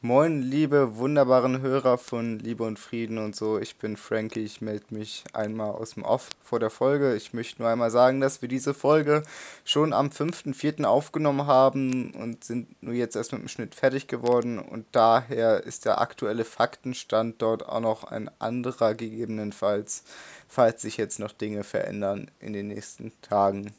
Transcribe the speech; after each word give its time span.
Moin, 0.00 0.42
liebe 0.42 0.96
wunderbaren 0.96 1.60
Hörer 1.60 1.98
von 1.98 2.38
Liebe 2.38 2.62
und 2.62 2.78
Frieden 2.78 3.18
und 3.18 3.34
so. 3.34 3.58
Ich 3.58 3.78
bin 3.78 3.96
Frankie. 3.96 4.44
Ich 4.44 4.60
melde 4.60 4.94
mich 4.94 5.24
einmal 5.32 5.72
aus 5.72 5.94
dem 5.94 6.04
Off 6.04 6.30
vor 6.40 6.60
der 6.60 6.70
Folge. 6.70 7.16
Ich 7.16 7.34
möchte 7.34 7.60
nur 7.60 7.68
einmal 7.68 7.90
sagen, 7.90 8.20
dass 8.20 8.40
wir 8.40 8.48
diese 8.48 8.74
Folge 8.74 9.24
schon 9.64 9.92
am 9.92 10.10
5.4. 10.10 10.84
aufgenommen 10.84 11.48
haben 11.48 12.12
und 12.12 12.44
sind 12.44 12.80
nur 12.80 12.94
jetzt 12.94 13.16
erst 13.16 13.32
mit 13.32 13.40
dem 13.40 13.48
Schnitt 13.48 13.74
fertig 13.74 14.06
geworden. 14.06 14.60
Und 14.60 14.86
daher 14.92 15.64
ist 15.64 15.84
der 15.84 16.00
aktuelle 16.00 16.44
Faktenstand 16.44 17.42
dort 17.42 17.68
auch 17.68 17.80
noch 17.80 18.04
ein 18.04 18.30
anderer, 18.38 18.94
gegebenenfalls, 18.94 20.04
falls 20.46 20.82
sich 20.82 20.96
jetzt 20.96 21.18
noch 21.18 21.32
Dinge 21.32 21.64
verändern 21.64 22.30
in 22.38 22.52
den 22.52 22.68
nächsten 22.68 23.10
Tagen. 23.20 23.74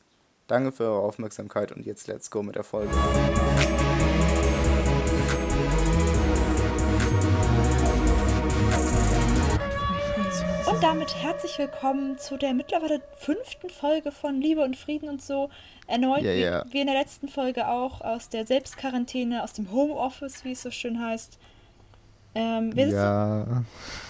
Danke 0.47 0.73
für 0.73 0.83
eure 0.83 0.99
Aufmerksamkeit 0.99 1.71
und 1.71 1.85
jetzt 1.85 2.07
let's 2.07 2.29
go 2.29 2.43
mit 2.43 2.55
der 2.55 2.65
Folge. 2.65 2.91
Und 10.79 10.85
damit 10.85 11.13
herzlich 11.13 11.57
willkommen 11.57 12.17
zu 12.17 12.37
der 12.37 12.53
mittlerweile 12.53 13.01
fünften 13.17 13.69
Folge 13.69 14.13
von 14.13 14.39
Liebe 14.39 14.63
und 14.63 14.77
Frieden 14.77 15.09
und 15.09 15.21
so. 15.21 15.49
Erneut, 15.87 16.21
Ja, 16.21 16.31
ja. 16.31 16.63
wie, 16.69 16.73
wie 16.75 16.79
in 16.79 16.87
der 16.87 16.95
letzten 16.95 17.27
Folge 17.27 17.67
auch, 17.67 17.99
aus 17.99 18.29
der 18.29 18.45
Selbstquarantäne, 18.45 19.43
aus 19.43 19.51
dem 19.51 19.73
Homeoffice, 19.73 20.45
wie 20.45 20.53
es 20.53 20.61
so 20.61 20.71
schön 20.71 21.01
heißt. 21.05 21.37
Ähm, 22.33 22.73
wir, 22.73 22.85
sitzen, 22.85 22.95
Ja, 22.97 23.63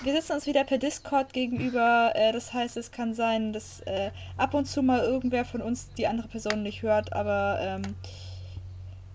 wir 0.04 0.13
sitzen 0.13 0.34
uns 0.34 0.46
wieder 0.46 0.63
per 0.63 0.77
Discord 0.77 1.34
gegenüber. 1.34 2.12
Äh, 2.13 2.34
das 2.34 2.54
heißt, 2.54 2.77
es 2.77 2.91
kann 2.91 3.16
sein, 3.16 3.52
dass 3.52 3.80
äh, 3.88 4.12
ab 4.38 4.54
und 4.54 4.66
zu 4.66 4.84
mal 4.84 4.99
irgendwer 4.99 5.46
von 5.46 5.63
uns 5.63 5.90
die 5.98 6.05
andere 6.05 6.27
Person 6.27 6.62
nicht 6.62 6.84
hört, 6.84 7.13
aber 7.13 7.58
ähm, 7.62 7.96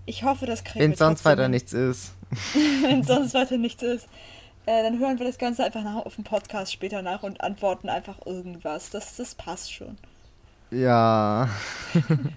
ich 0.06 0.24
hoffe, 0.24 0.46
das 0.46 0.64
kriegen 0.64 0.80
wenn 0.80 0.90
wir 0.90 0.96
sonst 0.96 1.24
weiter 1.24 1.42
hin. 1.42 1.52
nichts 1.52 1.72
ist. 1.72 2.14
wenn 2.82 3.04
sonst 3.04 3.32
weiter 3.32 3.58
nichts 3.58 3.84
ist. 3.84 4.08
Äh, 4.66 4.82
dann 4.82 4.98
hören 4.98 5.18
wir 5.18 5.26
das 5.26 5.38
Ganze 5.38 5.64
einfach 5.64 5.82
nach, 5.82 6.06
auf 6.06 6.14
dem 6.14 6.24
Podcast 6.24 6.72
später 6.72 7.02
nach 7.02 7.22
und 7.22 7.40
antworten 7.42 7.88
einfach 7.88 8.24
irgendwas. 8.24 8.90
Das, 8.90 9.16
das 9.16 9.34
passt 9.34 9.72
schon. 9.72 9.98
Ja. 10.70 11.48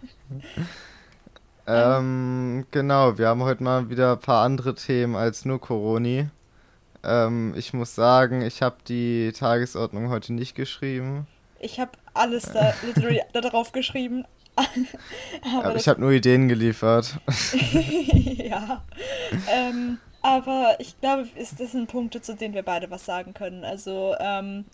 ähm, 1.67 2.65
genau, 2.71 3.17
wir 3.17 3.27
haben 3.29 3.43
heute 3.43 3.63
mal 3.63 3.89
wieder 3.89 4.13
ein 4.13 4.19
paar 4.19 4.43
andere 4.43 4.75
Themen 4.75 5.15
als 5.15 5.45
nur 5.45 5.61
Coroni. 5.61 6.27
Ähm, 7.03 7.53
ich 7.55 7.73
muss 7.73 7.95
sagen, 7.95 8.41
ich 8.41 8.61
habe 8.61 8.77
die 8.87 9.31
Tagesordnung 9.31 10.09
heute 10.09 10.33
nicht 10.33 10.55
geschrieben. 10.55 11.27
Ich 11.59 11.79
habe 11.79 11.91
alles 12.13 12.51
da 12.51 12.73
literally 12.85 13.21
da 13.33 13.41
drauf 13.41 13.71
geschrieben. 13.71 14.25
aber 14.55 15.65
Aber 15.65 15.75
ich 15.75 15.87
habe 15.87 16.01
nur 16.01 16.11
Ideen 16.11 16.47
geliefert. 16.49 17.17
ja. 17.63 18.83
Ähm, 19.49 19.99
aber 20.27 20.75
ich 20.79 20.99
glaube, 20.99 21.27
ist, 21.35 21.59
das 21.59 21.71
sind 21.71 21.87
Punkte, 21.89 22.21
zu 22.21 22.35
denen 22.35 22.53
wir 22.53 22.63
beide 22.63 22.91
was 22.91 23.05
sagen 23.05 23.33
können. 23.33 23.63
Also, 23.63 24.13
ähm, 24.19 24.65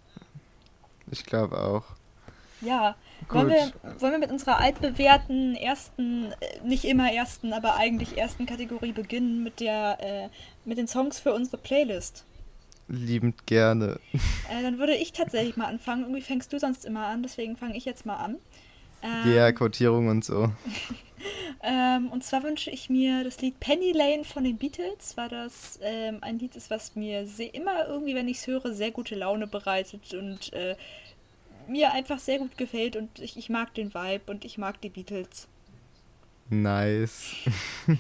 Ich 1.12 1.26
glaube 1.26 1.60
auch. 1.60 1.84
ja. 2.62 2.96
Wollen 3.30 3.48
wir, 3.48 3.72
wollen 4.02 4.12
wir 4.12 4.20
mit 4.20 4.32
unserer 4.32 4.60
altbewährten 4.60 5.56
ersten, 5.56 6.34
äh, 6.42 6.60
nicht 6.66 6.84
immer 6.84 7.10
ersten, 7.14 7.54
aber 7.54 7.76
eigentlich 7.78 8.18
ersten 8.18 8.46
Kategorie 8.46 8.92
beginnen 8.92 9.44
mit 9.44 9.62
der, 9.62 9.98
äh, 10.02 10.30
mit 10.66 10.78
den 10.78 10.88
Songs 10.90 11.20
für 11.22 11.34
unsere 11.34 11.58
Playlist? 11.58 12.26
Liebend 12.90 13.48
gerne. 13.48 13.98
Äh, 14.50 14.62
dann 14.62 14.78
würde 14.78 14.94
ich 14.96 15.14
tatsächlich 15.14 15.56
mal 15.56 15.68
anfangen. 15.68 16.02
Irgendwie 16.02 16.22
fängst 16.22 16.52
du 16.52 16.60
sonst 16.60 16.84
immer 16.84 17.06
an, 17.06 17.24
deswegen 17.24 17.56
fange 17.56 17.78
ich 17.78 17.86
jetzt 17.86 18.06
mal 18.06 18.18
an. 18.18 18.38
Ähm, 19.02 19.34
Ja, 19.34 19.52
Quotierung 19.54 20.08
und 20.10 20.26
so. 20.26 20.52
ähm, 21.64 22.10
und 22.12 22.24
zwar 22.24 22.44
wünsche 22.44 22.70
ich 22.70 22.90
mir 22.90 23.24
das 23.24 23.42
Lied 23.42 23.60
Penny 23.60 23.92
Lane 23.92 24.24
von 24.24 24.44
den 24.44 24.58
Beatles, 24.58 25.16
weil 25.16 25.30
das 25.30 25.80
ähm, 25.82 26.20
ein 26.22 26.40
Lied 26.40 26.56
ist, 26.56 26.70
was 26.70 26.96
mir 26.96 27.28
immer 27.54 27.88
irgendwie, 27.88 28.16
wenn 28.16 28.28
ich 28.28 28.38
es 28.38 28.48
höre, 28.48 28.74
sehr 28.74 28.92
gute 28.92 29.16
Laune 29.16 29.48
bereitet 29.48 30.14
und 30.14 30.54
äh, 30.54 30.76
mir 31.68 31.94
einfach 31.94 32.20
sehr 32.20 32.40
gut 32.40 32.58
gefällt 32.58 32.96
und 32.96 33.20
ich, 33.20 33.38
ich 33.38 33.50
mag 33.50 33.74
den 33.74 33.94
Vibe 33.94 34.32
und 34.32 34.46
ich 34.46 34.58
mag 34.58 34.82
die 34.82 34.90
Beatles. 34.90 35.48
Nice. 36.50 37.36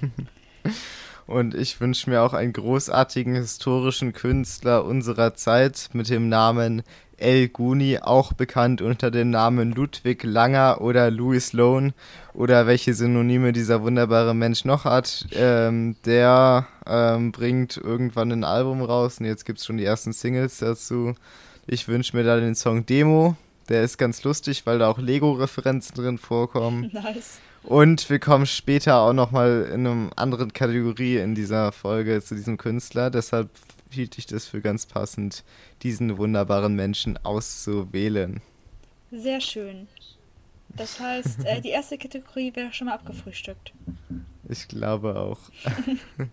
Und 1.25 1.55
ich 1.55 1.79
wünsche 1.79 2.09
mir 2.09 2.21
auch 2.21 2.33
einen 2.33 2.53
großartigen 2.53 3.35
historischen 3.35 4.13
Künstler 4.13 4.83
unserer 4.83 5.33
Zeit 5.35 5.89
mit 5.93 6.09
dem 6.09 6.27
Namen 6.27 6.83
El 7.23 7.47
Guni, 7.47 7.99
auch 7.99 8.33
bekannt 8.33 8.81
unter 8.81 9.09
dem 9.09 9.29
Namen 9.29 9.71
Ludwig 9.71 10.23
Langer 10.23 10.81
oder 10.81 11.09
Louis 11.09 11.53
Lone 11.53 11.93
oder 12.33 12.67
welche 12.67 12.93
Synonyme 12.93 13.53
dieser 13.53 13.81
wunderbare 13.81 14.35
Mensch 14.35 14.65
noch 14.65 14.85
hat. 14.85 15.25
Ähm, 15.31 15.95
der 16.05 16.67
ähm, 16.85 17.31
bringt 17.31 17.77
irgendwann 17.77 18.31
ein 18.31 18.43
Album 18.43 18.81
raus 18.81 19.19
und 19.19 19.25
jetzt 19.25 19.45
gibt 19.45 19.59
es 19.59 19.65
schon 19.65 19.77
die 19.77 19.85
ersten 19.85 20.11
Singles 20.11 20.57
dazu. 20.57 21.15
Ich 21.65 21.87
wünsche 21.87 22.15
mir 22.15 22.23
da 22.23 22.37
den 22.39 22.55
Song 22.55 22.85
Demo. 22.85 23.37
Der 23.69 23.83
ist 23.83 23.97
ganz 23.97 24.23
lustig, 24.23 24.65
weil 24.65 24.79
da 24.79 24.89
auch 24.89 24.99
Lego-Referenzen 24.99 25.95
drin 25.95 26.17
vorkommen. 26.17 26.91
Nice. 26.93 27.39
Und 27.63 28.09
wir 28.09 28.19
kommen 28.19 28.45
später 28.45 28.97
auch 28.97 29.13
nochmal 29.13 29.69
in 29.73 29.87
einer 29.87 30.09
anderen 30.17 30.51
Kategorie 30.51 31.15
in 31.17 31.33
dieser 31.33 31.71
Folge 31.71 32.21
zu 32.21 32.35
diesem 32.35 32.57
Künstler. 32.57 33.09
Deshalb 33.09 33.49
hielt 33.93 34.17
ich 34.17 34.25
das 34.25 34.45
für 34.45 34.61
ganz 34.61 34.85
passend, 34.85 35.43
diesen 35.83 36.17
wunderbaren 36.17 36.75
Menschen 36.75 37.17
auszuwählen. 37.23 38.41
Sehr 39.11 39.39
schön. 39.41 39.87
Das 40.75 40.99
heißt, 40.99 41.45
äh, 41.45 41.61
die 41.61 41.69
erste 41.69 41.97
Kategorie 41.97 42.51
wäre 42.55 42.73
schon 42.73 42.87
mal 42.87 42.95
abgefrühstückt. 42.95 43.73
Ich 44.49 44.67
glaube 44.67 45.15
auch. 45.19 45.39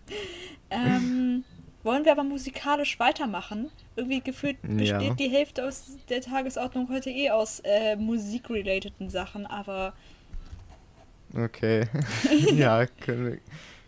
Ähm, 0.73 1.43
wollen 1.83 2.05
wir 2.05 2.13
aber 2.13 2.23
musikalisch 2.23 2.97
weitermachen? 2.97 3.69
Irgendwie 3.97 4.21
gefühlt 4.21 4.61
besteht 4.61 5.01
Ja. 5.01 5.13
die 5.15 5.27
Hälfte 5.29 5.67
aus 5.67 5.97
der 6.07 6.21
Tagesordnung 6.21 6.87
heute 6.89 7.09
eh 7.09 7.29
aus 7.29 7.59
äh, 7.65 7.97
musikrelateden 7.97 9.09
Sachen, 9.09 9.45
aber 9.45 9.93
Okay. 11.35 11.87
ja, 12.53 12.85
können 12.85 13.31
wir, 13.33 13.37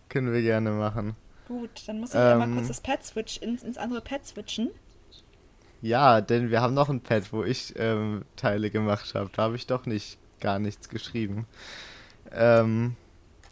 können 0.10 0.34
wir 0.34 0.42
gerne 0.42 0.72
machen. 0.72 1.16
Gut, 1.60 1.84
dann 1.88 2.00
muss 2.00 2.10
ich 2.12 2.16
einmal 2.16 2.48
Ähm. 2.48 2.56
kurz 2.56 2.68
das 2.68 2.82
Pad 2.82 3.06
switch 3.06 3.38
ins, 3.38 3.64
ins 3.64 3.78
andere 3.78 4.02
Pad 4.02 4.26
switchen. 4.26 4.70
Ja, 5.82 6.22
denn 6.22 6.50
wir 6.50 6.62
haben 6.62 6.74
noch 6.74 6.90
ein 6.90 7.02
Pad, 7.02 7.34
wo 7.34 7.44
ich 7.44 7.74
ähm, 7.78 8.24
Teile 8.36 8.70
gemacht 8.70 9.14
habe. 9.16 9.30
Da 9.36 9.44
habe 9.44 9.56
ich 9.56 9.68
doch 9.68 9.86
nicht 9.86 10.18
gar 10.40 10.60
nichts 10.60 10.90
geschrieben. 10.90 11.46
Ähm, 12.32 12.96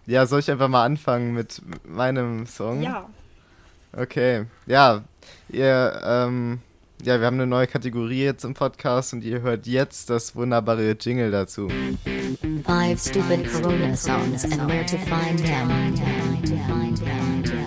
ja, 0.06 0.26
soll 0.26 0.40
ich 0.40 0.50
einfach 0.50 0.70
mal 0.70 0.86
anfangen 0.86 1.34
mit 1.34 1.62
meinem 1.86 2.46
Song? 2.46 2.82
Ja, 2.82 3.10
Okay, 3.94 4.46
ja, 4.68 5.04
ihr, 5.50 6.02
ähm, 6.06 6.62
ja, 7.04 7.20
wir 7.20 7.28
haben 7.28 7.34
eine 7.36 7.46
neue 7.48 7.68
Kategorie 7.68 8.24
jetzt 8.24 8.46
im 8.46 8.54
Podcast 8.54 9.12
und 9.12 9.22
ihr 9.22 9.42
hört 9.42 9.68
jetzt 9.68 10.10
das 10.10 10.34
wunderbare 10.34 10.96
Jingle 10.98 11.30
dazu. 11.30 11.68
Five 12.66 13.02
stupid 13.02 13.52
Corona 13.52 13.94
songs 13.98 14.46
and 14.46 14.66
where 14.70 14.86
to 14.86 14.98
find 14.98 15.44
them. 15.44 17.61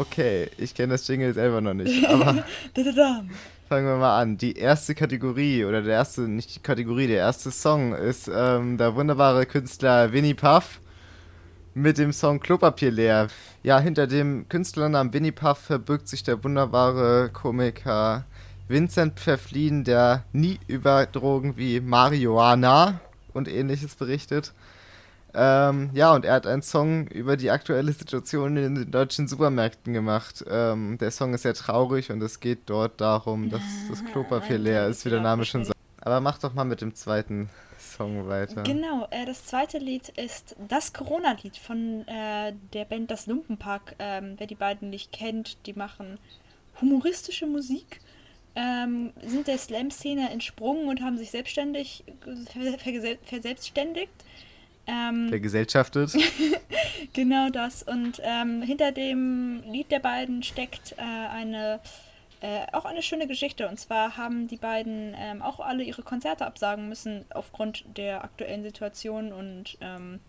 Okay, 0.00 0.48
ich 0.58 0.74
kenne 0.74 0.92
das 0.92 1.08
Jingle 1.08 1.34
selber 1.34 1.60
noch 1.60 1.74
nicht, 1.74 2.06
aber 2.08 2.44
fangen 3.68 3.86
wir 3.86 3.96
mal 3.96 4.20
an. 4.20 4.38
Die 4.38 4.52
erste 4.56 4.94
Kategorie 4.94 5.64
oder 5.64 5.82
der 5.82 5.94
erste, 5.94 6.22
nicht 6.22 6.54
die 6.54 6.60
Kategorie, 6.60 7.08
der 7.08 7.16
erste 7.16 7.50
Song 7.50 7.92
ist 7.94 8.30
ähm, 8.32 8.78
der 8.78 8.94
wunderbare 8.94 9.44
Künstler 9.44 10.12
Winnie 10.12 10.34
Puff 10.34 10.78
mit 11.74 11.98
dem 11.98 12.12
Song 12.12 12.38
Klopapier 12.38 12.92
leer. 12.92 13.26
Ja, 13.64 13.80
hinter 13.80 14.06
dem 14.06 14.48
Künstlernamen 14.48 15.12
Winnie 15.12 15.32
Puff 15.32 15.58
verbirgt 15.58 16.06
sich 16.06 16.22
der 16.22 16.44
wunderbare 16.44 17.30
Komiker 17.32 18.24
Vincent 18.68 19.18
Pfefflin, 19.18 19.82
der 19.82 20.22
nie 20.32 20.60
über 20.68 21.06
Drogen 21.06 21.56
wie 21.56 21.80
Marihuana 21.80 23.00
und 23.34 23.48
ähnliches 23.48 23.96
berichtet. 23.96 24.52
Ähm, 25.34 25.90
ja, 25.92 26.14
und 26.14 26.24
er 26.24 26.34
hat 26.34 26.46
einen 26.46 26.62
Song 26.62 27.06
über 27.08 27.36
die 27.36 27.50
aktuelle 27.50 27.92
Situation 27.92 28.56
in 28.56 28.74
den 28.74 28.90
deutschen 28.90 29.28
Supermärkten 29.28 29.92
gemacht. 29.92 30.44
Ähm, 30.48 30.96
der 30.98 31.10
Song 31.10 31.34
ist 31.34 31.42
sehr 31.42 31.54
traurig 31.54 32.10
und 32.10 32.22
es 32.22 32.40
geht 32.40 32.60
dort 32.66 33.00
darum, 33.00 33.50
dass 33.50 33.62
das 33.90 34.04
Klopapier 34.06 34.58
leer 34.58 34.86
ist, 34.86 35.04
wie 35.04 35.10
der 35.10 35.20
Name 35.20 35.44
schon 35.44 35.64
sagt. 35.64 35.78
Aber 36.00 36.20
mach 36.20 36.38
doch 36.38 36.54
mal 36.54 36.64
mit 36.64 36.80
dem 36.80 36.94
zweiten 36.94 37.50
Song 37.78 38.28
weiter. 38.28 38.62
Genau, 38.62 39.06
äh, 39.10 39.26
das 39.26 39.44
zweite 39.44 39.78
Lied 39.78 40.08
ist 40.10 40.56
das 40.68 40.92
Corona-Lied 40.92 41.56
von 41.58 42.06
äh, 42.08 42.54
der 42.72 42.84
Band 42.84 43.10
Das 43.10 43.26
Lumpenpack. 43.26 43.96
Ähm, 43.98 44.34
wer 44.38 44.46
die 44.46 44.54
beiden 44.54 44.88
nicht 44.90 45.12
kennt, 45.12 45.58
die 45.66 45.74
machen 45.74 46.18
humoristische 46.80 47.46
Musik, 47.46 48.00
ähm, 48.54 49.12
sind 49.24 49.46
der 49.46 49.58
Slam-Szene 49.58 50.30
entsprungen 50.30 50.88
und 50.88 51.02
haben 51.02 51.18
sich 51.18 51.30
selbstständig 51.30 52.04
verselbstständigt. 53.24 54.12
Ähm, 54.88 55.28
Vergesellschaftet. 55.28 56.16
Genau 57.12 57.48
das. 57.48 57.82
Und 57.82 58.20
ähm, 58.22 58.62
hinter 58.62 58.92
dem 58.92 59.62
Lied 59.66 59.90
der 59.90 60.00
beiden 60.00 60.42
steckt 60.42 60.94
äh, 60.98 61.02
eine 61.02 61.80
äh, 62.40 62.66
auch 62.72 62.84
eine 62.84 63.02
schöne 63.02 63.26
Geschichte. 63.26 63.68
Und 63.68 63.80
zwar 63.80 64.16
haben 64.16 64.46
die 64.46 64.56
beiden 64.56 65.14
ähm, 65.18 65.42
auch 65.42 65.60
alle 65.60 65.82
ihre 65.82 66.02
Konzerte 66.02 66.46
absagen 66.46 66.88
müssen 66.88 67.24
aufgrund 67.30 67.84
der 67.96 68.22
aktuellen 68.22 68.62
Situation 68.62 69.32
und 69.32 69.76
ähm, 69.80 70.20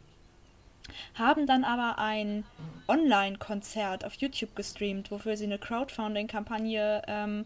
haben 1.13 1.45
dann 1.45 1.63
aber 1.63 1.99
ein 1.99 2.43
Online-Konzert 2.87 4.05
auf 4.05 4.15
YouTube 4.15 4.55
gestreamt, 4.55 5.11
wofür 5.11 5.37
sie 5.37 5.45
eine 5.45 5.59
Crowdfunding-Kampagne 5.59 7.03
ähm, 7.07 7.45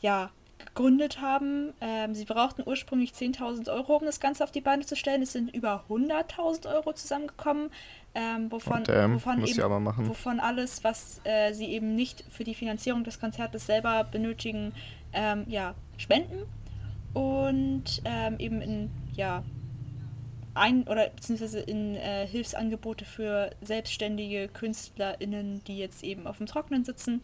ja, 0.00 0.30
gegründet 0.74 1.20
haben. 1.20 1.72
Ähm, 1.80 2.14
sie 2.14 2.24
brauchten 2.24 2.62
ursprünglich 2.64 3.12
10.000 3.12 3.72
Euro, 3.72 3.96
um 3.96 4.04
das 4.04 4.20
Ganze 4.20 4.44
auf 4.44 4.50
die 4.50 4.60
Beine 4.60 4.84
zu 4.84 4.96
stellen. 4.96 5.22
Es 5.22 5.32
sind 5.32 5.54
über 5.54 5.84
100.000 5.88 6.72
Euro 6.72 6.92
zusammengekommen, 6.92 7.70
ähm, 8.14 8.50
wovon, 8.50 8.80
Oh, 8.80 8.84
damn, 8.84 9.14
wovon, 9.14 9.44
eben, 9.44 10.08
wovon 10.08 10.40
alles, 10.40 10.84
was 10.84 11.20
äh, 11.24 11.52
sie 11.52 11.66
eben 11.66 11.94
nicht 11.94 12.24
für 12.30 12.44
die 12.44 12.54
Finanzierung 12.54 13.04
des 13.04 13.20
Konzertes 13.20 13.66
selber 13.66 14.04
benötigen, 14.04 14.72
ähm, 15.12 15.44
ja, 15.48 15.74
spenden. 15.96 16.46
Und 17.12 18.02
ähm, 18.04 18.36
eben 18.38 18.60
in, 18.62 18.90
ja, 19.14 19.42
ein 20.54 20.84
oder 20.84 21.08
beziehungsweise 21.08 21.60
in 21.60 21.96
äh, 21.96 22.26
Hilfsangebote 22.26 23.04
für 23.04 23.50
selbstständige 23.60 24.48
KünstlerInnen, 24.48 25.62
die 25.64 25.78
jetzt 25.78 26.04
eben 26.04 26.26
auf 26.26 26.38
dem 26.38 26.46
Trockenen 26.46 26.84
sitzen. 26.84 27.22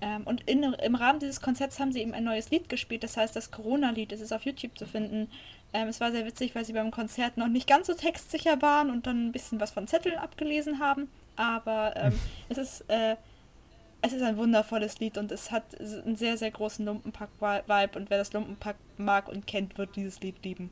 Ähm, 0.00 0.22
und 0.24 0.48
in, 0.48 0.62
im 0.62 0.94
Rahmen 0.94 1.18
dieses 1.18 1.40
Konzerts 1.40 1.80
haben 1.80 1.92
sie 1.92 2.00
eben 2.00 2.14
ein 2.14 2.24
neues 2.24 2.50
Lied 2.50 2.68
gespielt, 2.68 3.02
das 3.02 3.16
heißt 3.16 3.34
das 3.34 3.50
Corona-Lied, 3.50 4.12
das 4.12 4.20
ist 4.20 4.32
auf 4.32 4.44
YouTube 4.44 4.78
zu 4.78 4.86
finden. 4.86 5.28
Ähm, 5.72 5.88
es 5.88 6.00
war 6.00 6.12
sehr 6.12 6.24
witzig, 6.24 6.54
weil 6.54 6.64
sie 6.64 6.72
beim 6.72 6.90
Konzert 6.90 7.36
noch 7.36 7.48
nicht 7.48 7.66
ganz 7.66 7.88
so 7.88 7.94
textsicher 7.94 8.62
waren 8.62 8.90
und 8.90 9.06
dann 9.06 9.28
ein 9.28 9.32
bisschen 9.32 9.60
was 9.60 9.70
von 9.70 9.86
Zetteln 9.86 10.16
abgelesen 10.16 10.78
haben. 10.78 11.08
Aber 11.36 11.94
ähm, 11.96 12.18
es 12.48 12.58
ist 12.58 12.84
äh, 12.88 13.16
es 14.00 14.12
ist 14.12 14.22
ein 14.22 14.36
wundervolles 14.36 15.00
Lied 15.00 15.18
und 15.18 15.32
es 15.32 15.50
hat 15.50 15.64
einen 15.80 16.16
sehr, 16.16 16.36
sehr 16.36 16.50
großen 16.50 16.84
Lumpenpack-Vibe 16.84 17.98
und 17.98 18.10
wer 18.10 18.18
das 18.18 18.32
Lumpenpack 18.32 18.76
mag 18.96 19.28
und 19.28 19.46
kennt, 19.46 19.76
wird 19.76 19.96
dieses 19.96 20.20
Lied 20.20 20.36
lieben. 20.44 20.70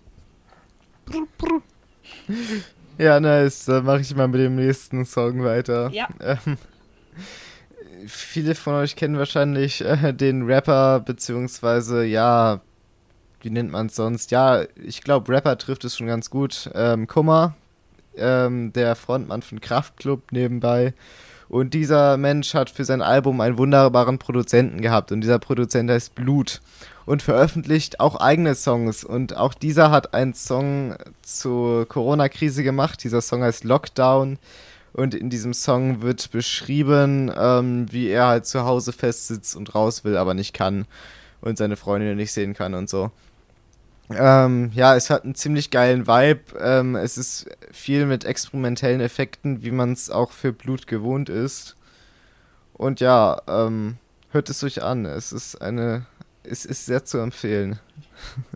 Ja, 2.99 3.20
nice. 3.20 3.64
Dann 3.64 3.84
mache 3.84 4.00
ich 4.00 4.14
mal 4.14 4.28
mit 4.28 4.40
dem 4.40 4.56
nächsten 4.56 5.05
Song 5.05 5.43
weiter. 5.44 5.90
Ja. 5.93 6.08
Viele 8.06 8.54
von 8.54 8.75
euch 8.75 8.96
kennen 8.96 9.19
wahrscheinlich 9.19 9.84
äh, 9.84 10.12
den 10.12 10.43
Rapper, 10.43 11.00
beziehungsweise, 11.00 12.04
ja, 12.04 12.60
wie 13.40 13.50
nennt 13.50 13.70
man 13.70 13.87
es 13.87 13.96
sonst? 13.96 14.31
Ja, 14.31 14.64
ich 14.75 15.02
glaube, 15.02 15.32
Rapper 15.32 15.56
trifft 15.58 15.84
es 15.84 15.96
schon 15.96 16.06
ganz 16.06 16.31
gut. 16.31 16.70
Ähm, 16.75 17.06
Kummer, 17.06 17.54
ähm, 18.16 18.72
der 18.72 18.96
Frontmann 18.96 19.43
von 19.43 19.60
Kraftklub 19.60 20.32
nebenbei. 20.32 20.94
Und 21.48 21.75
dieser 21.75 22.16
Mensch 22.16 22.54
hat 22.54 22.70
für 22.70 22.84
sein 22.84 23.02
Album 23.02 23.40
einen 23.40 23.58
wunderbaren 23.58 24.19
Produzenten 24.19 24.81
gehabt. 24.81 25.12
Und 25.12 25.20
dieser 25.20 25.38
Produzent 25.38 25.90
heißt 25.90 26.14
Blut. 26.14 26.60
Und 27.04 27.22
veröffentlicht 27.22 28.00
auch 28.00 28.16
eigene 28.16 28.56
Songs. 28.56 29.04
Und 29.04 29.37
auch 29.37 29.54
dieser 29.54 29.92
hat 29.92 30.12
einen 30.12 30.34
Song 30.34 30.96
zur 31.22 31.87
Corona-Krise 31.87 32.64
gemacht. 32.64 33.04
Dieser 33.04 33.20
Song 33.20 33.44
heißt 33.44 33.62
Lockdown. 33.62 34.38
Und 34.96 35.14
in 35.14 35.28
diesem 35.28 35.52
Song 35.52 36.00
wird 36.00 36.31
beschrieben, 36.31 37.31
ähm, 37.37 37.93
wie 37.93 38.08
er 38.08 38.28
halt 38.28 38.46
zu 38.46 38.64
Hause 38.64 38.94
festsitzt 38.94 39.54
und 39.54 39.75
raus 39.75 40.04
will, 40.04 40.16
aber 40.16 40.32
nicht 40.32 40.54
kann. 40.54 40.87
Und 41.43 41.58
seine 41.58 41.76
Freundin 41.76 42.16
nicht 42.16 42.32
sehen 42.32 42.54
kann 42.54 42.72
und 42.72 42.88
so. 42.88 43.10
Ähm, 44.08 44.70
ja, 44.75 44.96
es 44.96 45.10
hat 45.10 45.25
einen 45.25 45.34
ziemlich 45.34 45.70
geilen 45.70 46.06
Vibe. 46.06 46.58
Ähm, 46.58 46.96
es 46.96 47.19
ist 47.19 47.46
viel 47.72 48.06
mit 48.06 48.25
experimentellen 48.25 49.02
Effekten, 49.02 49.62
wie 49.62 49.70
man 49.70 49.93
es 49.93 50.08
auch 50.08 50.31
für 50.31 50.54
Blut 50.54 50.87
gewohnt 50.87 51.28
ist. 51.28 51.76
Und 52.72 53.00
ja, 53.00 53.42
ähm, 53.49 53.99
hört 54.31 54.49
es 54.49 54.64
euch 54.64 54.82
an. 54.82 55.04
Es 55.04 55.31
ist 55.31 55.60
eine, 55.60 56.06
es 56.42 56.64
ist 56.64 56.87
sehr 56.87 57.04
zu 57.04 57.19
empfehlen. 57.19 57.78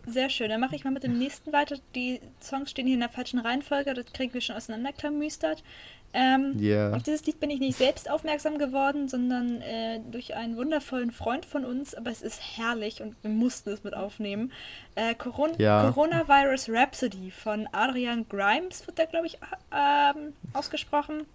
Sehr 0.07 0.31
schön. 0.31 0.49
Dann 0.49 0.59
mache 0.59 0.75
ich 0.75 0.83
mal 0.83 0.91
mit 0.91 1.03
dem 1.03 1.19
nächsten 1.19 1.53
weiter. 1.53 1.75
Die 1.93 2.19
Songs 2.41 2.71
stehen 2.71 2.87
hier 2.87 2.95
in 2.95 3.01
der 3.01 3.09
falschen 3.09 3.37
Reihenfolge. 3.37 3.93
Das 3.93 4.11
kriegen 4.11 4.33
wir 4.33 4.41
schon 4.41 4.55
auseinanderklamüstert. 4.55 5.63
Ähm, 6.13 6.55
Ja. 6.57 6.91
Auf 6.93 7.03
dieses 7.03 7.25
Lied 7.25 7.39
bin 7.39 7.49
ich 7.49 7.59
nicht 7.59 7.77
selbst 7.77 8.09
aufmerksam 8.09 8.57
geworden, 8.57 9.07
sondern 9.07 9.61
äh, 9.61 9.99
durch 10.11 10.35
einen 10.35 10.57
wundervollen 10.57 11.11
Freund 11.11 11.45
von 11.45 11.63
uns. 11.63 11.95
Aber 11.95 12.09
es 12.11 12.21
ist 12.21 12.41
herrlich 12.57 13.01
und 13.01 13.15
wir 13.21 13.31
mussten 13.31 13.69
es 13.69 13.83
mit 13.83 13.93
aufnehmen. 13.93 14.51
Äh, 14.95 15.15
Coron 15.15 15.51
Ja. 15.57 15.89
Coronavirus 15.91 16.69
Rhapsody 16.69 17.31
von 17.31 17.67
Adrian 17.71 18.25
Grimes 18.27 18.85
wird 18.87 18.99
da, 18.99 19.05
glaube 19.05 19.27
ich, 19.27 19.37
ähm, 19.71 20.33
ausgesprochen. 20.53 21.25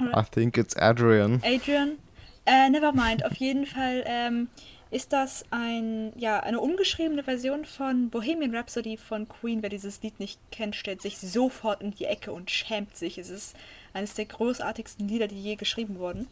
I 0.00 0.22
think 0.30 0.56
it's 0.56 0.76
Adrian. 0.76 1.42
Adrian. 1.44 1.98
Äh, 2.46 2.70
never 2.70 2.92
mind. 2.92 3.24
Auf 3.24 3.34
jeden 3.34 3.66
Fall 3.66 4.02
ähm, 4.06 4.48
ist 4.90 5.12
das 5.12 5.44
ein, 5.50 6.12
ja, 6.16 6.40
eine 6.40 6.58
umgeschriebene 6.60 7.22
Version 7.22 7.64
von 7.64 8.08
Bohemian 8.10 8.54
Rhapsody 8.54 8.96
von 8.96 9.28
Queen. 9.28 9.62
Wer 9.62 9.68
dieses 9.68 10.02
Lied 10.02 10.18
nicht 10.18 10.40
kennt, 10.50 10.74
stellt 10.74 11.02
sich 11.02 11.18
sofort 11.18 11.82
in 11.82 11.90
die 11.92 12.06
Ecke 12.06 12.32
und 12.32 12.50
schämt 12.50 12.96
sich. 12.96 13.18
Es 13.18 13.28
ist 13.30 13.54
eines 13.92 14.14
der 14.14 14.26
großartigsten 14.26 15.08
Lieder, 15.08 15.28
die 15.28 15.40
je 15.42 15.56
geschrieben 15.56 15.98
wurden. 15.98 16.26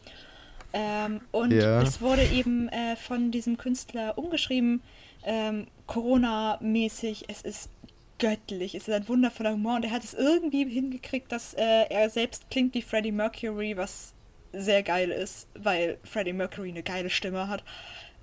Ähm, 0.72 1.20
und 1.32 1.52
Ja. 1.52 1.80
es 1.80 2.00
wurde 2.00 2.24
eben 2.26 2.68
äh, 2.68 2.96
von 2.96 3.30
diesem 3.30 3.56
Künstler 3.56 4.18
umgeschrieben, 4.18 4.82
ähm, 5.24 5.66
Corona-mäßig. 5.86 7.24
Es 7.28 7.42
ist 7.42 7.70
göttlich, 8.18 8.74
es 8.74 8.88
ist 8.88 8.94
ein 8.94 9.08
wundervoller 9.08 9.52
Humor 9.52 9.76
und 9.76 9.84
er 9.84 9.92
hat 9.92 10.04
es 10.04 10.14
irgendwie 10.14 10.64
hingekriegt, 10.68 11.30
dass 11.32 11.54
äh, 11.54 11.84
er 11.88 12.10
selbst 12.10 12.50
klingt 12.50 12.74
wie 12.74 12.82
Freddie 12.82 13.12
Mercury, 13.12 13.76
was 13.76 14.12
sehr 14.52 14.82
geil 14.82 15.10
ist, 15.10 15.46
weil 15.54 15.98
Freddie 16.04 16.32
Mercury 16.32 16.70
eine 16.70 16.82
geile 16.82 17.10
Stimme 17.10 17.48
hat. 17.48 17.62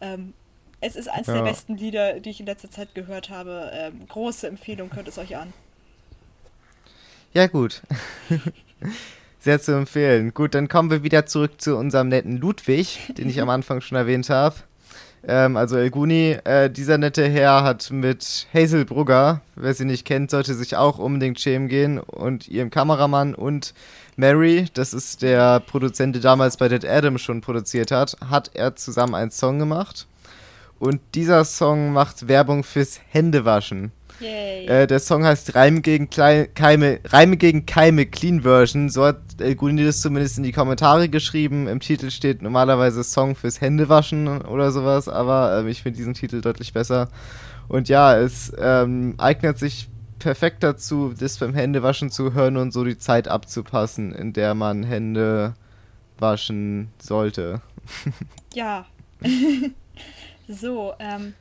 Ähm, 0.02 0.34
es 0.82 0.96
ist 0.96 1.08
eines 1.08 1.30
Ja. 1.30 1.34
der 1.34 1.42
besten 1.44 1.78
Lieder, 1.78 2.20
die 2.20 2.30
ich 2.32 2.40
in 2.40 2.46
letzter 2.46 2.70
Zeit 2.70 2.94
gehört 2.96 3.30
habe. 3.30 3.72
Ähm, 3.74 4.06
große 4.08 4.48
Empfehlung, 4.48 4.94
hört 4.96 5.08
es 5.08 5.18
euch 5.18 5.38
an. 5.38 5.54
Ja, 7.34 7.48
gut. 7.48 7.82
Sehr 9.46 9.62
zu 9.62 9.74
empfehlen. 9.74 10.34
Gut, 10.34 10.56
dann 10.56 10.68
kommen 10.68 10.90
wir 10.90 11.04
wieder 11.04 11.28
zurück 11.28 11.62
zu 11.62 11.78
unserem 11.78 12.08
netten 12.08 12.38
Ludwig, 12.38 13.14
den 13.16 13.30
ich 13.30 13.40
am 13.40 13.50
Anfang 13.52 13.80
schon 13.80 13.96
erwähnt 13.96 14.28
habe. 14.32 14.56
Ähm, 15.28 15.56
also 15.56 15.78
Elguni, 15.78 16.40
äh, 16.46 16.68
dieser 16.68 16.98
nette 16.98 17.28
Herr 17.28 17.64
hat 17.64 17.92
mit 17.92 18.48
Hazel 18.56 18.86
Brugger, 18.86 19.42
wer 19.56 19.76
sie 19.76 19.86
nicht 19.86 20.04
kennt, 20.04 20.32
sollte 20.32 20.56
sich 20.56 20.76
auch 20.78 20.98
unbedingt 20.98 21.40
schämen 21.40 21.68
gehen 21.68 22.00
und 22.00 22.48
ihrem 22.48 22.72
Kameramann 22.72 23.36
und 23.36 23.76
Mary, 24.16 24.66
das 24.74 24.96
ist 24.96 25.22
der 25.22 25.60
Produzent, 25.60 26.16
der 26.16 26.24
damals 26.24 26.58
bei 26.58 26.68
Dead 26.68 26.84
Adam 26.84 27.20
schon 27.20 27.42
produziert 27.42 27.92
hat, 27.92 28.18
hat 28.28 28.50
er 28.56 28.76
zusammen 28.76 29.14
einen 29.14 29.30
Song 29.30 29.60
gemacht. 29.60 30.08
Und 30.80 31.02
dieser 31.14 31.46
Song 31.46 31.94
macht 31.94 32.28
Werbung 32.28 32.64
fürs 32.64 33.00
Händewaschen. 33.10 33.92
Yay. 34.20 34.66
Äh, 34.66 34.88
der 34.88 35.00
Song 35.00 35.26
heißt 35.26 35.56
Reime 35.56 35.82
gegen, 35.82 36.10
Klei 36.10 36.50
Keime, 36.54 37.00
Reime 37.06 37.38
gegen 37.38 37.66
Keime 37.66 38.06
Clean 38.06 38.42
Version. 38.42 38.90
So 38.90 39.06
hat 39.06 39.20
El 39.40 39.56
Guni 39.56 39.84
das 39.84 40.02
zumindest 40.02 40.38
in 40.38 40.44
die 40.44 40.52
Kommentare 40.52 41.10
geschrieben. 41.10 41.68
Im 41.68 41.80
Titel 41.80 42.10
steht 42.10 42.42
normalerweise 42.42 43.04
Song 43.04 43.36
fürs 43.36 43.62
Händewaschen 43.62 44.42
oder 44.44 44.72
sowas, 44.72 45.10
aber 45.10 45.60
ähm, 45.60 45.68
ich 45.68 45.84
finde 45.84 45.98
diesen 45.98 46.14
Titel 46.14 46.42
deutlich 46.42 46.74
besser. 46.74 47.10
Und 47.68 47.90
ja, 47.90 48.18
es 48.18 48.54
ähm, 48.58 49.16
eignet 49.18 49.58
sich 49.60 49.90
perfekt 50.20 50.64
dazu, 50.64 51.14
das 51.18 51.38
beim 51.38 51.54
Händewaschen 51.54 52.10
zu 52.10 52.34
hören 52.34 52.58
und 52.58 52.72
so 52.72 52.84
die 52.84 52.98
Zeit 52.98 53.28
abzupassen, 53.28 54.14
in 54.14 54.34
der 54.34 54.56
man 54.56 54.84
Hände 54.84 55.54
waschen 56.20 56.90
sollte. 57.00 57.62
Ja. 58.54 58.86
so, 60.48 60.94
ähm, 61.00 61.34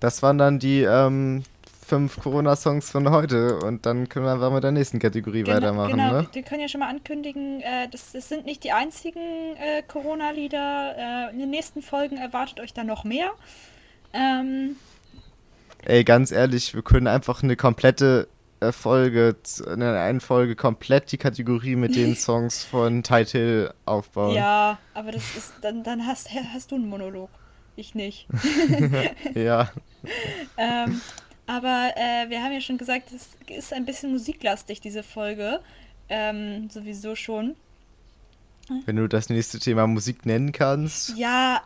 Das 0.00 0.22
waren 0.22 0.38
dann 0.38 0.58
die 0.58 0.80
ähm, 0.80 1.42
fünf 1.88 2.20
Corona-Songs 2.20 2.90
von 2.90 3.10
heute 3.10 3.58
und 3.60 3.86
dann 3.86 4.08
können 4.08 4.26
wir 4.26 4.32
einfach 4.32 4.52
mit 4.52 4.62
der 4.62 4.72
nächsten 4.72 4.98
Kategorie 4.98 5.46
weitermachen, 5.46 5.92
genau. 5.92 6.12
ne? 6.12 6.28
Wir 6.32 6.42
können 6.42 6.60
ja 6.60 6.68
schon 6.68 6.80
mal 6.80 6.88
ankündigen, 6.88 7.60
äh, 7.62 7.88
das, 7.90 8.12
das 8.12 8.28
sind 8.28 8.44
nicht 8.44 8.62
die 8.62 8.72
einzigen 8.72 9.56
äh, 9.56 9.82
Corona-Lieder. 9.86 11.28
Äh, 11.30 11.32
in 11.32 11.38
den 11.38 11.50
nächsten 11.50 11.80
Folgen 11.80 12.18
erwartet 12.18 12.60
euch 12.60 12.74
da 12.74 12.84
noch 12.84 13.04
mehr. 13.04 13.30
Ähm, 14.12 14.76
Ey, 15.84 16.04
ganz 16.04 16.30
ehrlich, 16.30 16.74
wir 16.74 16.82
können 16.82 17.06
einfach 17.06 17.42
eine 17.42 17.56
komplette 17.56 18.28
äh, 18.60 18.72
Folge, 18.72 19.36
in 19.66 19.82
einer 19.82 20.20
Folge 20.20 20.56
komplett 20.56 21.12
die 21.12 21.18
Kategorie 21.18 21.76
mit 21.76 21.96
den 21.96 22.16
Songs 22.16 22.64
von 22.64 23.02
Title 23.02 23.74
aufbauen. 23.86 24.34
ja, 24.34 24.78
aber 24.94 25.12
das 25.12 25.36
ist, 25.36 25.54
dann, 25.62 25.84
dann 25.84 26.06
hast, 26.06 26.28
hast 26.52 26.70
du 26.70 26.74
einen 26.74 26.88
Monolog. 26.88 27.30
Ich 27.76 27.94
nicht. 27.94 28.26
Ja. 29.34 29.70
ähm, 30.56 31.00
aber 31.48 31.92
äh, 31.96 32.28
wir 32.28 32.42
haben 32.42 32.52
ja 32.52 32.60
schon 32.60 32.76
gesagt, 32.78 33.10
es 33.10 33.30
ist 33.48 33.72
ein 33.72 33.86
bisschen 33.86 34.12
musiklastig, 34.12 34.80
diese 34.80 35.02
Folge. 35.02 35.60
Ähm, 36.10 36.68
sowieso 36.70 37.16
schon. 37.16 37.56
Wenn 38.84 38.96
du 38.96 39.08
das 39.08 39.30
nächste 39.30 39.58
Thema 39.58 39.86
Musik 39.86 40.26
nennen 40.26 40.52
kannst. 40.52 41.16
Ja, 41.16 41.62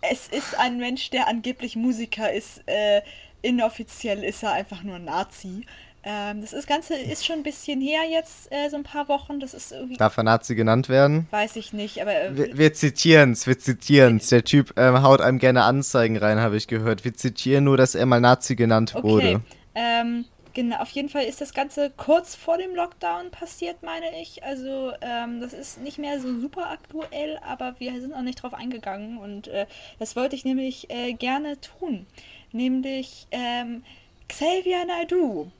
es 0.00 0.28
ist 0.28 0.56
ein 0.56 0.78
Mensch, 0.78 1.10
der 1.10 1.26
angeblich 1.26 1.74
Musiker 1.74 2.32
ist. 2.32 2.62
Äh, 2.66 3.02
inoffiziell 3.42 4.22
ist 4.22 4.44
er 4.44 4.52
einfach 4.52 4.84
nur 4.84 5.00
Nazi. 5.00 5.66
Ähm, 6.04 6.40
das 6.42 6.52
ist, 6.52 6.66
Ganze 6.66 6.94
ist 6.94 7.24
schon 7.24 7.36
ein 7.36 7.42
bisschen 7.42 7.80
her 7.80 8.02
jetzt, 8.10 8.52
äh, 8.52 8.68
so 8.68 8.76
ein 8.76 8.82
paar 8.82 9.08
Wochen. 9.08 9.40
Das 9.40 9.54
ist 9.54 9.72
irgendwie, 9.72 9.96
Darf 9.96 10.16
er 10.16 10.22
Nazi 10.22 10.54
genannt 10.54 10.88
werden? 10.88 11.26
weiß 11.30 11.56
ich 11.56 11.72
nicht, 11.72 12.02
aber 12.02 12.14
äh, 12.14 12.36
Wir, 12.36 12.58
wir 12.58 12.74
zitieren's, 12.74 13.46
wir 13.46 13.58
zitieren's. 13.58 14.28
Der 14.28 14.44
Typ 14.44 14.74
ähm, 14.76 15.02
haut 15.02 15.20
einem 15.20 15.38
gerne 15.38 15.64
Anzeigen 15.64 16.16
rein, 16.16 16.40
habe 16.40 16.56
ich 16.56 16.68
gehört. 16.68 17.04
Wir 17.04 17.14
zitieren 17.14 17.64
nur, 17.64 17.76
dass 17.76 17.94
er 17.94 18.06
mal 18.06 18.20
Nazi 18.20 18.54
genannt 18.54 18.92
okay. 18.94 19.02
wurde. 19.02 19.40
Ähm, 19.74 20.26
Genau, 20.54 20.76
auf 20.76 20.90
jeden 20.90 21.08
Fall 21.08 21.24
ist 21.24 21.40
das 21.40 21.52
Ganze 21.52 21.90
kurz 21.90 22.36
vor 22.36 22.58
dem 22.58 22.76
Lockdown 22.76 23.32
passiert, 23.32 23.82
meine 23.82 24.20
ich. 24.22 24.44
Also 24.44 24.92
ähm, 25.00 25.40
das 25.40 25.52
ist 25.52 25.80
nicht 25.80 25.98
mehr 25.98 26.20
so 26.20 26.40
super 26.40 26.70
aktuell, 26.70 27.40
aber 27.44 27.74
wir 27.80 28.00
sind 28.00 28.14
auch 28.14 28.22
nicht 28.22 28.40
drauf 28.40 28.54
eingegangen 28.54 29.18
und 29.18 29.48
äh, 29.48 29.66
das 29.98 30.14
wollte 30.14 30.36
ich 30.36 30.44
nämlich 30.44 30.88
äh, 30.90 31.12
gerne 31.12 31.60
tun. 31.60 32.06
Nämlich 32.52 33.26
ähm, 33.32 33.82
Xavier 34.28 34.84
Naidoo. 34.86 35.50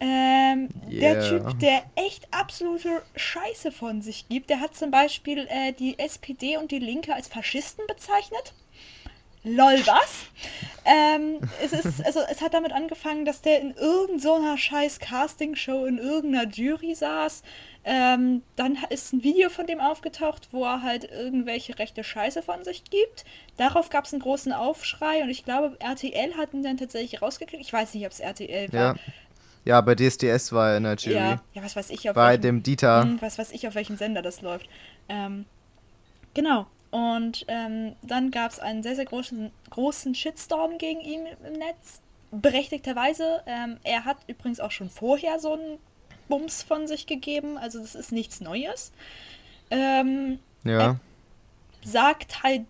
Ähm, 0.00 0.68
Der 0.90 1.14
Yeah. 1.14 1.28
Typ, 1.28 1.58
der 1.60 1.82
echt 1.94 2.26
absolute 2.32 3.02
Scheiße 3.14 3.70
von 3.70 4.02
sich 4.02 4.28
gibt, 4.28 4.50
der 4.50 4.60
hat 4.60 4.74
zum 4.74 4.90
Beispiel 4.90 5.46
äh, 5.48 5.72
die 5.72 5.98
SPD 5.98 6.56
und 6.56 6.70
die 6.70 6.80
Linke 6.80 7.14
als 7.14 7.28
Faschisten 7.28 7.86
bezeichnet. 7.86 8.52
Lol, 9.44 9.84
was? 9.86 10.26
ähm, 10.84 11.40
es, 11.62 11.72
ist, 11.72 12.04
also, 12.06 12.20
es 12.30 12.40
hat 12.40 12.54
damit 12.54 12.72
angefangen, 12.72 13.24
dass 13.24 13.42
der 13.42 13.60
in 13.60 13.74
irgendeiner 13.74 14.56
scheiß 14.56 15.00
Castingshow 15.00 15.84
in 15.86 15.98
irgendeiner 15.98 16.48
Jury 16.48 16.94
saß. 16.94 17.42
Ähm, 17.84 18.42
dann 18.54 18.78
ist 18.90 19.12
ein 19.12 19.24
Video 19.24 19.48
von 19.50 19.66
dem 19.66 19.80
aufgetaucht, 19.80 20.48
wo 20.52 20.64
er 20.64 20.82
halt 20.82 21.10
irgendwelche 21.10 21.76
rechte 21.80 22.04
Scheiße 22.04 22.42
von 22.42 22.62
sich 22.62 22.84
gibt. 22.84 23.24
Darauf 23.56 23.90
gab 23.90 24.04
es 24.04 24.12
einen 24.12 24.22
großen 24.22 24.52
Aufschrei 24.52 25.22
und 25.24 25.30
ich 25.30 25.44
glaube, 25.44 25.76
RTL 25.80 26.36
hat 26.36 26.54
ihn 26.54 26.62
dann 26.62 26.76
tatsächlich 26.76 27.20
rausgekriegt. 27.20 27.60
Ich 27.60 27.72
weiß 27.72 27.94
nicht, 27.94 28.06
ob 28.06 28.12
es 28.12 28.20
RTL 28.20 28.72
war. 28.72 28.80
Ja. 28.80 28.94
Ja, 29.64 29.80
bei 29.80 29.94
DSDS 29.94 30.52
war 30.52 30.70
er 30.70 30.76
in 30.78 30.82
der 30.84 30.96
Jury. 30.96 31.16
Ja, 31.16 31.42
ja, 31.54 31.62
was 31.62 31.76
weiß 31.76 31.90
ich, 31.90 32.08
auf 32.10 32.14
Bei 32.14 32.30
welchem, 32.30 32.42
dem 32.42 32.62
Dieter. 32.62 33.02
Hm, 33.02 33.22
was 33.22 33.38
weiß 33.38 33.52
ich, 33.52 33.66
auf 33.68 33.74
welchem 33.74 33.96
Sender 33.96 34.20
das 34.22 34.40
läuft. 34.40 34.68
Ähm, 35.08 35.44
genau. 36.34 36.66
Und 36.90 37.44
ähm, 37.48 37.94
dann 38.02 38.30
gab 38.30 38.50
es 38.50 38.58
einen 38.58 38.82
sehr, 38.82 38.96
sehr 38.96 39.04
großen, 39.06 39.50
großen 39.70 40.14
Shitstorm 40.14 40.78
gegen 40.78 41.00
ihn 41.00 41.26
im 41.46 41.52
Netz. 41.54 42.00
Berechtigterweise. 42.32 43.42
Ähm, 43.46 43.78
er 43.84 44.04
hat 44.04 44.18
übrigens 44.26 44.58
auch 44.60 44.70
schon 44.70 44.90
vorher 44.90 45.38
so 45.38 45.54
einen 45.54 45.78
Bums 46.28 46.62
von 46.62 46.86
sich 46.86 47.06
gegeben. 47.06 47.56
Also 47.56 47.78
das 47.80 47.94
ist 47.94 48.10
nichts 48.12 48.40
Neues. 48.40 48.92
Ähm, 49.70 50.38
Ja. 50.64 50.96
sagt 51.84 52.42
halt 52.42 52.62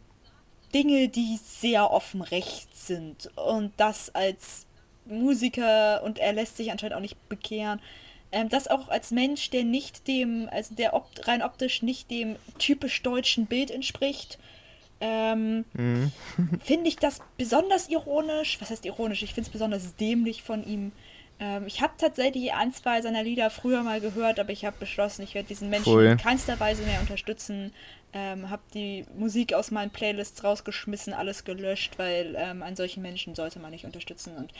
Dinge, 0.74 1.08
die 1.08 1.38
sehr 1.42 1.90
offen 1.90 2.22
recht 2.22 2.76
sind. 2.76 3.30
Und 3.36 3.72
das 3.76 4.14
als 4.14 4.66
Musiker 5.06 6.02
und 6.04 6.18
er 6.18 6.32
lässt 6.32 6.56
sich 6.56 6.70
anscheinend 6.70 6.96
auch 6.96 7.00
nicht 7.00 7.28
bekehren. 7.28 7.80
Ähm, 8.30 8.48
das 8.48 8.68
auch 8.68 8.88
als 8.88 9.10
Mensch, 9.10 9.50
der 9.50 9.64
nicht 9.64 10.06
dem, 10.08 10.48
also 10.50 10.74
der 10.74 10.94
opt 10.94 11.28
rein 11.28 11.42
optisch 11.42 11.82
nicht 11.82 12.10
dem 12.10 12.36
typisch 12.58 13.02
deutschen 13.02 13.46
Bild 13.46 13.70
entspricht. 13.70 14.38
Ähm, 15.00 15.64
Mhm. 15.74 16.12
finde 16.64 16.88
ich 16.88 16.96
das 16.96 17.20
besonders 17.36 17.88
ironisch. 17.88 18.58
Was 18.60 18.70
heißt 18.70 18.86
ironisch? 18.86 19.22
Ich 19.22 19.34
finde 19.34 19.48
es 19.48 19.52
besonders 19.52 19.96
dämlich 19.96 20.42
von 20.42 20.64
ihm. 20.66 20.92
Ähm, 21.42 21.66
ich 21.66 21.82
habe 21.82 21.94
tatsächlich 21.98 22.52
ein, 22.54 22.72
zwei 22.72 23.02
seiner 23.02 23.24
Lieder 23.24 23.50
früher 23.50 23.82
mal 23.82 24.00
gehört, 24.00 24.38
aber 24.38 24.50
ich 24.50 24.64
habe 24.64 24.76
beschlossen, 24.78 25.22
ich 25.22 25.34
werde 25.34 25.48
diesen 25.48 25.70
Menschen 25.70 25.92
Pfui. 25.92 26.06
in 26.12 26.16
keinster 26.16 26.60
Weise 26.60 26.82
mehr 26.84 27.00
unterstützen. 27.00 27.72
Ähm, 28.12 28.48
habe 28.48 28.62
die 28.74 29.04
Musik 29.16 29.52
aus 29.54 29.70
meinen 29.72 29.90
Playlists 29.90 30.44
rausgeschmissen, 30.44 31.14
alles 31.14 31.44
gelöscht, 31.44 31.94
weil 31.98 32.36
ähm, 32.38 32.62
einen 32.62 32.76
solchen 32.76 33.02
Menschen 33.02 33.34
sollte 33.34 33.58
man 33.58 33.70
nicht 33.72 33.84
unterstützen. 33.86 34.36
Und 34.36 34.52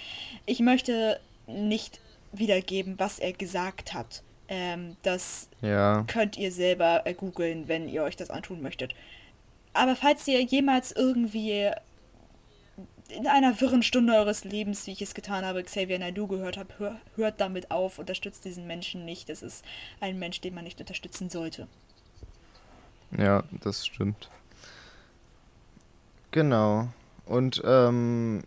ich 0.47 0.59
möchte 0.61 1.21
nicht 1.47 2.01
wiedergeben, 2.33 2.99
was 2.99 3.19
er 3.21 3.33
gesagt 3.33 3.95
hat. 3.95 4.23
Ähm, 4.49 4.97
das 5.03 5.49
Ja. 5.61 6.03
könnt 6.09 6.37
ihr 6.37 6.51
selber 6.51 7.03
äh, 7.05 7.15
googeln, 7.15 7.69
wenn 7.69 7.89
ihr 7.89 8.03
euch 8.03 8.17
das 8.17 8.31
antun 8.31 8.61
möchtet. 8.62 8.95
Aber 9.75 9.95
falls 9.97 10.27
ihr 10.27 10.41
jemals 10.43 10.91
irgendwie 10.93 11.71
in 13.16 13.26
einer 13.26 13.61
wirren 13.61 13.83
Stunde 13.83 14.14
eures 14.14 14.45
Lebens, 14.45 14.87
wie 14.87 14.92
ich 14.92 15.02
es 15.02 15.14
getan 15.14 15.45
habe, 15.45 15.62
Xavier 15.62 15.99
Naidoo 15.99 16.26
gehört 16.26 16.57
habt, 16.57 16.78
hör, 16.78 16.97
hört 17.16 17.40
damit 17.40 17.71
auf, 17.71 17.99
unterstützt 17.99 18.45
diesen 18.45 18.66
Menschen 18.66 19.04
nicht. 19.04 19.28
Das 19.28 19.42
ist 19.42 19.64
ein 20.00 20.19
Mensch, 20.19 20.40
den 20.40 20.54
man 20.54 20.64
nicht 20.64 20.81
unterstützen 20.81 21.31
sollte. 21.31 21.69
Ja, 23.16 23.45
das 23.62 23.87
stimmt. 23.87 24.31
Genau. 26.31 26.88
Und 27.26 27.62
ähm, 27.64 28.42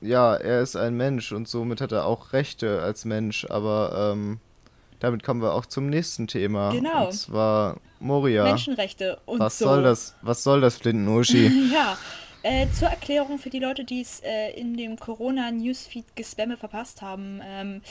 ja, 0.00 0.34
er 0.34 0.62
ist 0.62 0.76
ein 0.76 0.96
Mensch 0.96 1.32
und 1.32 1.48
somit 1.48 1.80
hat 1.80 1.92
er 1.92 2.06
auch 2.06 2.32
Rechte 2.32 2.82
als 2.82 3.04
Mensch, 3.04 3.46
aber 3.48 4.12
ähm, 4.12 4.40
damit 5.00 5.22
kommen 5.22 5.42
wir 5.42 5.52
auch 5.52 5.66
zum 5.66 5.88
nächsten 5.88 6.26
Thema. 6.26 6.70
Genau. 6.72 7.06
Und 7.06 7.12
zwar 7.12 7.76
Moria. 8.00 8.44
Menschenrechte 8.44 9.20
und 9.26 9.40
was 9.40 9.58
so. 9.58 9.66
soll 9.66 9.82
das? 9.82 10.14
Was 10.22 10.42
soll 10.42 10.60
das, 10.60 10.76
Flinten-Uschi? 10.76 11.70
Ja, 11.72 11.98
äh, 12.42 12.66
zur 12.70 12.88
Erklärung 12.88 13.38
für 13.38 13.50
die 13.50 13.58
Leute, 13.58 13.84
die 13.84 14.00
es 14.00 14.20
äh, 14.20 14.50
in 14.50 14.76
dem 14.76 14.98
Corona-Newsfeed-Gespamme 14.98 16.56
verpasst 16.56 17.02
haben. 17.02 17.40
Ähm, 17.44 17.82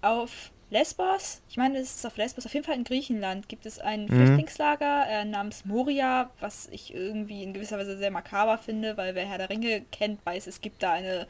auf 0.00 0.50
Lesbos, 0.70 1.42
ich 1.50 1.58
meine, 1.58 1.78
es 1.78 1.96
ist 1.96 2.06
auf 2.06 2.16
Lesbos, 2.16 2.46
auf 2.46 2.54
jeden 2.54 2.64
Fall 2.64 2.76
in 2.76 2.84
Griechenland, 2.84 3.48
gibt 3.48 3.66
es 3.66 3.78
ein 3.78 4.08
Flüchtlingslager 4.08 5.06
äh, 5.06 5.24
namens 5.26 5.64
Moria, 5.66 6.30
was 6.40 6.68
ich 6.72 6.94
irgendwie 6.94 7.42
in 7.42 7.52
gewisser 7.52 7.78
Weise 7.78 7.98
sehr 7.98 8.10
makaber 8.10 8.56
finde, 8.56 8.96
weil 8.96 9.14
wer 9.14 9.26
Herr 9.26 9.38
der 9.38 9.50
Ringe 9.50 9.82
kennt, 9.92 10.24
weiß, 10.24 10.46
es 10.46 10.62
gibt 10.62 10.82
da 10.82 10.92
eine 10.92 11.26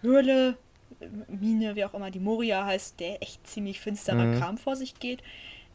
Höhle, 0.00 0.56
äh, 1.00 1.06
Mine, 1.28 1.76
wie 1.76 1.84
auch 1.84 1.92
immer, 1.92 2.10
die 2.10 2.20
Moria 2.20 2.64
heißt, 2.64 2.98
der 3.00 3.22
echt 3.22 3.46
ziemlich 3.46 3.80
finsterer 3.80 4.24
Mhm. 4.24 4.38
Kram 4.38 4.56
vor 4.58 4.76
sich 4.76 4.98
geht. 4.98 5.22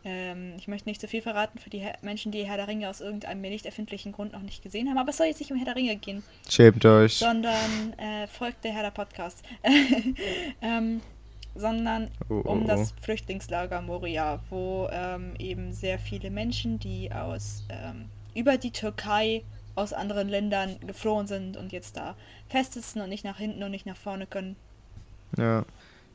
Ähm, 0.05 0.53
ich 0.57 0.67
möchte 0.67 0.87
nicht 0.87 1.01
zu 1.01 1.07
viel 1.07 1.23
verraten 1.23 1.57
für 1.57 1.71
die 1.71 1.79
Herr 1.79 1.97
Menschen, 2.01 2.31
die 2.31 2.45
Herr 2.45 2.57
der 2.57 2.67
Ringe 2.67 2.89
aus 2.89 3.01
irgendeinem 3.01 3.41
mir 3.41 3.49
nicht 3.49 3.65
erfindlichen 3.65 4.11
Grund 4.11 4.33
noch 4.33 4.41
nicht 4.41 4.61
gesehen 4.61 4.87
haben. 4.87 4.99
Aber 4.99 5.09
es 5.09 5.17
soll 5.17 5.27
jetzt 5.27 5.39
nicht 5.39 5.51
um 5.51 5.57
Herr 5.57 5.65
der 5.65 5.75
Ringe 5.75 5.95
gehen, 5.95 6.23
Schämt 6.47 6.85
euch. 6.85 7.15
sondern 7.17 7.93
äh, 7.97 8.27
folgt 8.27 8.63
der 8.63 8.71
Herr 8.73 8.83
der 8.83 8.91
Podcast. 8.91 9.43
ähm, 10.61 11.01
sondern 11.55 12.11
Oh, 12.29 12.41
oh, 12.45 12.51
um 12.51 12.63
oh. 12.63 12.67
das 12.67 12.93
Flüchtlingslager 13.01 13.81
Moria, 13.81 14.39
wo 14.49 14.87
ähm, 14.91 15.33
eben 15.39 15.73
sehr 15.73 15.97
viele 15.97 16.29
Menschen, 16.29 16.79
die 16.79 17.11
aus 17.11 17.63
ähm, 17.69 18.05
über 18.35 18.57
die 18.57 18.71
Türkei 18.71 19.43
aus 19.73 19.91
anderen 19.91 20.29
Ländern 20.29 20.79
geflohen 20.85 21.27
sind 21.27 21.57
und 21.57 21.71
jetzt 21.71 21.97
da 21.97 22.15
festsitzen 22.49 23.01
und 23.01 23.09
nicht 23.09 23.25
nach 23.25 23.37
hinten 23.37 23.63
und 23.63 23.71
nicht 23.71 23.85
nach 23.85 23.97
vorne 23.97 24.27
können. 24.27 24.55
Ja. 25.37 25.65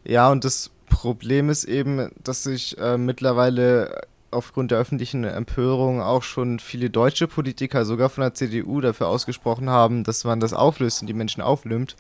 Ja, 0.04 0.30
und 0.30 0.44
das 0.44 0.70
Problem 0.88 1.50
ist 1.50 1.64
eben, 1.64 2.10
dass 2.22 2.42
sich 2.42 2.76
äh, 2.78 2.98
mittlerweile 2.98 4.02
aufgrund 4.30 4.70
der 4.70 4.78
öffentlichen 4.78 5.24
Empörung 5.24 6.00
auch 6.00 6.22
schon 6.22 6.58
viele 6.58 6.90
deutsche 6.90 7.26
Politiker, 7.26 7.84
sogar 7.84 8.10
von 8.10 8.22
der 8.22 8.34
CDU, 8.34 8.80
dafür 8.80 9.08
ausgesprochen 9.08 9.70
haben, 9.70 10.04
dass 10.04 10.24
man 10.24 10.40
das 10.40 10.52
auflöst 10.52 11.00
und 11.00 11.08
die 11.08 11.14
Menschen 11.14 11.42
aufnimmt. 11.42 11.96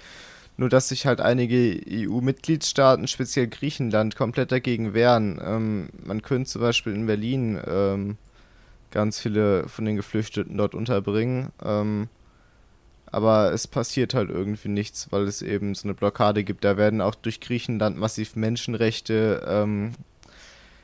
Nur 0.56 0.68
dass 0.68 0.88
sich 0.88 1.06
halt 1.06 1.20
einige 1.20 1.80
EU-Mitgliedstaaten, 1.88 3.08
speziell 3.08 3.46
Griechenland, 3.46 4.16
komplett 4.16 4.52
dagegen 4.52 4.92
wehren. 4.92 5.40
Ähm, 5.42 5.88
man 6.04 6.22
könnte 6.22 6.50
zum 6.50 6.60
Beispiel 6.60 6.92
in 6.92 7.06
Berlin 7.06 7.58
ähm, 7.66 8.18
ganz 8.90 9.18
viele 9.18 9.68
von 9.68 9.84
den 9.86 9.96
Geflüchteten 9.96 10.58
dort 10.58 10.74
unterbringen. 10.74 11.48
Ähm, 11.64 12.08
aber 13.12 13.52
es 13.52 13.66
passiert 13.66 14.14
halt 14.14 14.30
irgendwie 14.30 14.68
nichts, 14.68 15.08
weil 15.10 15.24
es 15.24 15.42
eben 15.42 15.74
so 15.74 15.86
eine 15.86 15.94
Blockade 15.94 16.44
gibt. 16.44 16.64
Da 16.64 16.76
werden 16.76 17.00
auch 17.00 17.14
durch 17.14 17.40
Griechenland 17.40 17.96
massiv 17.98 18.36
Menschenrechte 18.36 19.44
ähm, 19.48 19.92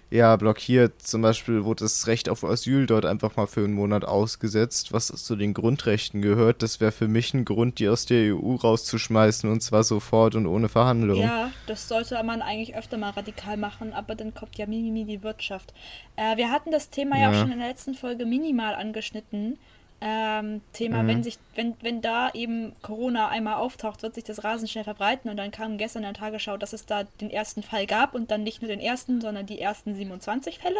ja, 0.08 0.36
blockiert. 0.36 1.02
Zum 1.02 1.22
Beispiel 1.22 1.64
wurde 1.64 1.84
das 1.84 2.06
Recht 2.06 2.28
auf 2.28 2.44
Asyl 2.44 2.86
dort 2.86 3.04
einfach 3.04 3.36
mal 3.36 3.46
für 3.46 3.64
einen 3.64 3.72
Monat 3.72 4.04
ausgesetzt, 4.04 4.92
was 4.92 5.08
zu 5.08 5.34
den 5.34 5.52
Grundrechten 5.52 6.22
gehört. 6.22 6.62
Das 6.62 6.80
wäre 6.80 6.92
für 6.92 7.08
mich 7.08 7.34
ein 7.34 7.44
Grund, 7.44 7.80
die 7.80 7.88
aus 7.88 8.06
der 8.06 8.34
EU 8.36 8.54
rauszuschmeißen 8.54 9.50
und 9.50 9.62
zwar 9.62 9.82
sofort 9.82 10.36
und 10.36 10.46
ohne 10.46 10.68
Verhandlung. 10.68 11.20
Ja, 11.20 11.50
das 11.66 11.88
sollte 11.88 12.22
man 12.22 12.40
eigentlich 12.40 12.76
öfter 12.76 12.98
mal 12.98 13.10
radikal 13.10 13.56
machen, 13.56 13.92
aber 13.92 14.14
dann 14.14 14.32
kommt 14.32 14.56
ja 14.58 14.66
Mimimi 14.66 15.04
die 15.04 15.22
Wirtschaft. 15.24 15.74
Äh, 16.14 16.36
wir 16.36 16.52
hatten 16.52 16.70
das 16.70 16.90
Thema 16.90 17.18
ja. 17.18 17.28
auch 17.28 17.32
Ja. 17.32 17.40
schon 17.40 17.52
in 17.52 17.58
der 17.58 17.68
letzten 17.68 17.94
Folge 17.94 18.26
minimal 18.26 18.74
angeschnitten. 18.76 19.58
Ähm, 20.00 20.60
Thema, 20.74 21.02
Mhm. 21.02 21.08
wenn 21.08 21.22
sich, 21.22 21.38
wenn, 21.54 21.74
wenn 21.80 22.02
da 22.02 22.30
eben 22.32 22.74
Corona 22.82 23.28
einmal 23.28 23.54
auftaucht, 23.54 24.02
wird 24.02 24.14
sich 24.14 24.24
das 24.24 24.44
rasend 24.44 24.70
schnell 24.70 24.84
verbreiten 24.84 25.30
und 25.30 25.38
dann 25.38 25.50
kam 25.50 25.78
gestern 25.78 26.02
in 26.04 26.12
der 26.12 26.20
Tagesschau, 26.20 26.58
dass 26.58 26.72
es 26.74 26.84
da 26.84 27.04
den 27.20 27.30
ersten 27.30 27.62
Fall 27.62 27.86
gab 27.86 28.14
und 28.14 28.30
dann 28.30 28.42
nicht 28.42 28.60
nur 28.60 28.68
den 28.68 28.80
ersten, 28.80 29.20
sondern 29.22 29.46
die 29.46 29.58
ersten 29.60 29.94
27 29.94 30.58
Fälle. 30.58 30.78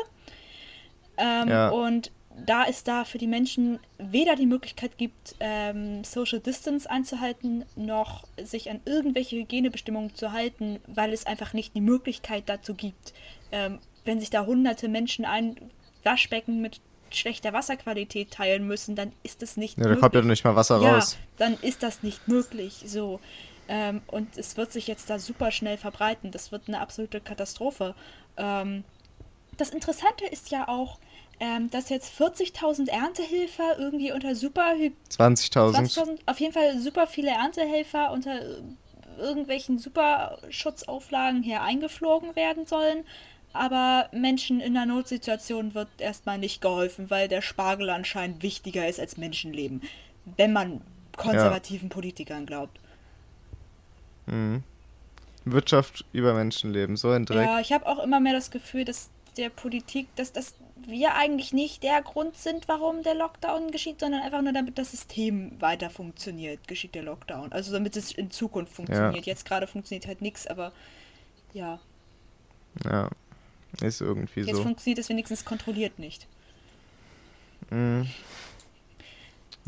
Ähm, 1.17 1.49
Ja. 1.49 1.69
Und 1.71 2.11
da 2.45 2.65
es 2.65 2.85
da 2.85 3.05
für 3.05 3.17
die 3.17 3.27
Menschen 3.27 3.79
weder 3.97 4.37
die 4.37 4.45
Möglichkeit 4.45 4.99
gibt, 4.99 5.35
ähm, 5.41 6.05
Social 6.05 6.41
Distance 6.41 6.89
einzuhalten, 6.89 7.65
noch 7.77 8.25
sich 8.43 8.69
an 8.71 8.81
irgendwelche 8.85 9.37
Hygienebestimmungen 9.37 10.15
zu 10.15 10.33
halten, 10.33 10.79
weil 10.87 11.15
es 11.15 11.25
einfach 11.27 11.55
nicht 11.55 11.75
die 11.75 11.81
Möglichkeit 11.81 12.45
dazu 12.51 12.75
gibt. 12.75 13.15
Ähm, 13.53 13.79
wenn 14.05 14.21
sich 14.21 14.29
da 14.29 14.45
hunderte 14.45 14.89
Menschen 14.89 15.25
ein 15.25 15.57
Waschbecken 16.05 16.61
mit 16.61 16.81
schlechter 17.11 17.53
Wasserqualität 17.53 18.31
teilen 18.31 18.67
müssen, 18.67 18.97
dann 18.97 19.13
ist 19.23 19.43
es 19.43 19.57
nicht 19.57 19.79
Ja, 19.79 19.89
da 19.89 19.97
kommt 19.97 20.15
ja 20.15 20.21
noch 20.21 20.29
nicht 20.29 20.45
mal 20.45 20.57
Wasser 20.57 20.81
ja, 20.81 20.97
raus. 20.97 21.17
dann 21.37 21.55
ist 21.63 21.83
das 21.83 22.03
nicht 22.03 22.29
möglich. 22.29 22.83
So. 22.87 23.21
Ähm, 23.69 24.03
und 24.07 24.37
es 24.37 24.57
wird 24.57 24.73
sich 24.73 24.87
jetzt 24.87 25.11
da 25.11 25.19
super 25.19 25.51
schnell 25.51 25.77
verbreiten. 25.77 26.31
Das 26.31 26.53
wird 26.53 26.69
eine 26.69 26.81
absolute 26.81 27.21
Katastrophe. 27.21 27.95
Ähm, 28.37 28.85
das 29.57 29.71
Interessante 29.71 30.25
ist 30.27 30.51
ja 30.51 30.69
auch, 30.69 30.99
ähm, 31.41 31.71
dass 31.71 31.89
jetzt 31.89 32.19
40.000 32.19 32.89
Erntehelfer 32.89 33.79
irgendwie 33.79 34.13
unter 34.13 34.35
super 34.35 34.75
20.000. 35.11 35.75
20.000, 35.75 36.19
auf 36.27 36.41
jeden 36.41 36.53
Fall 36.53 36.79
super 36.79 37.07
viele 37.07 37.31
Erntehelfer 37.31 38.11
unter 38.13 38.41
äh, 38.41 38.63
irgendwelchen 39.19 39.79
Superschutzauflagen 39.79 41.43
her 41.43 41.63
eingeflogen 41.63 42.37
werden 42.37 42.67
sollen. 42.67 43.05
Aber 43.57 44.09
Menschen 44.13 44.61
in 44.61 44.77
einer 44.77 44.87
Notsituation 44.87 45.75
wird 45.75 45.89
erstmal 45.99 46.39
nicht 46.39 46.61
geholfen, 46.61 47.11
weil 47.11 47.29
der 47.29 47.43
Spargel 47.43 47.91
anscheinend 47.91 48.43
wichtiger 48.43 48.89
ist 48.89 49.01
als 49.01 49.17
Menschenleben. 49.17 49.83
Wenn 50.37 50.53
man 50.53 50.81
konservativen 51.17 51.89
ja. 51.89 51.95
Politikern 51.95 52.47
glaubt. 52.47 52.79
Mhm. 54.27 54.63
Wirtschaft 55.45 56.05
über 56.13 56.35
Menschenleben, 56.35 56.97
so 56.97 57.11
ein 57.11 57.25
Dreck. 57.25 57.47
Ja, 57.47 57.61
ich 57.61 57.73
habe 57.73 57.87
auch 57.87 58.03
immer 58.03 58.19
mehr 58.21 58.33
das 58.33 58.51
Gefühl, 58.51 58.85
dass 58.85 59.11
der 59.37 59.49
Politik, 59.49 60.09
dass, 60.17 60.33
dass 60.33 60.55
wir 60.87 61.15
eigentlich 61.15 61.53
nicht 61.53 61.83
der 61.83 62.03
Grund 62.03 62.37
sind, 62.37 62.69
warum 62.69 63.03
der 63.03 63.15
Lockdown 63.15 63.71
geschieht, 63.71 64.01
sondern 64.01 64.23
einfach 64.23 64.43
nur 64.43 64.53
damit 64.53 64.79
das 64.79 64.91
System 64.91 65.53
weiter 65.61 65.91
funktioniert, 65.91 66.67
geschieht 66.67 66.95
der 66.95 67.03
Lockdown. 67.03 67.53
Also 67.53 67.73
damit 67.73 67.97
es 67.97 68.13
in 68.13 68.31
Zukunft 68.31 68.73
funktioniert. 68.73 69.27
Ja. 69.27 69.33
Jetzt 69.33 69.45
gerade 69.45 69.67
funktioniert 69.67 70.07
halt 70.07 70.21
nichts, 70.21 70.47
aber 70.47 70.73
ja. 71.53 71.79
Ja, 72.85 73.09
ist 73.83 74.01
irgendwie 74.01 74.41
Jetzt 74.41 74.51
so. 74.51 74.57
Jetzt 74.57 74.63
funktioniert 74.63 74.99
es 74.99 75.09
wenigstens 75.09 75.45
kontrolliert 75.45 75.99
nicht. 75.99 76.27
Mhm. 77.71 78.09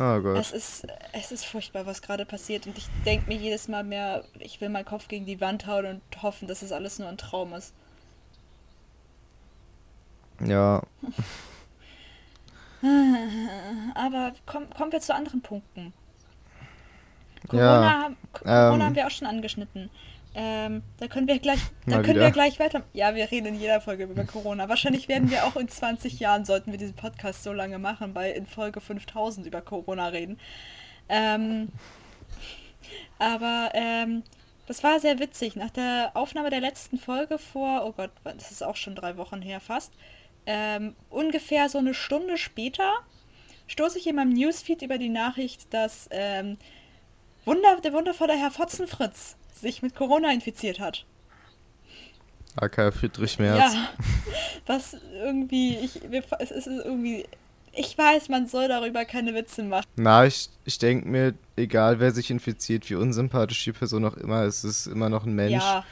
Oh 0.01 0.21
Gott. 0.21 0.37
Es 0.37 0.53
ist, 0.53 0.87
es 1.13 1.33
ist 1.33 1.45
furchtbar, 1.45 1.85
was 1.85 2.03
gerade 2.03 2.25
passiert. 2.25 2.69
Und 2.69 2.79
ich 2.79 2.87
denke 3.05 3.27
mir 3.29 3.37
jedes 3.37 3.67
Mal 3.67 3.83
mehr, 3.83 4.25
ich 4.39 4.61
will 4.61 4.69
meinen 4.69 4.85
Kopf 4.85 5.09
gegen 5.09 5.27
die 5.27 5.41
Wand 5.41 5.67
hauen 5.67 5.87
und 5.87 6.23
hoffen, 6.23 6.47
dass 6.47 6.63
es 6.63 6.71
alles 6.71 7.01
nur 7.01 7.09
ein 7.09 7.19
Traum 7.19 7.53
ist. 7.53 7.75
Ja. 10.41 10.83
Aber 13.97 14.33
komm, 14.47 14.71
kommen 14.71 14.93
wir 14.93 15.01
zu 15.01 15.13
anderen 15.13 15.43
Punkten. 15.43 15.93
Corona, 17.49 18.09
ja, 18.09 18.11
Corona 18.33 18.75
ähm, 18.77 18.83
haben 18.83 18.95
wir 18.95 19.07
auch 19.07 19.11
schon 19.11 19.27
angeschnitten. 19.27 19.91
Ähm, 20.41 20.85
da 21.01 21.09
können 21.09 21.27
wir 21.27 21.41
gleich, 21.41 21.59
da 21.85 22.01
können 22.01 22.21
wir 22.21 22.31
gleich 22.31 22.61
weiter. 22.61 22.85
Ja, 22.93 23.17
wir 23.17 23.29
reden 23.29 23.47
in 23.47 23.61
jeder 23.61 23.81
Folge 23.81 24.05
über 24.05 24.23
Corona. 24.23 24.69
Wahrscheinlich 24.69 25.09
werden 25.09 25.33
wir 25.33 25.45
auch 25.45 25.57
in 25.57 25.69
20 25.69 26.21
Jahren, 26.21 26.45
sollten 26.45 26.71
wir 26.71 26.79
diesen 26.79 26.95
Podcast 26.95 27.43
so 27.43 27.53
lange 27.53 27.81
machen, 27.81 28.15
weil 28.15 28.35
in 28.35 28.47
Folge 28.47 28.81
5000 28.81 29.49
über 29.49 29.63
Corona 29.63 30.07
reden. 30.07 30.39
Ähm, 31.09 31.71
aber 33.19 33.71
ähm, 33.75 34.23
das 34.69 34.85
war 34.85 35.01
sehr 35.01 35.19
witzig. 35.19 35.57
Nach 35.57 35.71
der 35.71 36.13
Aufnahme 36.15 36.51
der 36.51 36.61
letzten 36.61 36.99
Folge 36.99 37.39
vor, 37.39 37.85
oh 37.85 37.91
Gott, 37.91 38.13
das 38.23 38.53
ist 38.53 38.63
auch 38.63 38.77
schon 38.77 38.95
drei 38.95 39.17
Wochen 39.17 39.43
her 39.43 39.59
fast, 39.59 39.93
ähm, 40.47 40.95
ungefähr 41.11 41.69
so 41.69 41.79
eine 41.79 41.95
Stunde 41.95 42.39
später 42.39 42.93
stoße 43.67 43.99
ich 43.99 44.07
in 44.07 44.15
meinem 44.15 44.35
Newsfeed 44.35 44.83
über 44.83 44.99
die 44.99 45.09
Nachricht, 45.09 45.75
dass 45.75 46.09
ähm, 46.13 46.59
Wunder, 47.45 47.81
der 47.83 47.93
wundervolle 47.93 48.39
Herr 48.39 48.53
Fotzenfritz 48.53 49.38
sich 49.61 49.83
mit 49.83 49.95
Corona 49.95 50.33
infiziert 50.33 50.81
hat. 50.81 51.05
AK 52.57 52.93
Friedrich 52.93 53.39
Merz. 53.39 53.75
Ja, 53.75 53.89
was 54.67 54.97
irgendwie, 55.13 55.77
ich, 55.77 56.01
es 56.39 56.51
ist 56.51 56.67
irgendwie, 56.67 57.27
ich 57.73 57.97
weiß, 57.97 58.29
man 58.29 58.47
soll 58.47 58.69
darüber 58.69 59.05
keine 59.05 59.35
Witze 59.35 59.63
machen. 59.63 59.87
Na, 59.97 60.27
ich, 60.27 60.51
ich 60.65 60.79
denke 60.79 61.09
mir, 61.09 61.35
egal 61.57 62.01
wer 62.01 62.11
sich 62.11 62.31
infiziert, 62.31 62.89
wie 62.91 62.97
unsympathisch 62.97 63.63
die 63.65 63.73
Person 63.73 64.05
auch 64.05 64.17
immer 64.17 64.45
ist, 64.45 64.65
ist 64.65 64.87
immer 64.87 65.09
noch 65.09 65.25
ein 65.25 65.35
Mensch. 65.35 65.63
Ja. 65.63 65.85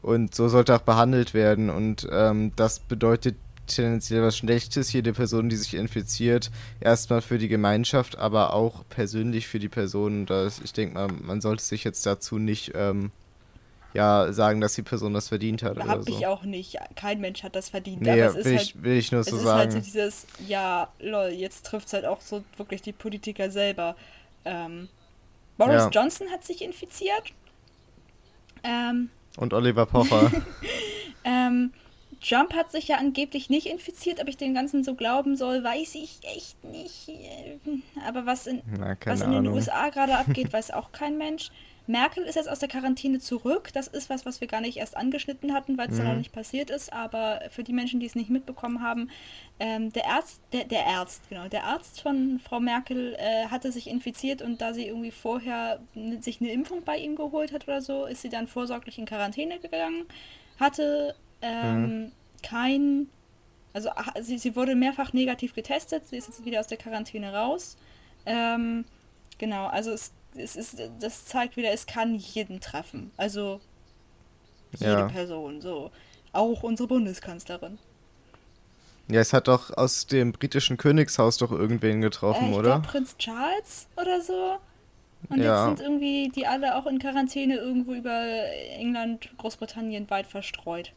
Und 0.00 0.34
so 0.34 0.48
sollte 0.48 0.74
auch 0.74 0.82
behandelt 0.82 1.34
werden. 1.34 1.70
Und 1.70 2.06
ähm, 2.10 2.52
das 2.56 2.78
bedeutet 2.78 3.36
tendenziell 3.66 4.22
was 4.22 4.36
Schlechtes, 4.36 4.92
jede 4.92 5.12
Person, 5.12 5.48
die 5.48 5.56
sich 5.56 5.74
infiziert, 5.74 6.50
erstmal 6.80 7.22
für 7.22 7.38
die 7.38 7.48
Gemeinschaft, 7.48 8.18
aber 8.18 8.52
auch 8.52 8.84
persönlich 8.88 9.46
für 9.46 9.58
die 9.58 9.68
Person. 9.68 10.26
Das, 10.26 10.60
ich 10.60 10.72
denke 10.72 10.94
mal, 10.94 11.08
man 11.08 11.40
sollte 11.40 11.62
sich 11.62 11.84
jetzt 11.84 12.04
dazu 12.06 12.38
nicht 12.38 12.72
ähm, 12.74 13.10
ja, 13.94 14.32
sagen, 14.32 14.60
dass 14.60 14.74
die 14.74 14.82
Person 14.82 15.14
das 15.14 15.28
verdient 15.28 15.62
hat. 15.62 15.78
Hab 15.78 16.00
oder 16.00 16.02
so. 16.02 16.18
ich 16.18 16.26
auch 16.26 16.42
nicht. 16.42 16.78
Kein 16.96 17.20
Mensch 17.20 17.44
hat 17.44 17.54
das 17.54 17.68
verdient. 17.68 18.02
Nee, 18.02 18.10
aber 18.22 18.38
es 18.38 18.44
will, 18.44 18.54
ist 18.54 18.62
ich, 18.62 18.74
halt, 18.74 18.82
will 18.82 18.96
ich 18.96 19.12
nur 19.12 19.22
so 19.22 19.36
sagen. 19.36 19.40
Es 19.40 19.46
ist 19.46 19.54
halt 19.54 19.72
so 19.72 19.78
dieses, 19.80 20.26
ja, 20.48 20.88
lol, 20.98 21.28
jetzt 21.28 21.64
trifft 21.64 21.86
es 21.86 21.92
halt 21.92 22.04
auch 22.04 22.20
so 22.20 22.42
wirklich 22.56 22.82
die 22.82 22.92
Politiker 22.92 23.50
selber. 23.50 23.94
Ähm, 24.44 24.88
Boris 25.56 25.84
ja. 25.84 25.88
Johnson 25.90 26.28
hat 26.30 26.44
sich 26.44 26.62
infiziert. 26.62 27.32
Ähm, 28.64 29.10
Und 29.36 29.54
Oliver 29.54 29.86
Pocher. 29.86 30.32
ähm, 31.24 31.72
Trump 32.26 32.54
hat 32.54 32.72
sich 32.72 32.88
ja 32.88 32.96
angeblich 32.96 33.50
nicht 33.50 33.66
infiziert, 33.66 34.20
ob 34.20 34.28
ich 34.28 34.38
dem 34.38 34.54
Ganzen 34.54 34.82
so 34.82 34.94
glauben 34.94 35.36
soll, 35.36 35.62
weiß 35.62 35.94
ich 35.96 36.20
echt 36.22 36.64
nicht. 36.64 37.10
Aber 38.06 38.24
was 38.24 38.46
in, 38.46 38.62
Na, 38.78 38.96
was 39.04 39.20
in 39.20 39.30
den 39.30 39.46
USA 39.48 39.90
gerade 39.90 40.16
abgeht, 40.16 40.52
weiß 40.52 40.70
auch 40.70 40.90
kein 40.92 41.18
Mensch. 41.18 41.50
Merkel 41.86 42.24
ist 42.24 42.36
jetzt 42.36 42.48
aus 42.48 42.60
der 42.60 42.68
Quarantäne 42.70 43.18
zurück. 43.18 43.68
Das 43.74 43.88
ist 43.88 44.08
was, 44.08 44.24
was 44.24 44.40
wir 44.40 44.48
gar 44.48 44.62
nicht 44.62 44.78
erst 44.78 44.96
angeschnitten 44.96 45.52
hatten, 45.52 45.76
weil 45.76 45.90
es 45.90 45.98
mhm. 45.98 46.04
noch 46.04 46.14
nicht 46.14 46.32
passiert 46.32 46.70
ist. 46.70 46.90
Aber 46.94 47.42
für 47.50 47.62
die 47.62 47.74
Menschen, 47.74 48.00
die 48.00 48.06
es 48.06 48.14
nicht 48.14 48.30
mitbekommen 48.30 48.80
haben, 48.80 49.10
ähm, 49.60 49.92
der 49.92 50.06
Arzt, 50.06 50.40
der, 50.54 50.64
der 50.64 50.86
Arzt, 50.86 51.28
genau, 51.28 51.48
der 51.48 51.64
Arzt 51.64 52.00
von 52.00 52.40
Frau 52.42 52.58
Merkel 52.58 53.16
äh, 53.18 53.48
hatte 53.48 53.70
sich 53.70 53.86
infiziert 53.86 54.40
und 54.40 54.62
da 54.62 54.72
sie 54.72 54.86
irgendwie 54.86 55.10
vorher 55.10 55.78
sich 56.20 56.40
eine 56.40 56.52
Impfung 56.52 56.84
bei 56.84 56.96
ihm 56.96 57.16
geholt 57.16 57.52
hat 57.52 57.68
oder 57.68 57.82
so, 57.82 58.06
ist 58.06 58.22
sie 58.22 58.30
dann 58.30 58.46
vorsorglich 58.46 58.98
in 58.98 59.04
Quarantäne 59.04 59.58
gegangen, 59.58 60.06
hatte 60.58 61.14
ähm, 61.42 61.82
mhm. 61.86 62.12
kein, 62.42 63.08
also 63.72 63.90
sie, 64.20 64.38
sie 64.38 64.56
wurde 64.56 64.74
mehrfach 64.74 65.12
negativ 65.12 65.54
getestet, 65.54 66.06
sie 66.08 66.16
ist 66.16 66.28
jetzt 66.28 66.44
wieder 66.44 66.60
aus 66.60 66.66
der 66.66 66.78
Quarantäne 66.78 67.32
raus. 67.32 67.76
Ähm, 68.26 68.84
genau, 69.38 69.66
also 69.66 69.90
es, 69.90 70.12
es 70.36 70.56
ist, 70.56 70.76
das 71.00 71.26
zeigt 71.26 71.56
wieder, 71.56 71.72
es 71.72 71.86
kann 71.86 72.14
jeden 72.14 72.60
treffen. 72.60 73.10
Also 73.16 73.60
jede 74.78 74.92
ja. 74.92 75.08
Person, 75.08 75.60
so. 75.60 75.90
Auch 76.32 76.62
unsere 76.62 76.88
Bundeskanzlerin. 76.88 77.78
Ja, 79.08 79.20
es 79.20 79.32
hat 79.32 79.48
doch 79.48 79.70
aus 79.76 80.06
dem 80.06 80.32
britischen 80.32 80.76
Königshaus 80.76 81.36
doch 81.36 81.52
irgendwen 81.52 82.00
getroffen, 82.00 82.46
äh, 82.46 82.50
ich 82.50 82.56
oder? 82.56 82.80
Glaub, 82.80 82.86
Prinz 82.86 83.16
Charles 83.18 83.86
oder 83.96 84.20
so. 84.20 84.56
Und 85.28 85.40
ja. 85.40 85.68
jetzt 85.68 85.78
sind 85.78 85.86
irgendwie 85.86 86.30
die 86.34 86.46
alle 86.46 86.76
auch 86.76 86.86
in 86.86 86.98
Quarantäne 86.98 87.56
irgendwo 87.56 87.92
über 87.92 88.24
England, 88.78 89.30
Großbritannien 89.38 90.08
weit 90.10 90.26
verstreut 90.26 90.92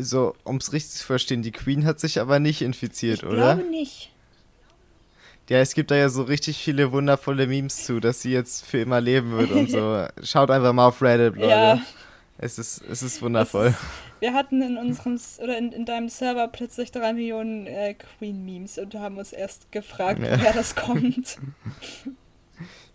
so, 0.00 0.34
um 0.44 0.56
es 0.56 0.72
richtig 0.72 0.92
zu 0.92 1.06
verstehen, 1.06 1.42
die 1.42 1.52
Queen 1.52 1.84
hat 1.84 2.00
sich 2.00 2.20
aber 2.20 2.38
nicht 2.38 2.62
infiziert, 2.62 3.20
ich 3.20 3.26
oder? 3.26 3.52
Ich 3.52 3.58
glaube 3.58 3.70
nicht. 3.70 4.12
Ja, 5.48 5.58
es 5.58 5.74
gibt 5.74 5.90
da 5.90 5.96
ja 5.96 6.08
so 6.08 6.22
richtig 6.22 6.56
viele 6.56 6.92
wundervolle 6.92 7.46
Memes 7.46 7.84
zu, 7.84 8.00
dass 8.00 8.22
sie 8.22 8.32
jetzt 8.32 8.64
für 8.64 8.78
immer 8.78 9.00
leben 9.00 9.32
wird 9.32 9.50
und 9.50 9.70
so. 9.70 10.06
Schaut 10.22 10.50
einfach 10.50 10.72
mal 10.72 10.86
auf 10.86 11.02
Reddit, 11.02 11.36
Leute. 11.36 11.48
Ja. 11.48 11.80
Es 12.38 12.58
ist, 12.58 12.82
es 12.90 13.02
ist 13.02 13.20
wundervoll. 13.20 13.68
Ist, 13.68 13.76
wir 14.20 14.34
hatten 14.34 14.62
in 14.62 14.78
unserem 14.78 15.20
oder 15.42 15.58
in, 15.58 15.72
in 15.72 15.84
deinem 15.84 16.08
Server 16.08 16.48
plötzlich 16.48 16.90
drei 16.90 17.12
Millionen 17.12 17.66
äh, 17.66 17.94
Queen-Memes 17.94 18.78
und 18.78 18.94
haben 18.94 19.18
uns 19.18 19.32
erst 19.32 19.70
gefragt, 19.72 20.20
ja. 20.20 20.38
woher 20.38 20.52
das 20.52 20.74
kommt. 20.74 21.38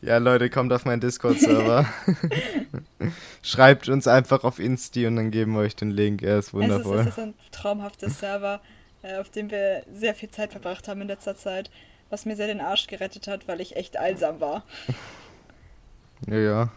Ja, 0.01 0.17
Leute, 0.17 0.49
kommt 0.49 0.71
auf 0.73 0.85
meinen 0.85 1.01
Discord-Server. 1.01 1.85
Schreibt 3.41 3.89
uns 3.89 4.07
einfach 4.07 4.43
auf 4.43 4.59
Insti 4.59 5.07
und 5.07 5.15
dann 5.15 5.31
geben 5.31 5.53
wir 5.53 5.61
euch 5.61 5.75
den 5.75 5.91
Link. 5.91 6.21
Er 6.21 6.39
ist 6.39 6.53
wundervoll. 6.53 6.99
Es 6.99 7.07
ist, 7.07 7.07
es 7.07 7.17
ist 7.17 7.23
ein 7.23 7.33
traumhafter 7.51 8.09
Server, 8.09 8.61
äh, 9.01 9.17
auf 9.17 9.29
dem 9.29 9.49
wir 9.49 9.83
sehr 9.91 10.13
viel 10.13 10.29
Zeit 10.29 10.51
verbracht 10.51 10.87
haben 10.87 11.01
in 11.01 11.07
letzter 11.07 11.35
Zeit, 11.35 11.71
was 12.09 12.25
mir 12.25 12.35
sehr 12.35 12.47
den 12.47 12.61
Arsch 12.61 12.87
gerettet 12.87 13.27
hat, 13.27 13.47
weil 13.47 13.59
ich 13.61 13.75
echt 13.75 13.97
einsam 13.97 14.39
war. 14.39 14.63
Ja, 16.25 16.35
ja. 16.35 16.71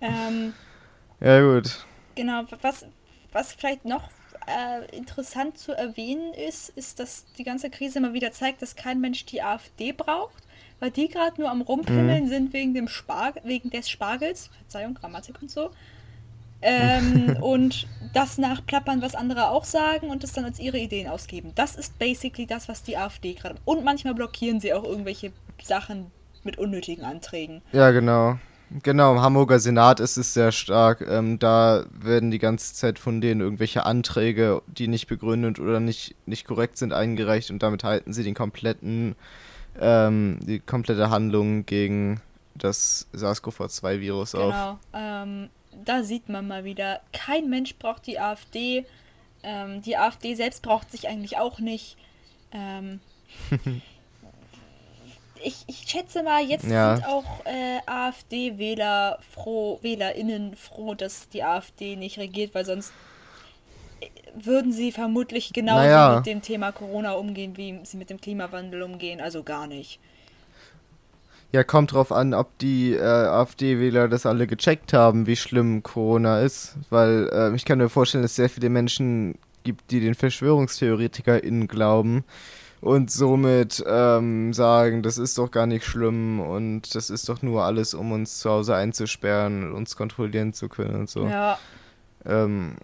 ähm, 0.00 0.52
ja, 1.20 1.40
gut. 1.40 1.84
Genau, 2.14 2.44
was, 2.60 2.86
was 3.32 3.52
vielleicht 3.52 3.84
noch 3.84 4.08
äh, 4.46 4.96
interessant 4.96 5.58
zu 5.58 5.72
erwähnen 5.72 6.32
ist, 6.32 6.68
ist, 6.68 7.00
dass 7.00 7.24
die 7.38 7.42
ganze 7.42 7.70
Krise 7.70 8.00
mal 8.00 8.12
wieder 8.12 8.30
zeigt, 8.30 8.62
dass 8.62 8.76
kein 8.76 9.00
Mensch 9.00 9.24
die 9.26 9.42
AfD 9.42 9.90
braucht 9.90 10.44
weil 10.82 10.90
die 10.90 11.06
gerade 11.06 11.40
nur 11.40 11.48
am 11.48 11.62
Rumpimmeln 11.62 12.24
mhm. 12.24 12.28
sind 12.28 12.52
wegen 12.52 12.74
dem 12.74 12.88
Spar 12.88 13.34
wegen 13.44 13.70
des 13.70 13.88
Spargels, 13.88 14.50
Verzeihung, 14.58 14.94
Grammatik 14.94 15.40
und 15.40 15.50
so. 15.50 15.70
Ähm, 16.64 17.38
und 17.40 17.88
das 18.14 18.38
nachplappern, 18.38 19.02
was 19.02 19.16
andere 19.16 19.48
auch 19.48 19.64
sagen 19.64 20.10
und 20.10 20.22
das 20.22 20.30
dann 20.30 20.44
als 20.44 20.60
ihre 20.60 20.78
Ideen 20.78 21.08
ausgeben. 21.08 21.50
Das 21.56 21.74
ist 21.74 21.98
basically 21.98 22.46
das, 22.46 22.68
was 22.68 22.84
die 22.84 22.96
AfD 22.96 23.32
gerade. 23.32 23.56
Und 23.64 23.84
manchmal 23.84 24.14
blockieren 24.14 24.60
sie 24.60 24.72
auch 24.72 24.84
irgendwelche 24.84 25.32
Sachen 25.60 26.12
mit 26.44 26.58
unnötigen 26.58 27.02
Anträgen. 27.02 27.62
Ja, 27.72 27.90
genau. 27.90 28.38
Genau, 28.84 29.12
im 29.14 29.20
Hamburger 29.20 29.58
Senat 29.58 29.98
ist 29.98 30.16
es 30.16 30.34
sehr 30.34 30.52
stark. 30.52 31.00
Ähm, 31.00 31.40
da 31.40 31.84
werden 31.90 32.30
die 32.30 32.38
ganze 32.38 32.74
Zeit 32.74 33.00
von 33.00 33.20
denen 33.20 33.40
irgendwelche 33.40 33.84
Anträge, 33.84 34.62
die 34.68 34.86
nicht 34.86 35.08
begründet 35.08 35.58
oder 35.58 35.80
nicht, 35.80 36.14
nicht 36.26 36.46
korrekt 36.46 36.78
sind, 36.78 36.92
eingereicht 36.92 37.50
und 37.50 37.60
damit 37.60 37.82
halten 37.82 38.12
sie 38.12 38.22
den 38.22 38.34
kompletten 38.34 39.16
ähm, 39.80 40.38
die 40.42 40.60
komplette 40.60 41.10
Handlung 41.10 41.64
gegen 41.66 42.20
das 42.54 43.08
SARS-CoV-2-Virus 43.12 44.32
genau, 44.32 44.48
auf. 44.48 44.54
Genau. 44.54 44.78
Ähm, 44.92 45.50
da 45.84 46.02
sieht 46.02 46.28
man 46.28 46.46
mal 46.46 46.64
wieder, 46.64 47.00
kein 47.12 47.48
Mensch 47.48 47.76
braucht 47.76 48.06
die 48.06 48.18
AfD. 48.18 48.84
Ähm, 49.42 49.82
die 49.82 49.96
AfD 49.96 50.34
selbst 50.34 50.62
braucht 50.62 50.90
sich 50.90 51.08
eigentlich 51.08 51.38
auch 51.38 51.58
nicht. 51.58 51.96
Ähm, 52.52 53.00
ich, 55.42 55.64
ich 55.66 55.84
schätze 55.88 56.22
mal, 56.22 56.42
jetzt 56.44 56.66
Ja. 56.66 56.96
sind 56.96 57.06
auch 57.06 57.44
äh, 57.46 57.80
AfD-Wähler 57.86 59.18
froh, 59.32 59.78
WählerInnen 59.82 60.54
froh, 60.56 60.94
dass 60.94 61.28
die 61.28 61.42
AfD 61.42 61.96
nicht 61.96 62.18
regiert, 62.18 62.54
weil 62.54 62.64
sonst 62.64 62.92
würden 64.34 64.72
sie 64.72 64.92
vermutlich 64.92 65.52
genauso 65.52 65.82
Naja. 65.82 66.16
mit 66.16 66.26
dem 66.26 66.42
Thema 66.42 66.72
Corona 66.72 67.12
umgehen, 67.12 67.56
wie 67.56 67.80
sie 67.84 67.96
mit 67.96 68.10
dem 68.10 68.20
Klimawandel 68.20 68.82
umgehen. 68.82 69.20
Also 69.20 69.42
gar 69.42 69.66
nicht. 69.66 70.00
Ja, 71.52 71.64
kommt 71.64 71.92
drauf 71.92 72.12
an, 72.12 72.32
ob 72.32 72.56
die 72.58 72.94
äh, 72.94 73.02
AfD-Wähler 73.02 74.08
das 74.08 74.24
alle 74.24 74.46
gecheckt 74.46 74.94
haben, 74.94 75.26
wie 75.26 75.36
schlimm 75.36 75.82
Corona 75.82 76.40
ist. 76.40 76.76
Weil 76.88 77.28
äh, 77.30 77.54
ich 77.54 77.66
kann 77.66 77.76
mir 77.78 77.90
vorstellen, 77.90 78.22
dass 78.22 78.32
es 78.32 78.36
sehr 78.36 78.48
viele 78.48 78.70
Menschen 78.70 79.36
gibt, 79.62 79.90
die 79.90 80.00
den 80.00 80.14
VerschwörungstheoretikerInnen 80.14 81.68
glauben 81.68 82.24
und 82.80 83.10
somit 83.12 83.84
ähm, 83.86 84.52
sagen, 84.52 85.02
das 85.02 85.18
ist 85.18 85.38
doch 85.38 85.50
gar 85.50 85.66
nicht 85.66 85.84
schlimm 85.84 86.40
und 86.40 86.94
das 86.94 87.10
ist 87.10 87.28
doch 87.28 87.42
nur 87.42 87.62
alles, 87.64 87.94
um 87.94 88.10
uns 88.12 88.38
zu 88.40 88.50
Hause 88.50 88.74
einzusperren 88.74 89.68
und 89.68 89.72
uns 89.74 89.94
kontrollieren 89.94 90.52
zu 90.52 90.68
können 90.68 90.96
und 91.00 91.10
so. 91.10 91.26
Ja, 91.28 91.58
Ähm, 92.24 92.76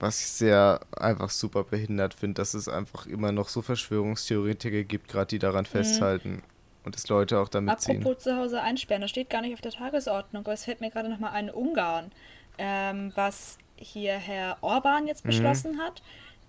was 0.00 0.20
ich 0.20 0.26
sehr 0.28 0.80
einfach 0.96 1.30
super 1.30 1.64
behindert 1.64 2.14
finde, 2.14 2.34
dass 2.34 2.54
es 2.54 2.68
einfach 2.68 3.06
immer 3.06 3.32
noch 3.32 3.48
so 3.48 3.62
Verschwörungstheoretiker 3.62 4.84
gibt, 4.84 5.08
gerade 5.08 5.26
die 5.28 5.38
daran 5.38 5.66
festhalten 5.66 6.42
und 6.84 6.94
dass 6.94 7.08
Leute 7.08 7.38
auch 7.38 7.48
damit 7.48 7.80
ziehen. 7.80 7.98
apropos 8.00 8.22
zu 8.24 8.36
Hause 8.36 8.60
einsperren, 8.62 9.02
das 9.02 9.10
steht 9.10 9.30
gar 9.30 9.40
nicht 9.42 9.54
auf 9.54 9.60
der 9.60 9.72
Tagesordnung, 9.72 10.44
aber 10.44 10.52
es 10.52 10.64
fällt 10.64 10.80
mir 10.80 10.90
gerade 10.90 11.08
nochmal 11.08 11.32
ein 11.32 11.50
Ungarn, 11.50 12.12
ähm, 12.58 13.12
was 13.14 13.58
hier 13.76 14.14
Herr 14.14 14.56
Orban 14.60 15.06
jetzt 15.06 15.22
beschlossen 15.24 15.78
hat, 15.78 16.02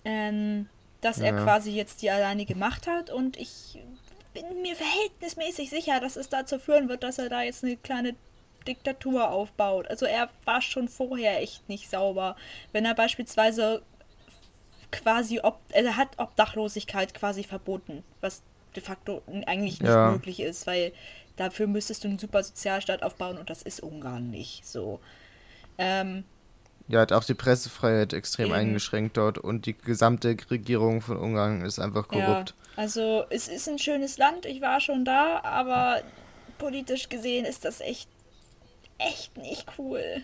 ähm, 0.05 0.67
dass 1.01 1.19
er 1.19 1.35
Ja. 1.35 1.43
quasi 1.43 1.71
jetzt 1.71 2.01
die 2.01 2.09
alleinige 2.09 2.55
Macht 2.55 2.87
hat 2.87 3.09
und 3.09 3.37
ich 3.37 3.79
bin 4.33 4.61
mir 4.61 4.75
verhältnismäßig 4.75 5.69
sicher, 5.69 5.99
dass 5.99 6.15
es 6.15 6.29
dazu 6.29 6.59
führen 6.59 6.89
wird, 6.89 7.03
dass 7.03 7.17
er 7.17 7.29
da 7.29 7.41
jetzt 7.41 7.63
eine 7.63 7.75
kleine 7.77 8.15
Diktatur 8.67 9.29
aufbaut. 9.31 9.87
Also 9.89 10.05
er 10.05 10.29
war 10.45 10.61
schon 10.61 10.87
vorher 10.89 11.41
echt 11.41 11.67
nicht 11.69 11.89
sauber. 11.89 12.35
Wenn 12.73 12.85
er 12.85 12.93
beispielsweise 12.95 13.81
quasi, 14.91 15.39
ob, 15.41 15.59
also 15.73 15.87
er 15.87 15.97
hat 15.97 16.09
Obdachlosigkeit 16.17 17.13
quasi 17.13 17.43
verboten, 17.43 18.03
was 18.21 18.41
de 18.75 18.83
facto 18.83 19.21
eigentlich 19.45 19.81
nicht 19.81 19.89
Ja. 19.91 20.11
möglich 20.11 20.39
ist, 20.39 20.67
weil 20.67 20.91
dafür 21.35 21.67
müsstest 21.67 22.03
du 22.03 22.07
einen 22.07 22.19
super 22.19 22.43
Sozialstaat 22.43 23.03
aufbauen 23.03 23.37
und 23.37 23.49
das 23.49 23.61
ist 23.61 23.81
Ungarn 23.81 24.29
nicht 24.29 24.65
so. 24.67 24.99
Ähm, 25.77 26.23
Ja, 26.87 27.01
hat 27.01 27.11
auch 27.11 27.23
die 27.25 27.33
Pressefreiheit 27.33 28.13
extrem 28.13 28.47
Eben. 28.47 28.53
eingeschränkt 28.55 29.17
dort 29.17 29.37
und 29.37 29.65
die 29.65 29.77
gesamte 29.77 30.37
Regierung 30.49 31.01
von 31.01 31.17
Ungarn 31.17 31.61
ist 31.65 31.79
einfach 31.79 32.07
korrupt. 32.07 32.55
Ja, 32.77 32.81
also 32.81 33.25
es 33.29 33.47
ist 33.47 33.67
ein 33.67 33.79
schönes 33.79 34.17
Land, 34.17 34.45
ich 34.45 34.61
war 34.61 34.79
schon 34.79 35.03
da, 35.03 35.41
aber 35.43 36.01
politisch 36.59 37.09
gesehen 37.09 37.43
ist 37.45 37.65
das 37.65 37.81
echt, 37.81 38.07
echt 38.97 39.37
nicht 39.37 39.65
cool. 39.77 40.23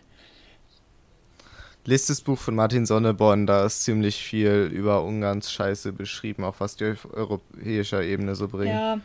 Lest 1.86 2.10
das 2.10 2.22
Buch 2.22 2.38
von 2.40 2.56
Martin 2.56 2.86
Sonneborn, 2.86 3.46
da 3.46 3.66
ist 3.66 3.84
ziemlich 3.84 4.16
viel 4.24 4.70
über 4.74 5.04
Ungarns 5.04 5.52
Scheiße 5.52 5.92
beschrieben, 5.92 6.46
auch 6.46 6.56
was 6.60 6.78
die 6.78 6.92
auf 6.92 7.12
europäischer 7.14 8.02
Ebene 8.04 8.36
so 8.36 8.48
bringen. 8.48 8.74
Ja, 8.74 9.00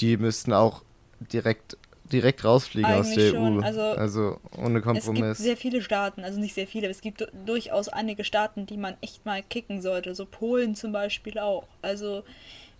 Die 0.00 0.16
müssten 0.16 0.54
auch 0.54 0.82
direkt, 1.20 1.76
direkt 2.10 2.44
rausfliegen 2.44 2.90
aus 2.90 3.08
Eigentlich 3.08 3.24
der 3.30 3.30
schon, 3.32 3.58
EU. 3.58 3.60
also 3.94 4.40
ohne 4.56 4.78
es 4.78 4.84
gibt 4.84 4.84
Kompromiss. 4.84 5.36
sehr 5.38 5.58
viele 5.58 5.82
Staaten, 5.82 6.24
also 6.24 6.40
nicht 6.40 6.54
sehr 6.54 6.66
viele, 6.66 6.86
aber 6.86 6.92
es 6.92 7.02
gibt 7.02 7.20
du- 7.20 7.30
durchaus 7.44 7.88
einige 7.88 8.24
Staaten, 8.24 8.64
die 8.64 8.78
man 8.78 8.96
echt 9.02 9.26
mal 9.26 9.42
kicken 9.42 9.82
sollte, 9.82 10.14
so 10.14 10.24
Polen 10.24 10.74
zum 10.74 10.92
Beispiel 10.92 11.38
auch. 11.38 11.66
Also 11.82 12.24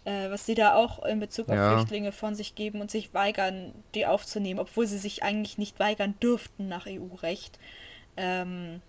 äh, 0.04 0.30
was 0.30 0.46
sie 0.46 0.54
da 0.54 0.74
auch 0.74 1.04
in 1.04 1.20
Bezug 1.20 1.48
auf 1.50 1.56
Ja. 1.56 1.68
Flüchtlinge 1.68 2.12
von 2.12 2.34
sich 2.34 2.54
geben 2.54 2.80
und 2.80 2.90
sich 2.90 3.14
weigern, 3.14 3.72
die 3.94 4.06
aufzunehmen, 4.06 4.60
obwohl 4.60 4.86
sie 4.86 4.98
sich 4.98 5.22
eigentlich 5.22 5.58
nicht 5.58 5.78
weigern 5.80 6.14
dürften 6.20 6.68
nach 6.68 6.86
EU-Recht. 6.86 7.58
Ähm, 8.16 8.82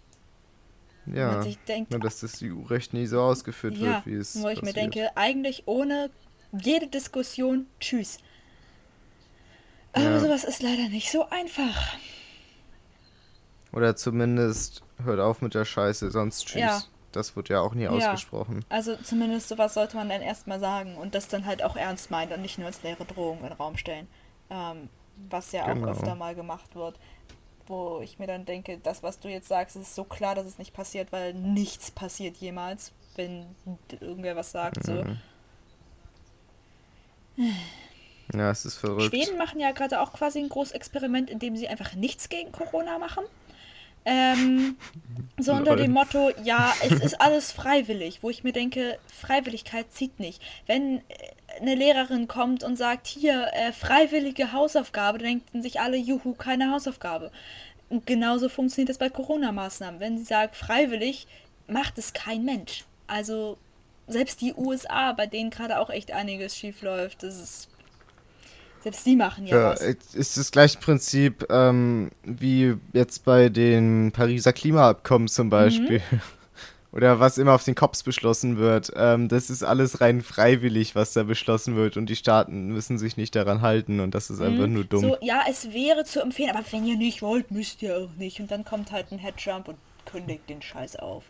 ja, 1.06 1.44
denkt, 1.68 1.92
nur 1.92 2.00
dass 2.00 2.20
das 2.20 2.42
EU-Recht 2.42 2.94
nie 2.94 3.06
so 3.08 3.22
ausgeführt 3.22 3.80
Ja, 3.80 3.82
wird, 3.82 4.06
wie 4.06 4.16
es 4.16 4.36
wo 4.42 4.48
ich 4.50 4.62
mir 4.62 4.74
passiert. 4.74 4.74
denke, 4.74 5.16
eigentlich 5.18 5.64
ohne 5.68 6.12
jede 6.52 6.88
Diskussion, 6.88 7.68
tschüss. 7.80 8.20
Aber 9.94 10.04
Ja. 10.04 10.20
sowas 10.20 10.44
ist 10.44 10.62
leider 10.64 10.90
nicht 10.90 11.12
so 11.12 11.30
einfach. 11.30 11.98
Oder 13.72 13.96
zumindest 13.96 14.84
hört 15.04 15.20
auf 15.20 15.42
mit 15.42 15.54
der 15.56 15.66
Scheiße, 15.66 16.12
sonst 16.12 16.46
tschüss. 16.46 16.62
Ja. 16.62 16.84
Das 17.12 17.36
wird 17.36 17.50
ja 17.50 17.60
auch 17.62 17.74
nie 17.74 17.88
ausgesprochen. 17.88 18.64
Also 18.70 18.96
zumindest 18.98 19.50
sowas 19.50 19.74
sollte 19.74 19.96
man 19.98 20.10
dann 20.10 20.22
erstmal 20.22 20.60
sagen 20.60 20.96
und 20.96 21.16
das 21.16 21.28
dann 21.28 21.46
halt 21.46 21.64
auch 21.64 21.76
ernst 21.76 22.12
meinen 22.12 22.34
und 22.34 22.42
nicht 22.42 22.58
nur 22.58 22.68
als 22.68 22.84
leere 22.84 23.06
Drohung 23.06 23.38
in 23.40 23.46
den 23.46 23.54
Raum 23.54 23.78
stellen. 23.78 24.08
Ähm, 24.50 24.90
was 25.30 25.52
ja 25.52 25.72
Genau. 25.74 25.88
auch 25.88 25.92
öfter 25.92 26.16
mal 26.16 26.36
gemacht 26.36 26.76
wird. 26.76 27.00
Wo 27.68 28.02
ich 28.02 28.18
mir 28.20 28.28
dann 28.28 28.46
denke, 28.46 28.78
das, 28.80 29.04
was 29.04 29.20
du 29.20 29.28
jetzt 29.28 29.48
sagst, 29.48 29.76
ist 29.76 29.94
so 29.96 30.04
klar, 30.04 30.34
dass 30.36 30.46
es 30.46 30.58
nicht 30.58 30.74
passiert, 30.74 31.12
weil 31.12 31.34
nichts 31.34 31.92
passiert 31.92 32.38
jemals, 32.38 32.92
wenn 33.16 33.46
irgendwer 34.00 34.36
was 34.36 34.52
sagt. 34.52 34.84
So. 34.86 34.94
Mhm. 34.94 35.18
Ja, 38.34 38.52
es 38.52 38.66
ist 38.66 38.76
verrückt. 38.78 39.10
Schweden 39.10 39.38
machen 39.38 39.60
ja 39.60 39.72
gerade 39.72 40.02
auch 40.02 40.14
quasi 40.14 40.40
ein 40.40 40.50
großes 40.50 40.74
Experiment, 40.74 41.30
in 41.30 41.40
dem 41.40 41.56
sie 41.58 41.68
einfach 41.68 41.94
nichts 41.96 42.30
gegen 42.30 42.52
Corona 42.52 43.00
machen. 43.00 43.24
Ähm, 44.06 44.78
so 45.38 45.54
unter 45.54 45.76
dem 45.76 45.92
Motto, 45.92 46.32
ja, 46.44 46.74
es 46.84 47.00
ist 47.00 47.22
alles 47.22 47.52
freiwillig, 47.52 48.20
wo 48.22 48.30
ich 48.30 48.44
mir 48.44 48.54
denke, 48.54 48.98
Freiwilligkeit 49.08 49.92
zieht 49.92 50.20
nicht. 50.20 50.42
Wenn 50.66 51.00
äh, 51.00 51.02
eine 51.60 51.76
Lehrerin 51.76 52.28
kommt 52.28 52.64
und 52.64 52.78
sagt, 52.78 53.08
hier, 53.08 53.48
äh, 53.54 53.72
freiwillige 53.72 54.54
Hausaufgabe, 54.54 55.20
denken 55.20 55.62
sich 55.62 55.80
alle, 55.80 55.98
juhu, 55.98 56.34
keine 56.34 56.72
Hausaufgabe. 56.72 57.32
Und 57.90 58.06
genauso 58.06 58.50
funktioniert 58.50 58.90
das 58.90 58.98
bei 58.98 59.10
Corona-Maßnahmen. 59.10 60.00
Wenn 60.00 60.18
sie 60.18 60.26
sagt, 60.26 60.56
freiwillig, 60.56 61.28
macht 61.68 61.98
es 61.98 62.14
kein 62.14 62.44
Mensch. 62.46 62.86
Also 63.08 63.58
selbst 64.08 64.42
die 64.42 64.54
USA, 64.54 65.14
bei 65.14 65.28
denen 65.28 65.50
gerade 65.50 65.80
auch 65.80 65.90
echt 65.90 66.12
einiges 66.12 66.56
schief 66.56 66.82
läuft, 66.82 67.24
das 67.24 67.40
ist 67.40 67.70
selbst 68.82 69.06
die 69.06 69.16
machen 69.16 69.46
ja, 69.46 69.58
Ja, 69.58 69.70
was. 69.72 69.82
es 69.82 70.16
ist 70.16 70.38
das 70.38 70.52
gleiche 70.52 70.80
Prinzip 70.80 71.46
ähm, 71.50 72.12
wie 72.24 72.76
jetzt 72.94 73.26
bei 73.26 73.50
den 73.50 74.12
Pariser 74.12 74.54
Klimaabkommen 74.54 75.24
Mhm. 75.26 75.30
zum 75.30 75.50
Beispiel. 75.50 76.02
Oder 76.92 77.20
was 77.20 77.38
immer 77.38 77.54
auf 77.54 77.64
den 77.64 77.76
Cops 77.76 78.02
beschlossen 78.02 78.58
wird. 78.58 78.92
Ähm, 78.96 79.28
das 79.28 79.52
ist 79.52 79.62
alles 79.62 80.02
rein 80.02 80.22
freiwillig, 80.24 80.96
was 80.96 81.14
da 81.14 81.22
beschlossen 81.22 81.76
wird. 81.76 81.98
Und 81.98 82.08
die 82.08 82.16
Staaten 82.16 82.70
müssen 82.70 82.98
sich 82.98 83.16
nicht 83.16 83.36
daran 83.36 83.62
halten. 83.62 84.00
Und 84.00 84.16
das 84.16 84.32
ist 84.32 84.42
einfach 84.42 84.66
nur 84.66 84.86
dumm. 84.86 85.06
Mhm. 85.06 85.10
So, 85.10 85.18
ja, 85.22 85.44
es 85.48 85.72
wäre 85.72 86.04
zu 86.04 86.20
empfehlen, 86.20 86.50
aber 86.56 86.66
wenn 86.72 86.86
ihr 86.88 86.98
nicht 86.98 87.22
wollt, 87.22 87.52
müsst 87.52 87.84
ihr 87.84 87.96
auch 87.96 88.16
nicht. 88.18 88.40
Und 88.40 88.50
dann 88.50 88.66
kommt 88.66 88.92
halt 88.92 89.12
ein 89.12 89.20
Herr 89.20 89.36
Trump 89.36 89.68
und 89.68 89.78
kündigt 90.12 90.50
den 90.50 90.64
Scheiß 90.64 90.96
auf. 90.96 91.26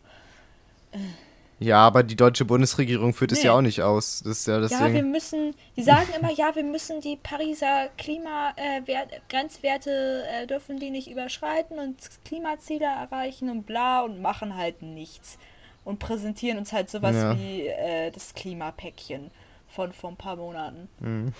Ja, 1.62 1.80
aber 1.86 2.04
die 2.04 2.16
deutsche 2.16 2.46
Bundesregierung 2.46 3.14
führt 3.14 3.34
es 3.34 3.40
Nee. 3.40 3.48
ja 3.48 3.52
auch 3.54 3.60
nicht 3.62 3.82
aus. 3.82 4.22
Das 4.24 4.40
ist 4.40 4.48
ja 4.48 4.60
das 4.62 4.72
Ja, 4.72 4.94
wir 4.94 5.04
müssen, 5.04 5.54
die 5.76 5.84
sagen 5.84 6.08
immer, 6.18 6.32
ja, 6.32 6.56
wir 6.56 6.64
müssen 6.64 7.02
die 7.02 7.18
Pariser 7.18 7.90
Klimagrenzwerte, 7.98 10.24
äh, 10.32 10.48
dürfen 10.48 10.80
die 10.80 10.90
nicht 10.90 11.12
überschreiten 11.12 11.78
und 11.80 11.98
Klimaziele 12.24 12.86
erreichen 12.86 13.50
und 13.50 13.66
bla 13.66 14.04
und 14.04 14.22
machen 14.22 14.56
halt 14.56 14.82
nichts. 14.82 15.38
Und 15.84 16.00
präsentieren 16.00 16.60
uns 16.60 16.72
halt 16.72 16.90
sowas 16.90 17.14
Ja. 17.16 17.38
wie 17.38 17.68
äh, 17.68 18.10
das 18.12 18.34
Klimapäckchen 18.36 19.30
von 19.68 19.92
vor 19.94 20.12
ein 20.12 20.18
paar 20.18 20.36
Monaten. 20.38 20.88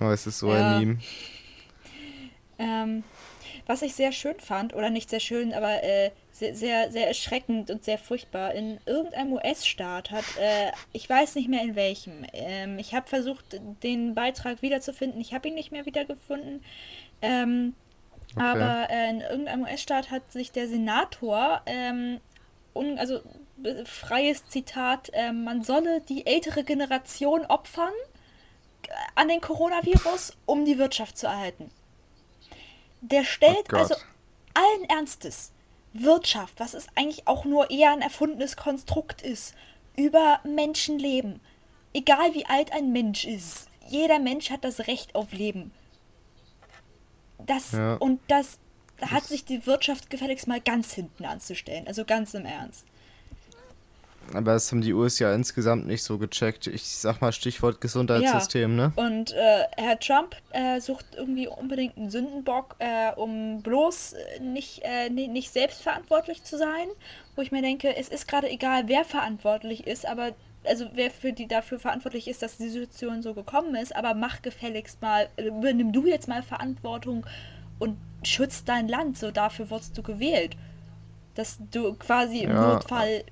Oh, 0.00 0.06
es 0.10 0.26
ist 0.26 0.40
so 0.40 0.52
Ja. 0.52 0.78
ein 0.78 0.80
Meme. 0.80 0.98
Ähm, 2.58 3.04
was 3.68 3.82
ich 3.82 3.94
sehr 3.94 4.12
schön 4.12 4.40
fand, 4.40 4.74
oder 4.74 4.88
nicht 4.90 5.10
sehr 5.10 5.20
schön, 5.20 5.52
aber 5.52 5.84
äh, 5.84 6.10
sehr, 6.32 6.54
sehr, 6.54 6.90
sehr 6.90 7.06
erschreckend 7.06 7.70
und 7.70 7.84
sehr 7.84 7.98
furchtbar, 7.98 8.54
in 8.54 8.80
irgendeinem 8.86 9.34
US-Staat 9.34 10.10
hat, 10.10 10.24
äh, 10.40 10.72
ich 10.92 11.08
weiß 11.08 11.34
nicht 11.34 11.48
mehr 11.48 11.62
in 11.62 11.76
welchem, 11.76 12.24
ähm, 12.32 12.78
ich 12.78 12.94
habe 12.94 13.06
versucht, 13.06 13.60
den 13.82 14.14
Beitrag 14.14 14.62
wiederzufinden, 14.62 15.20
ich 15.20 15.34
habe 15.34 15.48
ihn 15.48 15.54
nicht 15.54 15.70
mehr 15.70 15.86
wiedergefunden, 15.86 16.64
ähm, 17.22 17.74
Okay. 18.36 18.44
aber 18.44 18.90
äh, 18.90 19.10
in 19.10 19.20
irgendeinem 19.20 19.62
US-Staat 19.62 20.10
hat 20.10 20.30
sich 20.32 20.52
der 20.52 20.68
Senator, 20.68 21.62
ähm, 21.66 22.20
un, 22.74 22.98
also 22.98 23.20
freies 23.84 24.46
Zitat, 24.46 25.10
äh, 25.12 25.32
man 25.32 25.62
solle 25.62 26.02
die 26.02 26.26
ältere 26.26 26.62
Generation 26.64 27.46
opfern 27.46 27.92
äh, 28.86 28.90
an 29.14 29.28
den 29.28 29.40
Coronavirus, 29.40 30.36
um 30.46 30.64
die 30.64 30.78
Wirtschaft 30.78 31.16
zu 31.18 31.26
erhalten. 31.26 31.70
Der 33.00 33.24
stellt 33.24 33.72
Oh 33.72 33.76
also 33.76 33.94
allen 34.54 34.84
Ernstes 34.88 35.52
Wirtschaft, 35.92 36.54
was 36.58 36.74
es 36.74 36.86
eigentlich 36.94 37.26
auch 37.26 37.44
nur 37.44 37.70
eher 37.70 37.92
ein 37.92 38.02
erfundenes 38.02 38.56
Konstrukt 38.56 39.22
ist, 39.22 39.54
über 39.96 40.40
Menschenleben. 40.44 41.40
Egal 41.92 42.34
wie 42.34 42.46
alt 42.46 42.72
ein 42.72 42.92
Mensch 42.92 43.24
ist. 43.24 43.68
Jeder 43.88 44.18
Mensch 44.18 44.50
hat 44.50 44.64
das 44.64 44.86
Recht 44.86 45.14
auf 45.14 45.32
Leben. 45.32 45.72
Das 47.38 47.72
Ja. 47.72 47.94
und 47.94 48.20
das 48.28 48.58
da 48.98 49.12
hat 49.12 49.24
sich 49.24 49.44
die 49.44 49.64
Wirtschaft 49.64 50.10
gefälligst 50.10 50.48
mal 50.48 50.60
ganz 50.60 50.92
hinten 50.92 51.24
anzustellen. 51.24 51.86
Also 51.86 52.04
ganz 52.04 52.34
im 52.34 52.44
Ernst. 52.44 52.84
Aber 54.34 54.52
das 54.54 54.70
haben 54.70 54.80
die 54.80 54.92
USA 54.92 55.32
insgesamt 55.34 55.86
nicht 55.86 56.02
so 56.02 56.18
gecheckt. 56.18 56.66
Ich 56.66 56.84
sag 56.88 57.20
mal 57.20 57.32
Stichwort 57.32 57.80
Gesundheitssystem, 57.80 58.74
ne? 58.76 58.92
Und 58.96 59.32
äh, 59.32 59.64
Herr 59.76 59.98
Trump 59.98 60.36
äh, 60.50 60.80
sucht 60.80 61.06
irgendwie 61.16 61.48
unbedingt 61.48 61.96
einen 61.96 62.10
Sündenbock, 62.10 62.76
äh, 62.78 63.12
um 63.16 63.62
bloß 63.62 64.12
äh, 64.14 64.40
nicht, 64.40 64.82
äh, 64.84 65.08
ni- 65.10 65.28
nicht 65.28 65.52
selbstverantwortlich 65.52 66.44
zu 66.44 66.58
sein. 66.58 66.88
Wo 67.36 67.42
ich 67.42 67.52
mir 67.52 67.62
denke, 67.62 67.96
es 67.96 68.08
ist 68.08 68.26
gerade 68.28 68.50
egal, 68.50 68.84
wer 68.86 69.04
verantwortlich 69.04 69.86
ist, 69.86 70.06
aber 70.06 70.32
also 70.64 70.86
wer 70.94 71.10
für 71.10 71.32
die 71.32 71.46
dafür 71.46 71.78
verantwortlich 71.78 72.26
ist, 72.28 72.42
dass 72.42 72.56
die 72.58 72.68
Situation 72.68 73.22
so 73.22 73.32
gekommen 73.32 73.74
ist, 73.76 73.94
aber 73.94 74.12
mach 74.14 74.42
gefälligst 74.42 75.00
mal, 75.00 75.28
äh, 75.36 75.44
übernimm 75.44 75.92
du 75.92 76.06
jetzt 76.06 76.28
mal 76.28 76.42
Verantwortung 76.42 77.24
und 77.78 77.96
schütz 78.24 78.64
dein 78.64 78.88
Land, 78.88 79.16
so 79.16 79.30
dafür 79.30 79.70
wurdest 79.70 79.96
du 79.96 80.02
gewählt. 80.02 80.56
Dass 81.36 81.58
du 81.70 81.94
quasi 81.94 82.40
im 82.40 82.50
Ja. 82.50 82.74
Notfall 82.74 83.22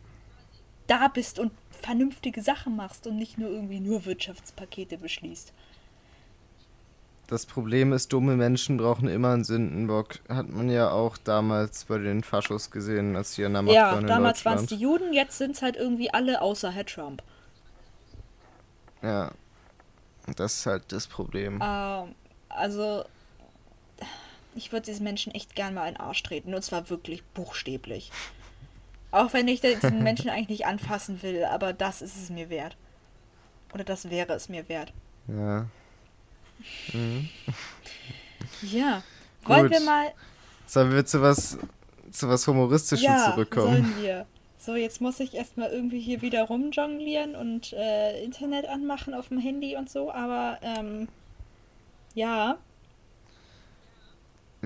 da 0.87 1.09
bist 1.09 1.39
und 1.39 1.53
vernünftige 1.71 2.43
Sachen 2.43 2.77
machst 2.77 3.07
und 3.07 3.17
nicht 3.17 3.39
nur 3.39 3.51
irgendwie 3.51 3.81
nur 3.81 4.05
Wirtschaftspakete 4.05 4.99
beschließt. 4.99 5.53
Das 7.27 7.45
Problem 7.45 7.93
ist, 7.93 8.13
dumme 8.13 8.37
Menschen 8.37 8.77
brauchen 8.77 9.09
immer 9.09 9.33
einen 9.33 9.45
Sündenbock. 9.45 10.21
Hat 10.29 10.49
man 10.49 10.71
ja 10.71 10.91
auch 10.91 11.17
damals 11.17 11.87
bei 11.87 11.99
den 11.99 12.23
Faschos 12.23 12.71
gesehen, 12.71 13.17
als 13.17 13.35
die 13.35 13.45
an 13.45 13.55
der 13.55 13.63
Macht 13.63 13.75
Ja, 13.75 13.93
waren 13.93 14.03
in 14.03 14.07
damals 14.07 14.45
waren 14.45 14.59
es 14.59 14.67
die 14.67 14.77
Juden, 14.77 15.13
jetzt 15.13 15.39
sind 15.39 15.57
es 15.57 15.63
halt 15.63 15.77
irgendwie 15.77 16.13
alle 16.13 16.41
außer 16.41 16.71
Herr 16.71 16.87
Trump. 16.87 17.23
Ja. 19.03 19.33
Das 20.37 20.55
ist 20.55 20.67
halt 20.67 20.85
das 20.93 21.07
Problem. 21.07 21.61
Ähm, 21.63 22.15
also, 22.49 23.05
ich 24.55 24.73
würde 24.73 24.87
diesen 24.87 25.05
Menschen 25.05 25.33
echt 25.35 25.55
gern 25.55 25.75
mal 25.75 25.89
in 25.89 25.95
den 25.95 26.01
Arsch 26.01 26.23
treten. 26.23 26.55
Und 26.55 26.63
zwar 26.63 26.91
wirklich 26.91 27.25
buchstäblich. 27.25 28.11
Auch 29.17 29.33
wenn 29.33 29.49
ich 29.49 29.63
diesen 29.63 30.03
Menschen 30.03 30.29
eigentlich 30.29 30.49
nicht 30.61 30.67
anfassen 30.67 31.23
will, 31.23 31.45
aber 31.45 31.73
das 31.73 32.03
ist 32.03 32.17
es 32.17 32.29
mir 32.29 32.51
wert. 32.51 32.77
Oder 33.73 33.85
das 33.85 34.11
wäre 34.11 34.35
es 34.35 34.49
mir 34.49 34.69
wert. 34.69 34.93
Ja. 35.27 35.67
Ja. 38.63 39.03
Wollen 39.45 39.63
Gut. 39.63 39.71
wir 39.71 39.81
mal. 39.81 40.13
Sollen 40.67 40.93
wir 40.93 41.07
zu 41.07 41.23
was, 41.23 41.59
zu 42.11 42.29
was 42.29 42.47
Humoristischem 42.47 43.07
Ja, 43.07 43.33
zurückkommen? 43.33 43.85
sollen 43.85 44.03
wir. 44.03 44.27
So, 44.59 44.75
jetzt 44.75 45.01
muss 45.01 45.21
ich 45.21 45.35
erstmal 45.35 45.71
irgendwie 45.71 46.01
hier 46.01 46.23
wieder 46.23 46.43
rumjonglieren 46.43 47.37
und 47.37 47.73
äh, 47.73 48.23
Internet 48.23 48.67
anmachen 48.67 49.15
auf 49.15 49.29
dem 49.29 49.39
Handy 49.39 49.77
und 49.77 49.89
so, 49.89 50.11
aber 50.11 50.59
ähm, 50.63 51.09
ja. 52.15 52.59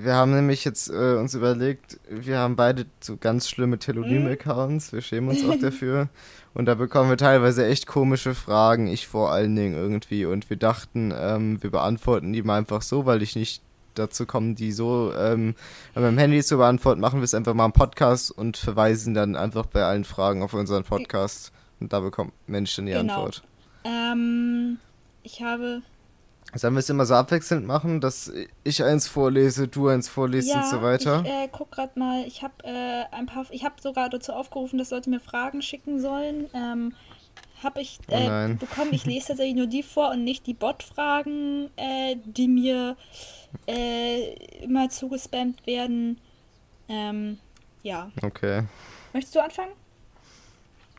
Wir 0.03 0.15
haben 0.15 0.33
nämlich 0.35 0.65
jetzt 0.65 0.89
äh, 0.91 1.17
uns 1.17 1.35
überlegt, 1.35 1.99
wir 2.09 2.39
haben 2.39 2.57
beide 2.57 2.87
so 3.01 3.17
ganz 3.17 3.49
schlimme 3.49 3.77
Mhm. 3.77 3.81
Telonym-Accounts, 3.81 4.93
wir 4.93 5.01
schämen 5.03 5.31
uns 5.31 5.45
auch 5.45 5.59
dafür. 5.61 6.09
Und 6.55 6.67
da 6.67 6.75
bekommen 6.75 7.11
wir 7.11 7.17
teilweise 7.17 7.67
echt 7.67 7.87
komische 7.87 8.35
Fragen, 8.35 8.87
ich 8.89 9.07
vor 9.07 9.31
allen 9.33 9.55
Dingen 9.55 9.75
irgendwie. 9.75 10.25
Und 10.27 10.51
wir 10.51 10.57
dachten, 10.57 11.13
ähm, 11.17 11.63
wir 11.63 11.71
beantworten 11.71 12.33
die 12.33 12.43
mal 12.43 12.59
einfach 12.59 12.83
so, 12.83 13.07
weil 13.07 13.23
ich 13.23 13.37
nicht 13.37 13.63
dazu 13.95 14.27
komme, 14.27 14.55
die 14.55 14.73
so 14.73 15.13
ähm, 15.17 15.55
an 15.95 16.03
meinem 16.03 16.19
Handy 16.19 16.43
zu 16.43 16.57
beantworten. 16.57 17.01
Machen 17.01 17.21
wir 17.21 17.25
es 17.25 17.35
einfach 17.35 17.55
mal 17.55 17.67
im 17.67 17.73
Podcast 17.73 18.31
und 18.31 18.57
verweisen 18.57 19.15
dann 19.15 19.37
einfach 19.37 19.67
bei 19.67 19.83
allen 19.83 20.05
Fragen 20.05 20.43
auf 20.43 20.55
unseren 20.55 20.85
Podcast. 20.85 21.53
Und 21.81 21.93
da 21.93 22.01
bekommt 22.01 22.33
Mensch 22.47 22.75
dann 22.77 22.87
die 22.87 22.93
Genau. 22.93 23.15
Antwort. 23.15 23.43
Ähm, 23.85 24.79
ich 25.23 25.43
habe. 25.43 25.83
Sollen 26.55 26.75
wir 26.75 26.81
es 26.81 26.91
immer 26.91 27.07
so 27.07 27.15
abwechselnd 27.15 27.67
machen, 27.67 28.01
dass 28.01 28.33
ich 28.65 28.83
eins 28.83 29.07
vorlese, 29.07 29.69
du 29.69 29.89
eins 29.89 30.09
vorliest 30.09 30.55
und 30.55 30.67
so 30.67 30.83
weiter? 30.83 31.23
Ich 31.25 31.31
äh, 31.31 31.49
guck 31.51 31.71
gerade 31.71 31.99
mal, 31.99 32.25
ich 32.27 32.43
habe 32.43 32.55
äh, 32.65 33.05
ein 33.13 33.27
paar. 33.27 33.47
Ich 33.51 33.65
habe 33.65 33.77
sogar 33.81 34.09
dazu 34.09 34.33
aufgerufen, 34.33 34.79
dass 34.79 34.91
Leute 34.91 35.11
mir 35.11 35.21
Fragen 35.21 35.63
schicken 35.63 36.01
sollen. 36.01 36.49
Ähm, 36.53 36.95
habe 37.63 37.83
ich 37.83 37.99
Oh 38.09 38.15
äh, 38.15 38.27
nein. 38.27 38.59
bekommen. 38.59 38.93
Ich 38.93 39.05
lese 39.05 39.27
tatsächlich 39.29 39.57
nur 39.57 39.67
die 39.67 39.83
vor 39.83 40.11
und 40.11 40.25
nicht 40.25 40.47
die 40.47 40.55
Bot-Fragen, 40.55 41.71
äh, 41.77 42.17
die 42.25 42.49
mir 42.49 42.97
äh, 43.69 44.35
immer 44.63 44.89
zugespammt 44.89 45.67
werden. 45.67 46.19
Ähm, 46.89 47.39
ja. 47.83 48.11
Okay. 48.23 48.65
Möchtest 49.13 49.35
du 49.37 49.41
anfangen? 49.41 49.73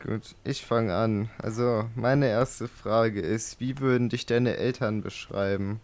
Gut, 0.04 0.34
ich 0.44 0.64
fange 0.66 0.94
an. 0.94 1.30
Also, 1.38 1.88
meine 1.94 2.26
erste 2.28 2.66
Frage 2.68 3.20
ist, 3.20 3.60
wie 3.60 3.78
würden 3.78 4.08
dich 4.08 4.26
deine 4.26 4.56
Eltern 4.56 5.00
beschreiben? 5.00 5.80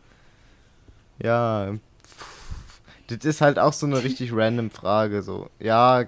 Ja, 1.22 1.74
pff, 2.04 2.81
das 3.09 3.24
ist 3.24 3.40
halt 3.40 3.59
auch 3.59 3.72
so 3.72 3.87
eine 3.87 4.02
richtig 4.02 4.33
random 4.33 4.70
Frage, 4.70 5.22
so. 5.22 5.50
Ja, 5.61 6.04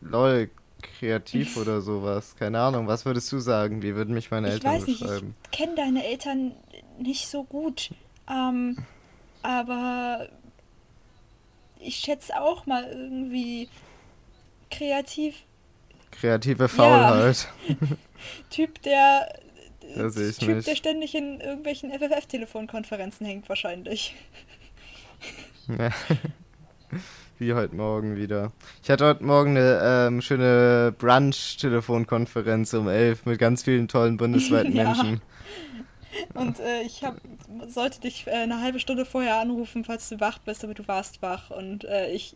lol, 0.00 0.50
kreativ 0.82 1.56
oder 1.56 1.80
sowas. 1.80 2.36
Keine 2.38 2.60
Ahnung, 2.60 2.86
was 2.86 3.04
würdest 3.06 3.32
du 3.32 3.38
sagen? 3.38 3.82
Wie 3.82 3.94
würden 3.94 4.14
mich 4.14 4.30
meine 4.30 4.48
ich 4.48 4.54
Eltern 4.54 4.74
weiß 4.74 4.86
nicht, 4.86 5.00
beschreiben? 5.00 5.34
ich 5.44 5.50
kenne 5.50 5.74
deine 5.74 6.04
Eltern 6.04 6.52
nicht 6.98 7.28
so 7.28 7.44
gut. 7.44 7.90
Ähm, 8.28 8.76
aber 9.42 10.28
ich 11.80 11.96
schätze 11.96 12.40
auch 12.40 12.66
mal 12.66 12.84
irgendwie 12.90 13.68
kreativ. 14.70 15.44
Kreative 16.20 16.68
Faulheit. 16.68 17.48
Typ, 18.50 18.82
der. 18.82 19.28
Typ, 19.94 20.16
nicht. 20.16 20.66
der 20.66 20.74
ständig 20.74 21.14
in 21.14 21.40
irgendwelchen 21.40 21.90
FFF-Telefonkonferenzen 21.90 23.24
hängt, 23.26 23.48
wahrscheinlich. 23.48 24.14
Ja. 25.68 25.90
Wie 27.38 27.54
heute 27.54 27.76
Morgen 27.76 28.16
wieder. 28.16 28.50
Ich 28.82 28.90
hatte 28.90 29.06
heute 29.06 29.22
Morgen 29.22 29.56
eine 29.56 30.08
ähm, 30.08 30.20
schöne 30.20 30.92
Brunch-Telefonkonferenz 30.98 32.74
um 32.74 32.88
11 32.88 33.26
mit 33.26 33.38
ganz 33.38 33.62
vielen 33.62 33.86
tollen 33.86 34.16
bundesweiten 34.16 34.72
Ja. 34.74 34.84
Menschen. 34.84 35.20
Und 36.34 36.58
äh, 36.58 36.82
ich 36.82 37.04
hab, 37.04 37.16
sollte 37.68 38.00
dich 38.00 38.26
äh, 38.26 38.32
eine 38.32 38.60
halbe 38.60 38.80
Stunde 38.80 39.04
vorher 39.04 39.38
anrufen, 39.38 39.84
falls 39.84 40.08
du 40.08 40.18
wach 40.18 40.38
bist, 40.38 40.64
aber 40.64 40.74
du 40.74 40.88
warst 40.88 41.22
wach. 41.22 41.50
Und 41.50 41.84
äh, 41.84 42.10
ich, 42.10 42.34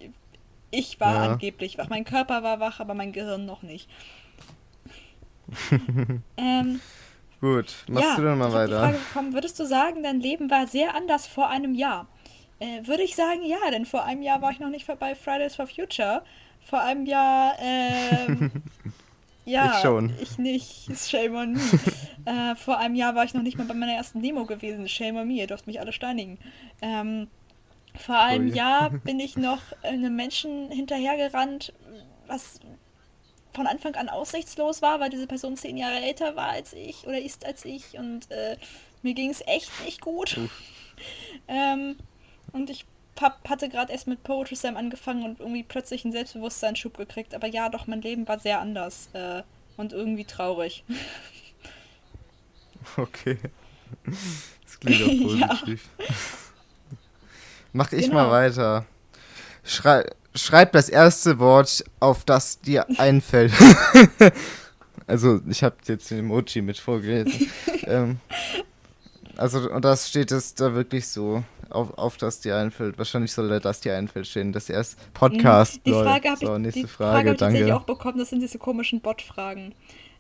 ich 0.72 0.98
war 0.98 1.14
Ja. 1.14 1.32
angeblich 1.32 1.78
wach. 1.78 1.88
Mein 1.88 2.04
Körper 2.04 2.42
war 2.42 2.58
wach, 2.58 2.80
aber 2.80 2.94
mein 2.94 3.12
Gehirn 3.12 3.46
noch 3.46 3.62
nicht. 3.62 3.88
ähm, 6.36 6.80
Gut, 7.40 7.74
machst 7.88 8.08
ja, 8.08 8.16
du 8.16 8.22
dann 8.22 8.38
mal 8.38 8.48
ich 8.48 8.54
hab 8.54 8.66
die 8.66 8.72
weiter. 8.72 8.80
Frage 8.80 8.98
bekommen, 8.98 9.32
würdest 9.34 9.58
du 9.58 9.64
sagen, 9.66 10.02
dein 10.02 10.20
Leben 10.20 10.50
war 10.50 10.66
sehr 10.66 10.94
anders 10.94 11.26
vor 11.26 11.48
einem 11.48 11.74
Jahr? 11.74 12.06
Äh, 12.60 12.86
würde 12.86 13.02
ich 13.02 13.16
sagen, 13.16 13.44
ja, 13.44 13.58
denn 13.72 13.84
vor 13.86 14.04
einem 14.04 14.22
Jahr 14.22 14.40
war 14.42 14.52
ich 14.52 14.60
noch 14.60 14.68
nicht 14.70 14.86
bei 14.98 15.14
Fridays 15.14 15.56
for 15.56 15.66
Future. 15.66 16.22
Vor 16.60 16.80
einem 16.80 17.04
Jahr, 17.06 17.54
ähm, 17.60 18.52
ja, 19.44 19.72
Ich 19.74 19.80
schon. 19.82 20.12
ich 20.20 20.38
nicht, 20.38 20.88
shame 20.96 21.34
on 21.34 21.52
me. 21.54 21.60
äh, 22.24 22.54
vor 22.54 22.78
einem 22.78 22.94
Jahr 22.94 23.16
war 23.16 23.24
ich 23.24 23.34
noch 23.34 23.42
nicht 23.42 23.58
mal 23.58 23.66
bei 23.66 23.74
meiner 23.74 23.94
ersten 23.94 24.22
Demo 24.22 24.46
gewesen, 24.46 24.88
shame 24.88 25.16
on 25.16 25.26
me, 25.26 25.34
ihr 25.34 25.48
dürft 25.48 25.66
mich 25.66 25.80
alle 25.80 25.92
steinigen. 25.92 26.38
Ähm, 26.80 27.26
vor 27.94 28.18
einem 28.18 28.48
Ui. 28.48 28.56
Jahr 28.56 28.90
bin 28.90 29.20
ich 29.20 29.36
noch 29.36 29.60
einem 29.82 30.16
Menschen 30.16 30.70
hinterhergerannt, 30.70 31.72
was 32.26 32.60
von 33.54 33.66
Anfang 33.66 33.94
an 33.96 34.08
aussichtslos 34.08 34.80
war, 34.80 35.00
weil 35.00 35.10
diese 35.10 35.26
Person 35.26 35.56
zehn 35.56 35.76
Jahre 35.76 36.00
älter 36.00 36.36
war 36.36 36.48
als 36.48 36.72
ich 36.72 37.06
oder 37.06 37.20
ist 37.20 37.44
als 37.44 37.64
ich 37.64 37.98
und 37.98 38.30
äh, 38.30 38.56
mir 39.02 39.14
ging 39.14 39.30
es 39.30 39.42
echt 39.46 39.70
nicht 39.84 40.00
gut. 40.00 40.38
ähm, 41.48 41.96
und 42.52 42.70
ich 42.70 42.86
hab, 43.20 43.48
hatte 43.48 43.68
gerade 43.68 43.92
erst 43.92 44.06
mit 44.06 44.22
Poetry 44.22 44.56
Slam 44.56 44.76
angefangen 44.76 45.24
und 45.24 45.40
irgendwie 45.40 45.62
plötzlich 45.62 46.04
einen 46.04 46.12
Selbstbewusstseinsschub 46.12 46.96
gekriegt. 46.96 47.34
Aber 47.34 47.46
ja, 47.46 47.68
doch, 47.68 47.86
mein 47.86 48.02
Leben 48.02 48.26
war 48.26 48.38
sehr 48.38 48.60
anders 48.60 49.10
äh, 49.12 49.42
und 49.76 49.92
irgendwie 49.92 50.24
traurig. 50.24 50.84
Okay. 52.96 53.38
Das 54.64 54.80
klingt 54.80 55.02
auch 55.02 55.36
Ja. 55.38 55.60
Mach 57.72 57.92
ich 57.92 58.06
Genau. 58.06 58.24
mal 58.24 58.30
weiter. 58.30 58.84
Schrei 59.64 60.04
schreib 60.34 60.72
das 60.72 60.88
erste 60.88 61.38
Wort, 61.38 61.84
auf 62.00 62.24
das 62.24 62.60
dir 62.60 62.86
einfällt. 62.98 63.52
also, 65.06 65.40
ich 65.48 65.62
habe 65.62 65.76
jetzt 65.86 66.10
den 66.10 66.20
Emoji 66.20 66.62
mit 66.62 66.78
vorgelesen. 66.78 67.50
ähm, 67.84 68.18
also, 69.36 69.70
und 69.70 69.84
das 69.84 70.08
steht 70.08 70.32
es 70.32 70.54
da 70.54 70.74
wirklich 70.74 71.08
so, 71.08 71.44
auf, 71.70 71.96
auf 71.98 72.16
das 72.16 72.40
dir 72.40 72.56
einfällt. 72.56 72.98
Wahrscheinlich 72.98 73.32
soll 73.32 73.48
da 73.48 73.58
das 73.58 73.80
dir 73.80 73.96
einfällt 73.96 74.26
stehen. 74.26 74.52
Das 74.52 74.68
erste 74.68 74.96
Podcast. 75.14 75.80
Die. 75.84 75.92
Frage 75.92 76.30
habe 76.30 76.46
so, 76.46 76.54
ich, 76.54 76.60
nächste 76.60 76.80
die 76.82 76.86
Frage, 76.86 77.12
Frage 77.12 77.32
ich 77.32 77.38
tatsächlich 77.38 77.68
danke. 77.68 77.82
auch 77.82 77.86
bekommen. 77.86 78.18
Das 78.18 78.30
sind 78.30 78.40
diese 78.40 78.58
komischen 78.58 79.00
Bot-Fragen. 79.00 79.74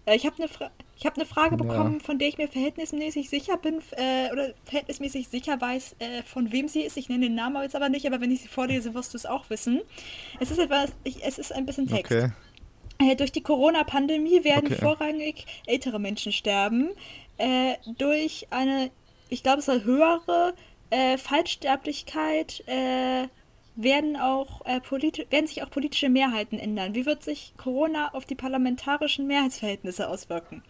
Äh, 0.06 0.16
ich 0.16 0.26
habe 0.26 0.36
eine 0.38 0.48
Fra 0.48 0.70
ich 0.98 1.06
hab 1.06 1.16
ne 1.16 1.26
Frage 1.26 1.56
Ja. 1.56 1.62
bekommen, 1.62 2.00
von 2.00 2.18
der 2.18 2.28
ich 2.28 2.38
mir 2.38 2.46
verhältnismäßig 2.48 3.28
sicher 3.28 3.56
bin, 3.56 3.80
äh, 3.92 4.30
oder 4.32 4.54
verhältnismäßig 4.64 5.28
sicher 5.28 5.60
weiß, 5.60 5.96
äh, 5.98 6.22
von 6.22 6.52
wem 6.52 6.68
sie 6.68 6.82
ist. 6.82 6.96
Ich 6.96 7.08
nenne 7.08 7.26
den 7.26 7.34
Namen 7.34 7.60
jetzt 7.62 7.74
aber 7.74 7.88
nicht, 7.88 8.06
aber 8.06 8.20
wenn 8.20 8.30
ich 8.30 8.42
sie 8.42 8.48
vorlese, 8.48 8.94
wirst 8.94 9.12
du 9.12 9.16
es 9.18 9.26
auch 9.26 9.50
wissen. 9.50 9.80
Es 10.38 10.50
ist 10.52 10.58
etwas, 10.58 10.92
ich, 11.02 11.24
es 11.24 11.38
ist 11.38 11.52
ein 11.52 11.66
bisschen 11.66 11.88
Text. 11.88 12.12
Okay. 12.12 12.30
Äh, 13.00 13.16
durch 13.16 13.32
die 13.32 13.40
Corona-Pandemie 13.42 14.44
werden 14.44 14.66
Okay. 14.66 14.76
vorrangig 14.76 15.44
ältere 15.66 15.98
Menschen 15.98 16.30
sterben. 16.30 16.90
Äh, 17.38 17.74
durch 17.98 18.46
eine, 18.50 18.90
ich 19.28 19.42
glaube, 19.42 19.58
es 19.58 19.66
soll 19.66 19.82
höhere 19.82 20.54
äh, 20.90 21.18
Fallsterblichkeit 21.18 22.62
werden, 23.74 24.16
auch, 24.16 24.64
äh, 24.66 24.80
werden 25.30 25.46
sich 25.46 25.62
auch 25.62 25.70
politische 25.70 26.08
Mehrheiten 26.08 26.58
ändern? 26.58 26.94
Wie 26.94 27.06
wird 27.06 27.22
sich 27.22 27.54
Corona 27.56 28.12
auf 28.14 28.24
die 28.24 28.34
parlamentarischen 28.34 29.26
Mehrheitsverhältnisse 29.26 30.08
auswirken? 30.08 30.62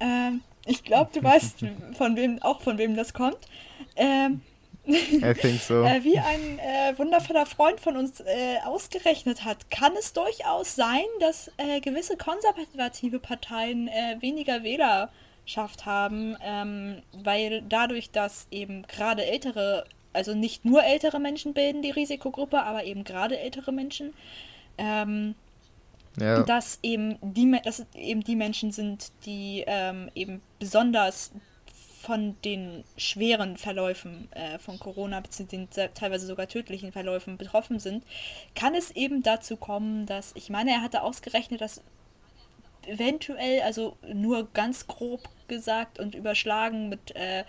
Ähm, 0.00 0.42
ich 0.66 0.84
glaube, 0.84 1.10
du 1.12 1.22
weißt, 1.22 1.64
von 1.96 2.16
wem, 2.16 2.40
auch 2.42 2.60
von 2.60 2.78
wem 2.78 2.94
das 2.94 3.14
kommt. 3.14 3.38
Ähm, 3.96 4.42
I 4.88 5.34
think 5.34 5.60
so. 5.60 5.82
äh, 5.84 6.02
wie 6.02 6.18
ein 6.18 6.58
äh, 6.58 6.98
wundervoller 6.98 7.46
Freund 7.46 7.80
von 7.80 7.96
uns 7.96 8.20
äh, 8.20 8.58
ausgerechnet 8.64 9.44
hat, 9.44 9.70
kann 9.70 9.92
es 9.98 10.12
durchaus 10.12 10.74
sein, 10.74 11.04
dass 11.20 11.50
äh, 11.58 11.80
gewisse 11.80 12.16
konservative 12.16 13.18
Parteien 13.18 13.88
äh, 13.88 14.16
weniger 14.20 14.62
Wählerschaft 14.62 15.84
haben, 15.84 16.36
ähm, 16.42 17.02
weil 17.12 17.62
dadurch, 17.68 18.10
dass 18.10 18.46
eben 18.50 18.82
gerade 18.86 19.24
ältere, 19.26 19.84
also 20.18 20.34
nicht 20.34 20.64
nur 20.64 20.82
ältere 20.84 21.18
Menschen 21.20 21.54
bilden 21.54 21.80
die 21.82 21.90
Risikogruppe, 21.92 22.62
aber 22.62 22.84
eben 22.84 23.04
gerade 23.04 23.38
ältere 23.38 23.72
Menschen, 23.72 24.12
ähm, 24.76 25.34
Ja. 26.20 26.42
dass 26.42 26.78
eben 26.82 27.16
die, 27.22 27.58
dass 27.64 27.86
eben 27.94 28.22
die 28.24 28.36
Menschen 28.36 28.72
sind, 28.72 29.12
die 29.24 29.64
ähm, 29.66 30.10
eben 30.14 30.42
besonders 30.58 31.30
von 32.02 32.36
den 32.44 32.84
schweren 32.96 33.56
Verläufen 33.56 34.28
äh, 34.32 34.58
von 34.58 34.78
Corona, 34.78 35.20
beziehungsweise 35.20 35.56
den 35.64 35.68
se- 35.72 35.90
teilweise 35.94 36.26
sogar 36.26 36.46
tödlichen 36.48 36.90
Verläufen 36.92 37.36
betroffen 37.36 37.78
sind, 37.80 38.04
kann 38.54 38.74
es 38.74 38.90
eben 38.92 39.22
dazu 39.22 39.56
kommen, 39.56 40.06
dass, 40.06 40.32
ich 40.34 40.48
meine, 40.50 40.70
er 40.72 40.82
hatte 40.82 41.02
ausgerechnet, 41.02 41.60
dass 41.60 41.82
eventuell, 42.86 43.60
also 43.62 43.96
nur 44.12 44.48
ganz 44.54 44.86
grob 44.86 45.20
gesagt 45.48 45.98
und 45.98 46.14
überschlagen 46.14 46.88
mit 46.88 47.14
äh, 47.16 47.44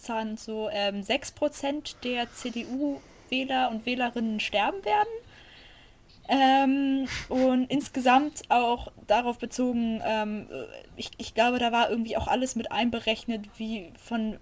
Wahrscheinlichkeitszahlen 0.00 0.36
so 0.36 0.68
ähm, 0.70 1.02
6% 1.02 1.96
der 2.02 2.32
CDU-Wähler 2.32 3.70
und 3.70 3.86
Wählerinnen 3.86 4.40
sterben 4.40 4.84
werden. 4.84 5.08
Ähm, 6.28 7.08
und 7.28 7.70
insgesamt 7.70 8.42
auch 8.50 8.92
darauf 9.06 9.38
bezogen, 9.38 10.00
ähm, 10.04 10.46
ich, 10.96 11.10
ich 11.18 11.34
glaube, 11.34 11.58
da 11.58 11.72
war 11.72 11.90
irgendwie 11.90 12.16
auch 12.16 12.28
alles 12.28 12.54
mit 12.54 12.70
einberechnet, 12.70 13.46
wie 13.56 13.92
von 14.00 14.38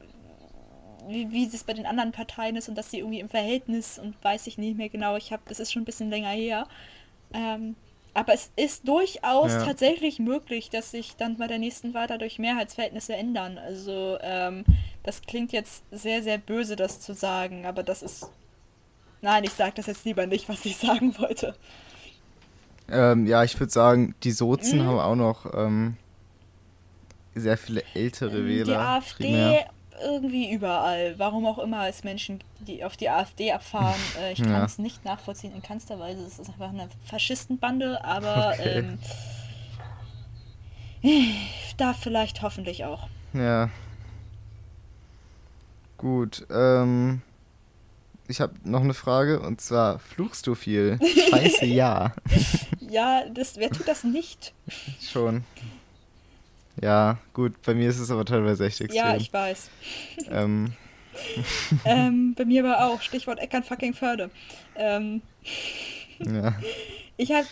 wie, 1.09 1.31
wie 1.31 1.47
es 1.47 1.65
bei 1.65 1.73
den 1.73 1.87
anderen 1.87 2.13
Parteien 2.13 2.57
ist 2.57 2.69
und 2.69 2.77
dass 2.77 2.91
sie 2.91 2.99
irgendwie 2.99 3.21
im 3.21 3.31
Verhältnis 3.31 3.99
und 3.99 4.23
weiß 4.23 4.47
ich 4.47 4.59
nicht 4.59 4.77
mehr 4.77 4.91
genau, 4.91 5.17
ich 5.17 5.33
habe, 5.33 5.43
das 5.49 5.59
ist 5.59 5.73
schon 5.73 5.83
ein 5.83 5.87
bisschen 5.87 6.11
länger 6.11 6.29
her. 6.29 6.69
Ähm, 7.33 7.77
aber 8.19 8.35
es 8.35 8.51
ist 8.57 8.89
durchaus 8.89 9.53
Ja. 9.53 9.65
tatsächlich 9.65 10.19
möglich, 10.19 10.71
dass 10.71 10.91
sich 10.91 11.15
dann 11.17 11.37
bei 11.39 11.47
der 11.47 11.59
nächsten 11.59 11.95
Wahl 11.95 12.09
dadurch 12.09 12.39
Mehrheitsverhältnisse 12.41 13.15
ändern. 13.15 13.59
Also 13.59 14.19
ähm, 14.21 14.65
das 15.05 15.23
klingt 15.23 15.53
jetzt 15.53 15.85
sehr, 15.93 16.23
sehr 16.23 16.39
böse, 16.39 16.75
das 16.75 17.01
zu 17.01 17.15
sagen, 17.15 17.65
aber 17.65 17.83
das 17.83 18.03
ist. 18.03 18.29
Nein, 19.21 19.45
ich 19.45 19.53
sage 19.53 19.73
das 19.77 19.87
jetzt 19.87 20.05
lieber 20.05 20.27
nicht, 20.27 20.49
was 20.49 20.65
ich 20.65 20.77
sagen 20.87 21.17
wollte. 21.19 21.55
Ähm, 22.91 23.27
ja, 23.27 23.45
ich 23.45 23.59
würde 23.61 23.73
sagen, 23.73 24.15
die 24.25 24.33
Sozen 24.33 24.81
Mhm. 24.81 24.87
haben 24.87 24.99
auch 24.99 25.15
noch 25.15 25.55
ähm, 25.55 25.97
sehr 27.35 27.57
viele 27.57 27.85
ältere 27.95 28.47
Wähler. 28.47 28.65
Die 28.65 28.75
AfD 28.75 29.25
primär. 29.25 29.71
Irgendwie 30.03 30.53
überall. 30.53 31.19
Warum 31.19 31.47
auch 31.47 31.59
immer 31.59 31.89
es 31.89 32.05
Menschen, 32.05 32.41
die 32.61 32.85
auf 32.85 32.97
die 32.97 33.09
AfD 33.11 33.53
abfahren. 33.53 34.01
Äh, 34.21 34.33
ich 34.33 34.39
kann 34.43 34.51
Ja. 34.53 34.65
es 34.65 34.79
nicht 34.79 35.05
nachvollziehen 35.05 35.55
in 35.55 35.63
keinster 35.63 35.99
Weise. 35.99 36.23
Es 36.25 36.39
ist 36.39 36.49
einfach 36.49 36.69
eine 36.71 36.89
Faschistenbande, 37.05 38.05
aber 38.05 38.53
Okay. 38.55 38.85
ähm, 41.03 41.39
da 41.77 41.93
vielleicht 41.95 42.43
hoffentlich 42.43 42.85
auch. 42.85 43.09
Ja. 43.33 43.71
Gut, 45.97 46.47
ähm. 46.51 47.23
Ich 48.31 48.43
habe 48.43 48.53
noch 48.63 48.83
eine 48.83 48.93
Frage 48.93 49.41
und 49.41 49.59
zwar, 49.63 49.99
fluchst 50.01 50.47
du 50.47 50.55
viel? 50.55 50.99
Scheiße, 51.31 51.65
ja. 51.65 52.13
Ja, 52.79 53.23
das, 53.33 53.57
wer 53.57 53.71
tut 53.71 53.89
das 53.89 54.05
nicht? 54.05 54.53
Schon. 55.01 55.45
Ja, 56.83 57.19
gut, 57.33 57.61
bei 57.63 57.75
mir 57.75 57.89
ist 57.89 57.99
es 57.99 58.11
aber 58.11 58.25
teilweise 58.25 58.67
echt 58.67 58.81
extrem. 58.81 59.05
Ja, 59.05 59.17
ich 59.17 59.33
weiß. 59.33 59.71
ähm, 60.31 60.73
ähm, 61.85 62.35
bei 62.37 62.45
mir 62.45 62.65
aber 62.65 62.85
auch. 62.85 63.03
Stichwort 63.03 63.39
Eckern 63.41 63.65
fucking 63.65 63.95
Förde. 63.95 64.31
Ähm, 64.77 65.23
ja. 66.21 66.55
ich 67.17 67.33
habe 67.33 67.47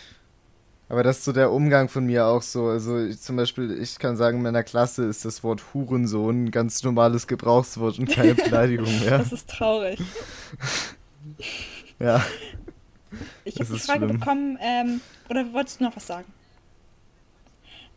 Aber 0.89 1.03
das 1.03 1.19
ist 1.19 1.25
so 1.25 1.33
der 1.33 1.51
Umgang 1.51 1.89
von 1.89 2.05
mir 2.05 2.25
auch 2.25 2.41
so. 2.41 2.67
Also 2.67 2.99
ich, 2.99 3.19
zum 3.19 3.35
Beispiel, 3.35 3.77
ich 3.81 3.99
kann 3.99 4.15
sagen, 4.15 4.37
in 4.37 4.43
meiner 4.43 4.63
Klasse 4.63 5.05
ist 5.05 5.25
das 5.25 5.43
Wort 5.43 5.73
Hurensohn 5.73 6.45
ein 6.45 6.51
ganz 6.51 6.83
normales 6.83 7.27
Gebrauchswort 7.27 7.99
und 7.99 8.09
keine 8.09 8.35
Beleidigung 8.35 8.99
mehr. 9.01 9.17
Das 9.17 9.31
ist 9.33 9.49
traurig. 9.49 9.99
Ja. 11.99 12.23
Ich 13.43 13.55
habe 13.55 13.73
die 13.73 13.79
Frage 13.79 14.05
schlimm. 14.05 14.19
bekommen, 14.19 14.59
ähm, 14.61 15.01
oder 15.29 15.51
wolltest 15.53 15.79
du 15.79 15.85
noch 15.85 15.95
was 15.95 16.07
sagen? 16.07 16.31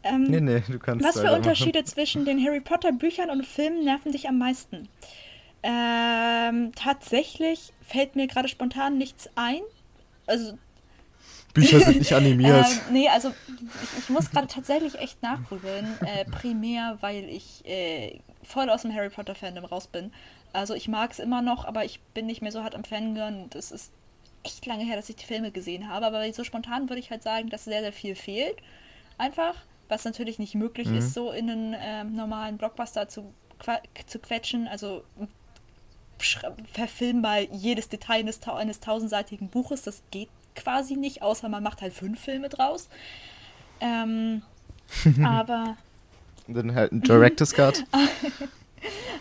Ähm, 0.02 0.24
Nee, 0.24 0.40
nee, 0.40 0.62
du 0.66 0.78
kannst 0.78 1.04
was 1.04 1.20
für. 1.20 1.32
Unterschiede 1.32 1.84
zwischen 1.84 2.24
den 2.24 2.42
Harry 2.44 2.60
Potter 2.60 2.92
Büchern 2.92 3.30
und 3.30 3.46
Filmen 3.46 3.84
nerven 3.84 4.12
dich 4.12 4.28
am 4.28 4.38
meisten? 4.38 4.88
Ähm, 5.62 6.72
tatsächlich 6.74 7.72
fällt 7.86 8.16
mir 8.16 8.26
gerade 8.26 8.48
spontan 8.48 8.96
nichts 8.96 9.28
ein. 9.34 9.60
Also, 10.26 10.56
Bücher 11.52 11.80
sind 11.80 11.98
nicht 11.98 12.12
animiert. 12.14 12.66
ähm, 12.66 12.94
nee, 12.94 13.08
also 13.08 13.28
ich, 13.58 13.98
ich 13.98 14.08
muss 14.08 14.30
gerade 14.30 14.46
tatsächlich 14.46 14.98
echt 14.98 15.22
nachgrübeln. 15.22 15.86
Äh, 16.00 16.24
primär, 16.26 16.96
weil 17.00 17.28
ich 17.28 17.64
äh, 17.66 18.20
voll 18.42 18.70
aus 18.70 18.82
dem 18.82 18.94
Harry 18.94 19.10
Potter 19.10 19.34
Fandom 19.34 19.64
raus 19.64 19.86
bin. 19.86 20.12
Also 20.52 20.74
ich 20.74 20.88
mag 20.88 21.10
es 21.10 21.18
immer 21.18 21.42
noch, 21.42 21.64
aber 21.64 21.84
ich 21.84 22.00
bin 22.14 22.26
nicht 22.26 22.42
mehr 22.42 22.52
so 22.52 22.62
hart 22.62 22.74
am 22.74 22.84
Fangirl 22.84 23.32
und 23.32 23.54
es 23.54 23.70
ist 23.70 23.92
echt 24.42 24.64
lange 24.66 24.84
her, 24.84 24.96
dass 24.96 25.08
ich 25.10 25.16
die 25.16 25.26
Filme 25.26 25.50
gesehen 25.50 25.88
habe. 25.88 26.06
Aber 26.06 26.32
so 26.32 26.44
spontan 26.44 26.88
würde 26.88 27.00
ich 27.00 27.10
halt 27.10 27.22
sagen, 27.22 27.50
dass 27.50 27.64
sehr, 27.64 27.82
sehr 27.82 27.92
viel 27.92 28.14
fehlt. 28.14 28.56
Einfach, 29.18 29.54
was 29.90 30.04
natürlich 30.04 30.38
nicht 30.38 30.54
möglich 30.54 30.88
Mhm. 30.88 30.96
ist, 30.98 31.14
so 31.14 31.30
in 31.32 31.50
einen 31.50 31.76
ähm, 31.78 32.14
normalen 32.14 32.56
Blockbuster 32.56 33.08
zu, 33.08 33.32
zu 34.06 34.18
quetschen. 34.18 34.68
Also 34.68 35.02
verfilm 36.72 37.20
mal 37.22 37.48
jedes 37.52 37.88
Detail 37.88 38.20
eines, 38.20 38.40
tau 38.40 38.54
eines 38.54 38.80
tausendseitigen 38.80 39.48
Buches. 39.48 39.82
Das 39.82 40.02
geht 40.10 40.28
quasi 40.54 40.96
nicht, 40.96 41.22
außer 41.22 41.48
man 41.48 41.62
macht 41.62 41.80
halt 41.80 41.92
fünf 41.92 42.20
Filme 42.20 42.48
draus. 42.48 42.88
Ähm, 43.80 44.42
aber 45.24 45.76
Und 46.46 46.54
dann 46.54 46.74
halt 46.74 46.92
ein 46.92 47.00
Director's 47.02 47.52
Cut. 47.54 47.84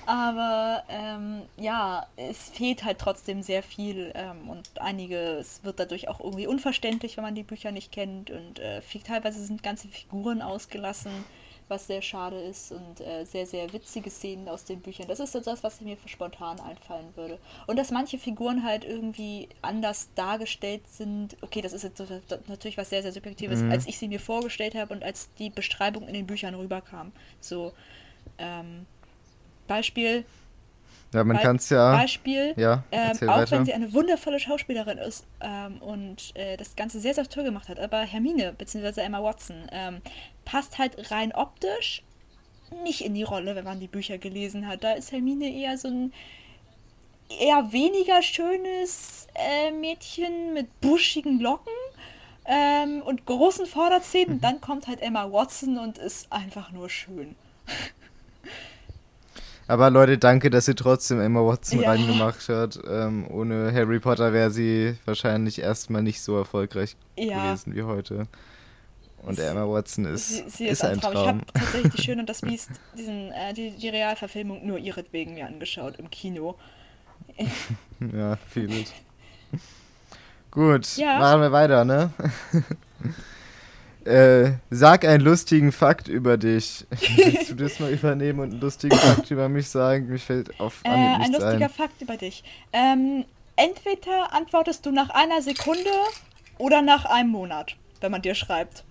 aber 0.06 0.84
ähm, 0.90 1.44
ja, 1.58 2.06
es 2.16 2.50
fehlt 2.50 2.84
halt 2.84 3.00
trotzdem 3.00 3.44
sehr 3.44 3.64
viel 3.64 4.12
ähm, 4.16 4.50
und 4.50 4.70
einiges 4.80 5.64
wird 5.64 5.80
dadurch 5.80 6.08
auch 6.08 6.20
irgendwie 6.20 6.48
unverständlich, 6.48 7.18
wenn 7.18 7.24
man 7.24 7.36
die 7.36 7.44
Bücher 7.44 7.72
nicht 7.72 7.92
kennt 7.92 8.32
und 8.32 8.60
äh, 8.60 8.82
teilweise 9.06 9.44
sind 9.44 9.64
ganze 9.64 9.88
Figuren 9.88 10.42
ausgelassen, 10.42 11.12
was 11.68 11.86
sehr 11.86 12.02
schade 12.02 12.40
ist 12.42 12.72
und 12.72 13.00
äh, 13.02 13.26
sehr, 13.26 13.46
sehr 13.46 13.72
witzige 13.72 14.10
Szenen 14.10 14.50
aus 14.50 14.66
den 14.66 14.82
Büchern. 14.82 15.08
Das 15.08 15.20
ist 15.20 15.34
so 15.34 15.40
das, 15.40 15.62
was 15.64 15.82
mir 15.82 15.98
spontan 16.08 16.60
einfallen 16.60 17.16
würde. 17.16 17.38
Und 17.68 17.78
dass 17.78 17.92
manche 17.92 18.18
Figuren 18.18 18.64
halt 18.64 18.84
irgendwie 18.84 19.50
anders 19.62 20.10
dargestellt 20.16 20.82
sind. 20.90 21.38
Okay, 21.42 21.62
das 21.62 21.74
ist 21.74 21.84
jetzt 21.84 22.00
so- 22.00 22.06
das- 22.28 22.40
natürlich 22.48 22.78
was 22.78 22.90
sehr, 22.90 23.04
sehr 23.04 23.12
Subjektives, 23.12 23.62
als 23.72 23.86
ich 23.86 24.00
sie 24.00 24.08
mir 24.08 24.20
vorgestellt 24.20 24.74
habe 24.74 24.94
und 24.96 25.04
als 25.04 25.30
die 25.38 25.52
Beschreibung 25.52 26.08
in 26.08 26.16
den 26.16 26.26
Büchern 26.26 26.56
rüberkam. 26.56 27.12
So, 27.40 27.72
ähm, 28.40 28.88
Beispiel, 29.70 30.26
Ja, 31.14 31.24
man 31.24 31.38
Be- 31.38 31.44
kann 31.44 31.56
es 31.56 31.70
ja. 31.70 31.94
Beispiel, 31.96 32.54
Ja, 32.58 32.84
ähm, 32.92 33.12
auch 33.30 33.38
weiter. 33.38 33.52
wenn 33.52 33.66
sie 33.66 33.74
eine 33.74 33.94
wundervolle 33.94 34.40
Schauspielerin 34.42 34.98
ist 34.98 35.26
ähm, 35.40 35.78
und 35.82 36.36
äh, 36.36 36.58
das 36.58 36.76
Ganze 36.76 37.00
sehr, 37.00 37.14
sehr 37.14 37.28
toll 37.30 37.46
gemacht 37.46 37.70
hat, 37.70 37.80
aber 37.80 38.02
Hermine 38.02 38.54
bzw. 38.54 39.00
Emma 39.02 39.24
Watson 39.24 39.56
ähm, 39.72 40.02
passt 40.44 40.78
halt 40.78 41.10
rein 41.12 41.32
optisch 41.32 42.04
nicht 42.84 43.02
in 43.02 43.16
die 43.16 43.24
Rolle, 43.24 43.56
wenn 43.56 43.66
man 43.66 43.80
die 43.80 43.88
Bücher 43.88 44.18
gelesen 44.20 44.68
hat. 44.68 44.84
Da 44.84 44.92
ist 44.92 45.12
Hermine 45.12 45.50
eher 45.52 45.78
so 45.78 45.88
ein 45.88 46.14
eher 47.40 47.72
weniger 47.72 48.22
schönes 48.22 49.28
äh, 49.36 49.72
Mädchen 49.72 50.54
mit 50.54 50.68
buschigen 50.82 51.40
Locken 51.40 51.74
ähm, 52.46 53.02
und 53.02 53.26
großen 53.26 53.66
Vorderzähnen. 53.66 54.42
Dann 54.42 54.62
kommt 54.62 54.88
halt 54.88 55.02
Emma 55.02 55.32
Watson 55.32 55.78
und 55.80 55.98
ist 55.98 56.32
einfach 56.32 56.72
nur 56.72 56.90
schön. 56.90 57.36
Aber 59.70 59.92
Leute, 59.92 60.18
danke, 60.18 60.50
dass 60.50 60.68
ihr 60.68 60.76
trotzdem 60.76 61.22
Emma 61.22 61.42
Watson 61.46 61.82
Ja. 61.82 61.90
reingemacht 61.92 62.50
habt. 62.50 62.80
Ähm, 62.90 63.28
ohne 63.30 63.72
Harry 63.72 64.00
Potter 64.00 64.34
wäre 64.34 64.50
sie 64.50 64.98
wahrscheinlich 65.06 65.60
erstmal 65.62 66.02
nicht 66.02 66.22
so 66.22 66.36
erfolgreich 66.38 66.96
Ja. 67.16 67.38
gewesen 67.54 67.76
wie 67.76 67.84
heute. 67.84 68.26
Und 69.22 69.38
Emma 69.38 69.68
Watson 69.68 70.06
ist, 70.06 70.28
Sie, 70.30 70.44
sie 70.50 70.66
ist, 70.66 70.84
ist, 70.84 70.86
ein 70.86 71.00
Traum. 71.00 71.14
Ich 71.14 71.20
Traum. 71.20 71.28
habe 71.28 71.40
tatsächlich 71.54 71.94
die 71.94 72.02
Schöne 72.04 72.22
und 72.22 72.30
das 72.30 72.42
Biest, 72.42 72.72
diesen, 72.98 73.32
äh, 73.32 73.54
die, 73.54 73.70
die 73.72 73.90
Realverfilmung 73.90 74.66
nur 74.66 74.80
ihretwegen 74.80 75.36
mir 75.36 75.46
angeschaut 75.46 75.98
im 76.00 76.10
Kino. 76.10 76.56
Ja, 78.16 78.38
viel 78.50 78.68
gut. 78.68 78.88
Gut, 80.52 80.98
Ja. 80.98 81.20
machen 81.20 81.42
wir 81.42 81.52
weiter, 81.52 81.84
ne? 81.86 82.12
äh, 84.10 84.54
sag 84.70 85.06
einen 85.06 85.24
lustigen 85.24 85.72
Fakt 85.72 86.08
über 86.08 86.38
dich. 86.38 86.86
Willst 87.16 87.50
du 87.52 87.56
das 87.56 87.80
mal 87.80 87.92
übernehmen 87.92 88.40
und 88.40 88.52
einen 88.52 88.62
lustigen 88.62 88.98
Fakt 88.98 89.30
über 89.32 89.48
mich 89.50 89.70
sagen? 89.70 90.08
Mir 90.08 90.20
fällt 90.20 90.60
auf 90.60 90.82
Äh, 90.84 90.90
Anhieb 90.90 91.26
ein 91.26 91.32
lustiger 91.34 91.66
ein. 91.66 91.70
Fakt 91.70 92.02
über 92.02 92.18
dich. 92.18 92.44
Ähm, 92.74 93.26
entweder 93.56 94.34
antwortest 94.34 94.86
du 94.86 94.92
nach 94.92 95.10
einer 95.10 95.42
Sekunde 95.42 95.90
oder 96.58 96.82
nach 96.82 97.06
einem 97.06 97.30
Monat, 97.30 97.76
wenn 98.02 98.12
man 98.12 98.22
dir 98.22 98.36
schreibt. 98.36 98.84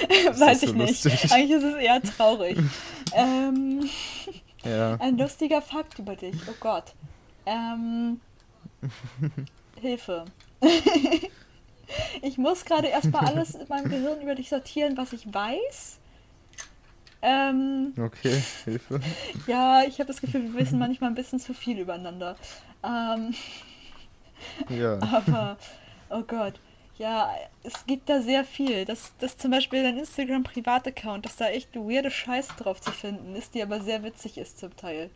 Weiß 0.38 0.56
ist 0.56 0.60
so 0.62 0.66
ich 0.68 0.72
nicht. 0.74 1.04
lustig. 1.04 1.32
Eigentlich 1.32 1.56
ist 1.58 1.64
es 1.64 1.74
eher 1.76 2.02
traurig. 2.02 2.58
ähm, 3.14 3.88
Ja. 4.64 4.96
ein 5.00 5.16
lustiger 5.18 5.62
Fakt 5.62 5.98
über 5.98 6.16
dich. 6.16 6.34
Oh 6.48 6.54
Gott. 6.60 6.94
Ähm, 7.46 8.20
Hilfe. 9.80 10.24
ich 12.22 12.38
muss 12.38 12.64
gerade 12.64 12.88
erstmal 12.88 13.26
alles 13.26 13.54
in 13.54 13.68
meinem 13.68 13.88
Gehirn 13.90 14.20
über 14.20 14.34
dich 14.34 14.48
sortieren, 14.48 14.96
was 14.96 15.12
ich 15.12 15.32
weiß. 15.32 15.98
Ähm, 17.22 17.92
Okay, 17.98 18.42
Hilfe. 18.64 19.00
ja, 19.46 19.82
ich 19.86 19.98
habe 19.98 20.06
das 20.06 20.20
Gefühl, 20.20 20.42
wir 20.42 20.54
wissen 20.54 20.78
manchmal 20.78 21.10
ein 21.10 21.14
bisschen 21.14 21.40
zu 21.40 21.54
viel 21.54 21.78
übereinander. 21.78 22.36
Ähm, 22.84 23.34
Ja. 24.68 24.98
aber, 25.00 25.56
oh 26.10 26.22
Gott. 26.22 26.54
Ja, 26.98 27.30
es 27.62 27.84
gibt 27.86 28.08
da 28.08 28.22
sehr 28.22 28.44
viel. 28.44 28.84
Das, 28.86 29.12
das 29.18 29.36
zum 29.36 29.50
Beispiel 29.50 29.82
dein 29.82 29.98
Instagram-Privataccount, 29.98 31.24
dass 31.26 31.36
da 31.36 31.48
echt 31.48 31.74
weirde 31.76 32.10
Scheiße 32.10 32.52
drauf 32.58 32.80
zu 32.80 32.90
finden 32.90 33.34
ist, 33.36 33.54
die 33.54 33.62
aber 33.62 33.80
sehr 33.80 34.02
witzig 34.02 34.38
ist 34.38 34.58
zum 34.58 34.74
Teil. 34.76 35.10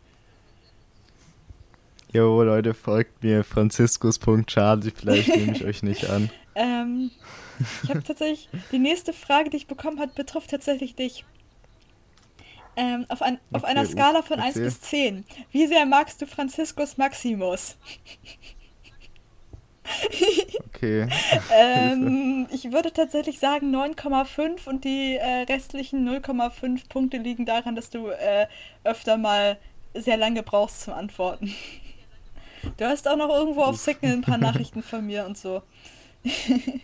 Jo, 2.13 2.43
Leute, 2.43 2.73
folgt 2.73 3.23
mir. 3.23 3.43
Franziskus.charlie, 3.43 4.91
vielleicht 4.91 5.29
nehme 5.35 5.53
ich 5.53 5.63
euch 5.65 5.81
nicht 5.81 6.09
an. 6.09 6.29
Ähm, 6.55 7.11
ich 7.81 7.89
habe 7.89 8.03
tatsächlich, 8.03 8.49
die 8.71 8.79
nächste 8.79 9.13
Frage, 9.13 9.49
die 9.49 9.57
ich 9.57 9.67
bekommen 9.67 9.99
habe, 9.99 10.13
betrifft 10.13 10.51
tatsächlich 10.51 10.95
dich. 10.95 11.25
Ähm, 12.75 13.05
auf, 13.09 13.21
ein, 13.21 13.39
auf 13.51 13.63
Okay, 13.63 13.71
einer 13.71 13.85
Skala 13.85 14.21
von 14.21 14.39
1 14.39 14.59
erzähl. 14.59 14.63
bis 14.63 14.81
10. 14.81 15.25
Wie 15.51 15.67
sehr 15.67 15.85
magst 15.85 16.21
du 16.21 16.25
Franziskus 16.27 16.97
Maximus? 16.97 17.77
Okay. 20.67 21.07
Ähm, 21.49 22.47
ich 22.51 22.71
würde 22.71 22.93
tatsächlich 22.93 23.39
sagen 23.39 23.75
9,5 23.75 24.67
und 24.67 24.85
die 24.85 25.15
äh, 25.17 25.43
restlichen 25.43 26.07
0,5 26.07 26.87
Punkte 26.89 27.17
liegen 27.17 27.45
daran, 27.45 27.75
dass 27.75 27.89
du 27.89 28.07
äh, 28.09 28.47
öfter 28.83 29.17
mal 29.17 29.57
sehr 29.93 30.17
lange 30.17 30.43
brauchst 30.43 30.81
zum 30.81 30.93
Antworten. 30.93 31.53
Du 32.77 32.85
hast 32.85 33.07
auch 33.07 33.15
noch 33.17 33.29
irgendwo 33.29 33.63
auf 33.63 33.77
Signal 33.77 34.13
ein 34.13 34.21
paar 34.21 34.37
Nachrichten 34.39 34.83
von 34.83 35.05
mir 35.05 35.25
und 35.25 35.37
so. 35.37 35.63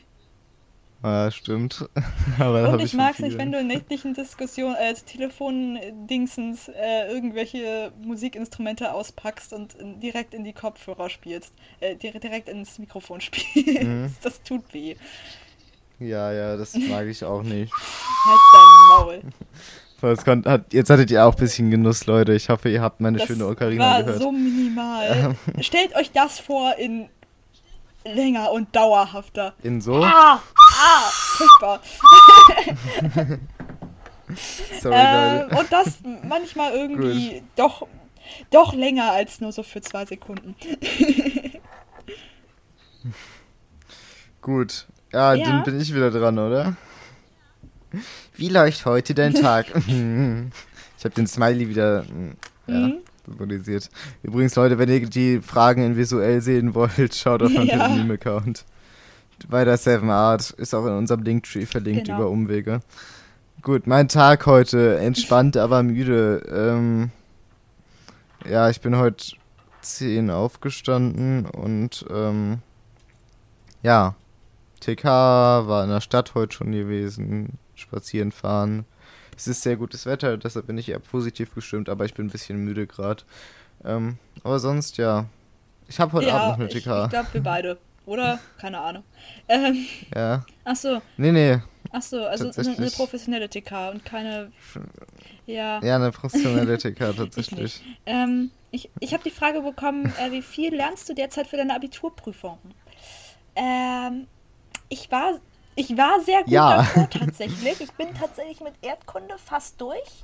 Ah, 1.03 1.29
stimmt. 1.29 1.87
Aber 2.39 2.69
Und 2.71 2.81
ich 2.81 2.89
von 2.91 2.97
mag 2.97 3.13
es 3.13 3.19
nicht, 3.19 3.37
wenn 3.37 3.51
du 3.51 3.59
in 3.59 3.67
nächtlichen 3.67 4.15
Diskussionen, 4.15 4.75
äh, 4.75 4.95
Telefondingsens 4.95 6.69
äh, 6.69 7.07
irgendwelche 7.11 7.91
Musikinstrumente 8.01 8.91
auspackst 8.91 9.53
und 9.53 9.75
in, 9.75 9.99
direkt 9.99 10.33
in 10.33 10.43
die 10.43 10.53
Kopfhörer 10.53 11.09
spielst. 11.11 11.53
Äh, 11.81 11.95
dir- 11.95 12.19
direkt 12.19 12.49
ins 12.49 12.79
Mikrofon 12.79 13.21
spielst. 13.21 13.83
Mhm. 13.83 14.11
Das 14.23 14.41
tut 14.41 14.73
weh. 14.73 14.95
Ja, 15.99 16.31
ja, 16.33 16.57
das 16.57 16.73
mag 16.75 17.05
ich 17.05 17.23
auch 17.23 17.43
nicht. 17.43 17.71
Halt 17.71 18.39
dein 18.53 18.87
Maul. 19.05 19.21
So, 20.01 20.07
jetzt, 20.07 20.25
konnt, 20.25 20.45
hat, 20.47 20.73
jetzt 20.73 20.89
hattet 20.89 21.09
ihr 21.11 21.25
auch 21.25 21.33
ein 21.35 21.39
bisschen 21.39 21.69
Genuss, 21.71 22.05
Leute. 22.07 22.33
Ich 22.33 22.49
hoffe, 22.49 22.69
ihr 22.69 22.81
habt 22.81 23.01
meine 23.01 23.19
Das 23.19 23.27
schöne 23.27 23.45
Ocarina 23.47 23.83
war 23.83 24.03
gehört. 24.03 24.21
so 24.21 24.31
minimal. 24.31 25.35
Stellt 25.61 25.95
euch 25.95 26.11
das 26.11 26.39
vor 26.39 26.75
in 26.77 27.07
länger 28.07 28.51
und 28.51 28.75
dauerhafter. 28.75 29.53
In 29.63 29.81
so? 29.81 30.03
Ah, 30.03 30.41
ah, 30.79 31.09
furchtbar. 31.11 31.79
Sorry, 34.81 34.95
Ähm, 34.95 35.41
Leute. 35.49 35.57
und 35.59 35.71
das 35.71 35.99
manchmal 36.27 36.71
irgendwie 36.75 37.43
doch, 37.55 37.87
doch 38.51 38.73
länger 38.73 39.11
als 39.11 39.39
nur 39.39 39.51
so 39.51 39.63
für 39.63 39.81
zwei 39.81 40.05
Sekunden. 40.05 40.55
Gut. 44.41 44.87
Ja, 45.13 45.33
Ja. 45.33 45.45
dann 45.45 45.63
bin 45.63 45.79
ich 45.79 45.93
wieder 45.93 46.11
dran, 46.11 46.37
oder? 46.37 46.75
Wie 48.35 48.49
läuft 48.49 48.85
heute 48.85 49.13
dein 49.13 49.33
Tag? 49.33 49.67
ich 49.75 51.05
habe 51.05 51.15
den 51.15 51.27
Smiley 51.27 51.69
wieder 51.69 52.03
mm, 52.03 52.35
ja, 52.67 52.73
Mhm. 52.75 52.97
Symbolisiert. 53.27 53.89
Übrigens, 54.23 54.55
Leute, 54.55 54.77
wenn 54.79 54.89
ihr 54.89 55.07
die 55.07 55.41
Fragen 55.41 55.83
in 55.83 55.97
visuell 55.97 56.41
sehen 56.41 56.73
wollt, 56.73 57.13
schaut 57.15 57.43
auf 57.43 57.51
meinen 57.51 57.67
Ja. 57.67 57.87
Meme-Account. 57.89 58.65
Bei 59.49 59.63
der 59.65 59.77
Seven 59.77 60.09
Art 60.09 60.49
ist 60.51 60.73
auch 60.73 60.85
in 60.85 60.93
unserem 60.93 61.21
Linktree 61.21 61.65
verlinkt 61.65 62.05
Genau. 62.05 62.19
über 62.21 62.29
Umwege. 62.29 62.79
Gut, 63.61 63.85
mein 63.85 64.07
Tag 64.07 64.45
heute, 64.45 64.97
entspannt, 64.97 65.57
aber 65.57 65.83
müde. 65.83 66.41
Ähm, 66.51 67.11
ja, 68.49 68.69
ich 68.69 68.81
bin 68.81 68.97
heute 68.97 69.35
10 69.81 70.29
aufgestanden 70.31 71.45
und 71.45 72.05
ähm, 72.09 72.59
ja, 73.83 74.15
TK 74.79 75.03
war 75.05 75.83
in 75.83 75.89
der 75.89 76.01
Stadt 76.01 76.33
heute 76.33 76.55
schon 76.55 76.71
gewesen, 76.71 77.57
spazieren 77.75 78.31
fahren. 78.31 78.85
Es 79.37 79.47
ist 79.47 79.61
sehr 79.61 79.75
gutes 79.77 80.05
Wetter, 80.05 80.35
deshalb 80.35 80.65
bin 80.67 80.77
ich 80.77 80.89
eher 80.89 80.99
positiv 80.99 81.53
gestimmt, 81.53 81.87
aber 81.89 82.03
ich 82.05 82.13
bin 82.15 82.25
ein 82.25 82.31
bisschen 82.31 82.57
müde 82.57 82.87
gerade. 82.87 83.23
Ähm, 83.85 84.17
aber 84.43 84.59
sonst 84.59 84.97
ja. 84.97 85.25
Ich 85.87 85.99
habe 85.99 86.11
heute 86.13 86.27
ja, 86.27 86.35
Abend 86.37 86.47
noch 86.49 86.55
eine 86.59 86.67
ich, 86.69 86.75
ich 86.75 86.83
TK. 86.83 87.09
glaube 87.09 87.27
wir 87.33 87.41
beide. 87.43 87.77
Oder? 88.05 88.39
Keine 88.57 88.79
Ahnung. 88.79 89.03
Ähm, 89.47 89.85
Ja. 90.15 90.43
achso, 90.63 91.01
Nee, 91.17 91.31
nee. 91.31 91.59
achso, 91.91 92.25
also 92.25 92.49
eine, 92.59 92.77
eine 92.77 92.89
professionelle 92.91 93.47
TK 93.49 93.91
und 93.91 94.03
keine. 94.03 94.51
Ja. 95.45 95.81
Ja, 95.83 95.95
eine 95.97 96.11
professionelle 96.11 96.77
TK 96.77 97.01
Ich 97.11 97.15
tatsächlich. 97.17 97.59
nicht. 97.61 97.83
Ähm, 98.05 98.49
ich 98.71 98.89
ich 98.99 99.13
habe 99.13 99.23
die 99.23 99.29
Frage 99.31 99.61
bekommen, 99.61 100.11
äh, 100.19 100.31
wie 100.31 100.41
viel 100.41 100.73
lernst 100.75 101.07
du 101.09 101.13
derzeit 101.13 101.47
für 101.47 101.57
deine 101.57 101.75
Abiturprüfung? 101.75 102.57
Ähm, 103.55 104.27
ich 104.89 105.11
war, 105.11 105.39
ich 105.77 105.95
war 105.97 106.19
sehr 106.21 106.43
gut 106.43 106.51
Ja. 106.51 106.77
davor 106.77 107.09
tatsächlich. 107.09 107.79
Ich 107.81 107.91
bin 107.93 108.13
tatsächlich 108.13 108.59
mit 108.61 108.73
Erdkunde 108.81 109.37
fast 109.37 109.79
durch. 109.79 110.23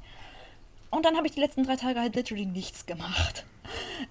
Und 0.90 1.06
dann 1.06 1.16
habe 1.16 1.26
ich 1.28 1.34
die 1.34 1.40
letzten 1.40 1.64
drei 1.64 1.76
Tage 1.76 2.00
halt 2.00 2.16
literally 2.16 2.46
nichts 2.46 2.86
gemacht. 2.86 3.46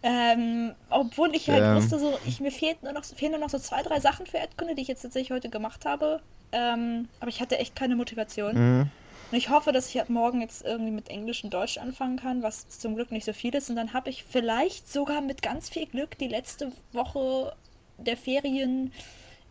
Ähm, 0.03 0.75
obwohl 0.89 1.35
ich 1.35 1.49
halt 1.51 1.63
Ähm. 1.63 1.77
wusste, 1.77 1.99
so, 1.99 2.19
ich, 2.27 2.41
mir 2.41 2.51
fehlt 2.51 2.83
nur 2.83 2.93
noch, 2.93 3.05
fehlen 3.05 3.33
nur 3.33 3.41
noch 3.41 3.51
so 3.51 3.59
zwei, 3.59 3.83
drei 3.83 4.01
Sachen 4.01 4.27
für 4.27 4.39
Erdkunde, 4.39 4.75
die 4.75 4.83
ich 4.83 4.89
jetzt 4.89 5.03
tatsächlich 5.03 5.31
heute 5.33 5.51
gemacht 5.51 5.85
habe. 5.85 6.21
Ähm, 6.53 7.09
aber 7.21 7.29
ich 7.29 7.41
hatte 7.41 7.59
echt 7.59 7.77
keine 7.77 7.97
Motivation. 7.97 8.55
Mhm. 8.81 8.91
Und 9.31 9.39
ich 9.39 9.49
hoffe, 9.51 9.73
dass 9.73 9.89
ich 9.89 10.01
ab 10.01 10.11
morgen 10.11 10.41
jetzt 10.41 10.65
irgendwie 10.65 10.91
mit 10.91 11.09
Englisch 11.09 11.43
und 11.45 11.55
Deutsch 11.55 11.79
anfangen 11.79 12.17
kann, 12.17 12.43
was 12.43 12.69
zum 12.69 12.95
Glück 12.95 13.11
nicht 13.11 13.25
so 13.25 13.33
viel 13.33 13.55
ist. 13.55 13.71
Und 13.71 13.77
dann 13.77 13.93
habe 13.95 14.11
ich 14.11 14.25
vielleicht 14.25 14.93
sogar 14.93 15.21
mit 15.23 15.41
ganz 15.43 15.69
viel 15.71 15.87
Glück 15.87 16.19
die 16.19 16.29
letzte 16.29 16.71
Woche 16.93 17.55
der 17.99 18.17
Ferien 18.17 18.93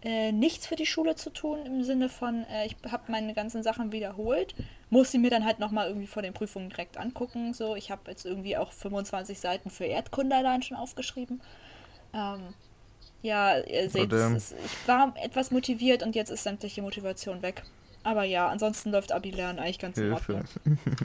äh, 0.03 0.31
nichts 0.31 0.65
für 0.65 0.75
die 0.75 0.85
Schule 0.85 1.15
zu 1.15 1.29
tun, 1.29 1.65
im 1.65 1.83
Sinne 1.83 2.09
von, 2.09 2.43
äh, 2.45 2.65
ich 2.65 2.75
habe 2.91 3.11
meine 3.11 3.33
ganzen 3.33 3.61
Sachen 3.61 3.91
wiederholt, 3.91 4.55
muss 4.89 5.11
sie 5.11 5.19
mir 5.19 5.29
dann 5.29 5.45
halt 5.45 5.59
nochmal 5.59 5.87
irgendwie 5.87 6.07
vor 6.07 6.23
den 6.23 6.33
Prüfungen 6.33 6.69
direkt 6.69 6.97
angucken. 6.97 7.53
So, 7.53 7.75
ich 7.75 7.91
habe 7.91 8.09
jetzt 8.09 8.25
irgendwie 8.25 8.57
auch 8.57 8.71
25 8.71 9.39
Seiten 9.39 9.69
für 9.69 9.85
Erdkunde 9.85 10.35
allein 10.35 10.63
schon 10.63 10.77
aufgeschrieben. 10.77 11.41
Ähm, 12.13 12.53
ja, 13.21 13.59
ihr 13.59 13.89
seht, 13.89 14.11
damn. 14.11 14.35
es 14.35 14.51
ist, 14.51 14.59
ich 14.65 14.87
war 14.87 15.13
etwas 15.21 15.51
motiviert 15.51 16.01
und 16.01 16.15
jetzt 16.15 16.31
ist 16.31 16.43
sämtliche 16.43 16.81
Motivation 16.81 17.41
weg. 17.43 17.63
Aber 18.03 18.23
ja, 18.23 18.47
ansonsten 18.47 18.91
läuft 18.91 19.11
Abi-Lernen 19.11 19.59
eigentlich 19.59 19.77
ganz 19.77 19.97
in 19.97 20.05
Hilfe. 20.05 20.35
Ordnung. 20.35 20.79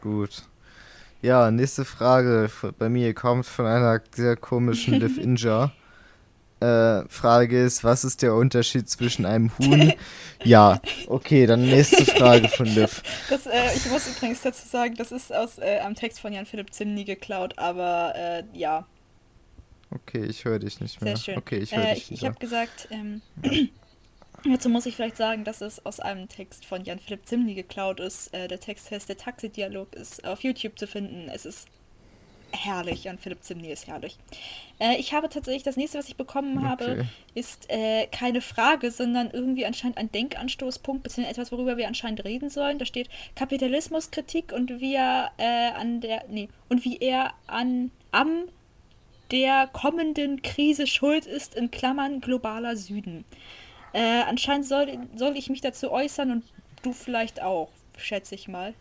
Gut. 0.00 0.42
Ja, 1.22 1.50
nächste 1.50 1.84
Frage 1.84 2.50
bei 2.78 2.88
mir 2.88 3.14
kommt 3.14 3.46
von 3.46 3.66
einer 3.66 4.00
sehr 4.14 4.36
komischen 4.36 4.94
Liv 5.00 5.18
Inja. 5.18 5.72
Äh, 6.62 7.08
Frage 7.08 7.62
ist, 7.62 7.82
was 7.82 8.04
ist 8.04 8.22
der 8.22 8.34
Unterschied 8.34 8.88
zwischen 8.88 9.26
einem 9.26 9.50
Huhn? 9.58 9.92
ja, 10.44 10.80
okay, 11.08 11.46
dann 11.46 11.62
nächste 11.62 12.04
Frage 12.04 12.48
von 12.48 12.66
Liv. 12.66 13.02
Das, 13.28 13.46
äh, 13.46 13.74
ich 13.74 13.86
muss 13.90 14.06
übrigens 14.08 14.42
dazu 14.42 14.66
sagen, 14.68 14.94
das 14.94 15.12
ist 15.12 15.34
aus 15.34 15.58
äh, 15.58 15.80
einem 15.80 15.94
Text 15.94 16.20
von 16.20 16.32
Jan-Philipp 16.32 16.72
Zimny 16.72 17.04
geklaut, 17.04 17.58
aber 17.58 18.14
äh, 18.16 18.44
ja, 18.52 18.86
Okay, 19.94 20.24
ich 20.24 20.44
höre 20.44 20.58
dich 20.58 20.80
nicht 20.80 21.00
mehr. 21.02 21.16
sehr 21.16 21.34
schön. 21.34 21.38
Okay, 21.38 21.58
ich 21.58 21.76
höre 21.76 21.84
äh, 21.84 21.94
dich 21.94 22.10
ich 22.10 22.22
ich 22.22 22.24
habe 22.24 22.38
gesagt, 22.38 22.88
ähm, 22.90 23.20
dazu 24.50 24.68
muss 24.70 24.86
ich 24.86 24.96
vielleicht 24.96 25.18
sagen, 25.18 25.44
dass 25.44 25.60
es 25.60 25.84
aus 25.84 26.00
einem 26.00 26.28
Text 26.28 26.64
von 26.64 26.82
Jan-Philipp 26.82 27.26
Zimny 27.26 27.54
geklaut 27.54 28.00
ist. 28.00 28.32
Äh, 28.32 28.48
der 28.48 28.58
Text 28.60 28.90
heißt 28.90 29.08
Der 29.08 29.18
Taxidialog, 29.18 29.94
ist 29.94 30.24
auf 30.24 30.42
YouTube 30.42 30.78
zu 30.78 30.86
finden. 30.86 31.28
Es 31.28 31.44
ist 31.44 31.68
herrlich, 32.52 33.04
Jan-Philipp 33.04 33.42
Zimny 33.42 33.70
ist 33.70 33.86
herrlich. 33.86 34.18
Äh, 34.78 34.96
ich 34.96 35.12
habe 35.12 35.28
tatsächlich, 35.28 35.62
das 35.62 35.76
nächste, 35.76 35.98
was 35.98 36.08
ich 36.08 36.16
bekommen 36.16 36.68
habe, 36.68 36.84
Okay. 36.92 37.04
ist 37.34 37.70
äh, 37.70 38.06
keine 38.08 38.40
Frage, 38.40 38.90
sondern 38.90 39.30
irgendwie 39.30 39.66
anscheinend 39.66 39.98
ein 39.98 40.10
Denkanstoßpunkt, 40.12 41.02
beziehungsweise 41.02 41.40
etwas, 41.40 41.52
worüber 41.52 41.76
wir 41.76 41.88
anscheinend 41.88 42.24
reden 42.24 42.50
sollen. 42.50 42.78
Da 42.78 42.84
steht 42.84 43.08
Kapitalismuskritik 43.36 44.52
und 44.52 44.80
wie 44.80 44.94
er 44.94 45.30
äh, 45.38 45.70
an 45.72 46.00
der, 46.00 46.24
nee, 46.28 46.48
und 46.68 46.84
wie 46.84 46.98
er 46.98 47.32
an, 47.46 47.90
am 48.10 48.44
der 49.30 49.68
kommenden 49.72 50.42
Krise 50.42 50.86
schuld 50.86 51.26
ist, 51.26 51.54
in 51.54 51.70
Klammern 51.70 52.20
globaler 52.20 52.76
Süden. 52.76 53.24
Äh, 53.94 54.22
anscheinend 54.22 54.66
soll, 54.66 54.98
soll 55.16 55.36
ich 55.36 55.48
mich 55.48 55.60
dazu 55.60 55.90
äußern 55.90 56.30
und 56.30 56.44
du 56.82 56.92
vielleicht 56.92 57.42
auch, 57.42 57.68
schätze 57.96 58.34
ich 58.34 58.48
mal. 58.48 58.74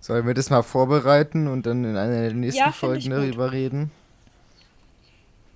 Sollen 0.00 0.26
wir 0.26 0.34
das 0.34 0.50
mal 0.50 0.62
vorbereiten 0.62 1.48
und 1.48 1.66
dann 1.66 1.84
in 1.84 1.96
einer 1.96 2.20
der 2.22 2.32
nächsten 2.32 2.60
Ja, 2.60 2.68
ich 2.70 2.76
Folgen 2.76 3.10
darüber 3.10 3.52
reden? 3.52 3.90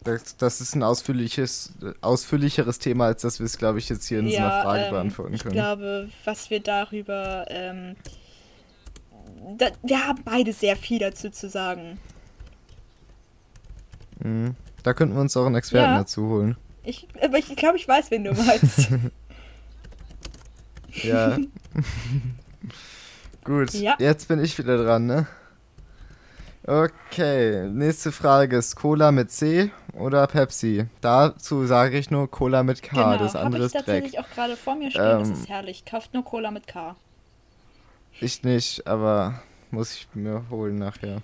Das, 0.03 0.36
das 0.38 0.61
ist 0.62 0.74
ein 0.74 0.82
ausführliches, 0.82 1.72
ausführlicheres 2.01 2.78
Thema, 2.78 3.05
als 3.07 3.22
dass 3.22 3.38
wir 3.38 3.45
es, 3.47 3.59
glaube 3.59 3.78
ich, 3.78 3.88
jetzt 3.91 4.07
hier 4.07 4.20
in 4.20 4.30
so 4.30 4.36
einer 4.38 4.62
Frage 4.62 4.84
ähm, 4.84 4.91
beantworten 4.91 5.34
ich 5.34 5.43
können. 5.43 5.53
glaube, 5.55 6.09
was 6.24 6.49
wir 6.51 6.61
darüber. 6.61 7.45
Ähm, 7.49 7.97
da, 9.59 9.66
wir 9.82 10.07
haben 10.07 10.22
beide 10.24 10.53
sehr 10.55 10.76
viel 10.76 10.99
dazu 11.01 11.30
zu 11.30 11.49
sagen. 11.51 11.99
Mhm. 14.20 14.55
Da 14.82 14.95
könnten 14.95 15.14
wir 15.14 15.20
uns 15.20 15.36
auch 15.36 15.45
einen 15.47 15.57
Experten 15.57 15.93
Ja. 15.93 15.99
dazu 15.99 16.26
holen. 16.28 16.57
Ich, 16.82 17.07
aber 17.22 17.36
ich 17.36 17.55
glaube, 17.57 17.76
ich 17.76 17.86
weiß, 17.86 18.11
wen 18.11 18.24
du 18.24 18.32
meinst. 18.32 18.88
Ja. 21.05 21.38
Gut, 23.45 23.72
Ja. 23.72 23.97
jetzt 23.99 24.28
bin 24.28 24.43
ich 24.43 24.59
wieder 24.59 24.82
dran, 24.82 25.07
ne? 25.07 25.26
Okay, 26.66 27.68
nächste 27.68 28.12
Frage 28.12 28.59
ist 28.59 28.76
Cola 28.76 29.12
mit 29.12 29.30
C 29.30 29.70
oder 29.95 30.26
Pepsi? 30.26 30.86
Dazu 31.01 31.64
sage 31.66 31.99
ich 31.99 32.11
nur 32.11 32.30
Cola 32.30 32.62
mit 32.62 32.82
K, 32.82 33.12
genau, 33.12 33.16
das 33.16 33.34
habe 33.34 33.47
andere 33.47 33.62
ich 33.62 33.66
ist 33.66 33.72
Dreck. 33.72 33.86
tatsächlich 33.86 34.18
auch 34.20 34.30
gerade 34.30 34.57
vor 34.57 34.74
mir 34.76 34.91
stehen. 34.91 35.18
das 35.18 35.30
Ähm, 35.30 35.34
ist 35.41 35.49
herrlich. 35.49 35.84
Kauft 35.86 36.12
nur 36.12 36.24
Cola 36.24 36.51
mit 36.51 36.66
K. 36.66 36.97
Ich 38.20 38.43
nicht, 38.45 38.86
aber 38.86 39.43
muss 39.70 39.95
ich 39.95 40.07
mir 40.14 40.45
holen 40.51 40.78
nachher. 40.78 41.22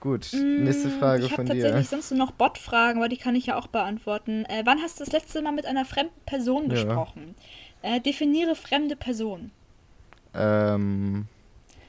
Gut, 0.00 0.28
nächste 0.32 0.88
Mm, 0.88 0.98
Frage 0.98 1.24
ich 1.24 1.32
habe 1.32 1.36
von 1.36 1.46
dir. 1.46 1.62
tatsächlich 1.62 1.88
sonst 1.88 2.10
nur 2.10 2.18
noch 2.18 2.32
Bot-Fragen, 2.32 2.98
aber 2.98 3.08
die 3.08 3.16
kann 3.16 3.36
ich 3.36 3.46
ja 3.46 3.56
auch 3.56 3.68
beantworten. 3.68 4.44
Äh, 4.46 4.62
wann 4.66 4.82
hast 4.82 4.98
du 5.00 5.04
das 5.04 5.12
letzte 5.12 5.40
Mal 5.40 5.52
mit 5.52 5.66
einer 5.66 5.84
fremden 5.84 6.20
Person 6.26 6.64
Ja. 6.64 6.70
gesprochen? 6.70 7.36
Äh, 7.82 8.00
definiere 8.00 8.54
fremde 8.56 8.96
Person. 8.96 9.52
Ähm, 10.34 11.26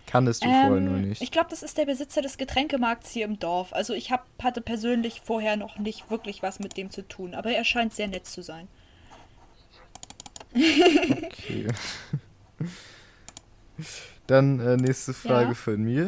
kannst 0.08 0.44
du 0.44 0.48
vorher 0.48 0.70
nur 0.80 0.96
Ähm, 0.98 1.10
nicht. 1.10 1.22
Ich 1.22 1.32
glaube, 1.32 1.50
das 1.50 1.64
ist 1.64 1.78
der 1.78 1.86
Besitzer 1.86 2.22
des 2.22 2.38
Getränkemarkts 2.38 3.12
hier 3.12 3.26
im 3.26 3.40
Dorf. 3.40 3.74
Also 3.74 3.94
ich 3.94 4.12
hab, 4.12 4.26
hatte 4.42 4.62
persönlich 4.62 5.22
vorher 5.24 5.56
noch 5.58 5.78
nicht 5.80 6.10
wirklich 6.10 6.42
was 6.44 6.60
mit 6.60 6.78
dem 6.78 6.90
zu 6.92 7.02
tun, 7.08 7.34
aber 7.36 7.52
er 7.52 7.64
scheint 7.66 7.94
sehr 7.94 8.08
nett 8.08 8.26
zu 8.26 8.42
sein. 8.42 8.68
Okay. 10.54 11.68
Dann 14.28 14.60
äh, 14.60 14.78
nächste 14.78 15.14
Frage 15.14 15.50
Ja. 15.50 15.54
von 15.56 15.84
mir. 15.84 16.08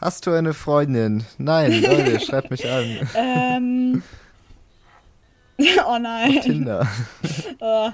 Hast 0.00 0.26
du 0.26 0.32
eine 0.32 0.52
Freundin? 0.52 1.24
Nein, 1.38 1.80
Leute, 1.80 2.18
schreibt 2.20 2.50
mich 2.50 2.68
an. 2.68 3.08
Ähm. 3.14 4.02
oh 5.86 5.98
nein. 5.98 6.40
Tinder. 6.40 6.88
Oh, 7.60 7.90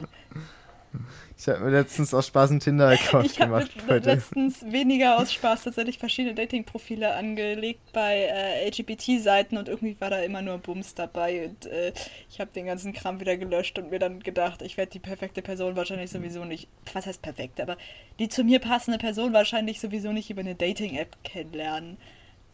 Ich 1.40 1.46
habe 1.46 1.60
mir 1.60 1.70
letztens 1.70 2.12
aus 2.14 2.26
Spaß 2.26 2.50
einen 2.50 2.58
Tinder-Account 2.58 3.26
ich 3.30 3.40
habe 3.40 3.52
gemacht, 3.52 3.76
mit, 3.76 3.86
Leute. 3.86 4.10
letztens 4.10 4.72
weniger 4.72 5.18
aus 5.18 5.32
Spaß 5.32 5.62
tatsächlich 5.62 5.96
verschiedene 5.96 6.34
Dating-Profile 6.34 7.14
angelegt 7.14 7.92
bei 7.92 8.24
äh, 8.24 8.68
LGBT-Seiten 8.68 9.56
und 9.56 9.68
irgendwie 9.68 9.96
war 10.00 10.10
da 10.10 10.18
immer 10.18 10.42
nur 10.42 10.58
Bums 10.58 10.96
dabei 10.96 11.46
und 11.46 11.66
äh, 11.66 11.92
ich 12.28 12.40
habe 12.40 12.50
den 12.52 12.66
ganzen 12.66 12.92
Kram 12.92 13.20
wieder 13.20 13.36
gelöscht 13.36 13.78
und 13.78 13.90
mir 13.90 14.00
dann 14.00 14.18
gedacht, 14.18 14.62
ich 14.62 14.76
werde 14.76 14.90
die 14.90 14.98
perfekte 14.98 15.40
Person 15.40 15.76
wahrscheinlich 15.76 16.10
sowieso 16.10 16.44
nicht, 16.44 16.66
was 16.92 17.06
heißt 17.06 17.22
perfekt, 17.22 17.60
aber 17.60 17.76
die 18.18 18.28
zu 18.28 18.42
mir 18.42 18.58
passende 18.58 18.98
Person 18.98 19.32
wahrscheinlich 19.32 19.78
sowieso 19.78 20.12
nicht 20.12 20.30
über 20.30 20.40
eine 20.40 20.56
Dating-App 20.56 21.22
kennenlernen. 21.22 21.98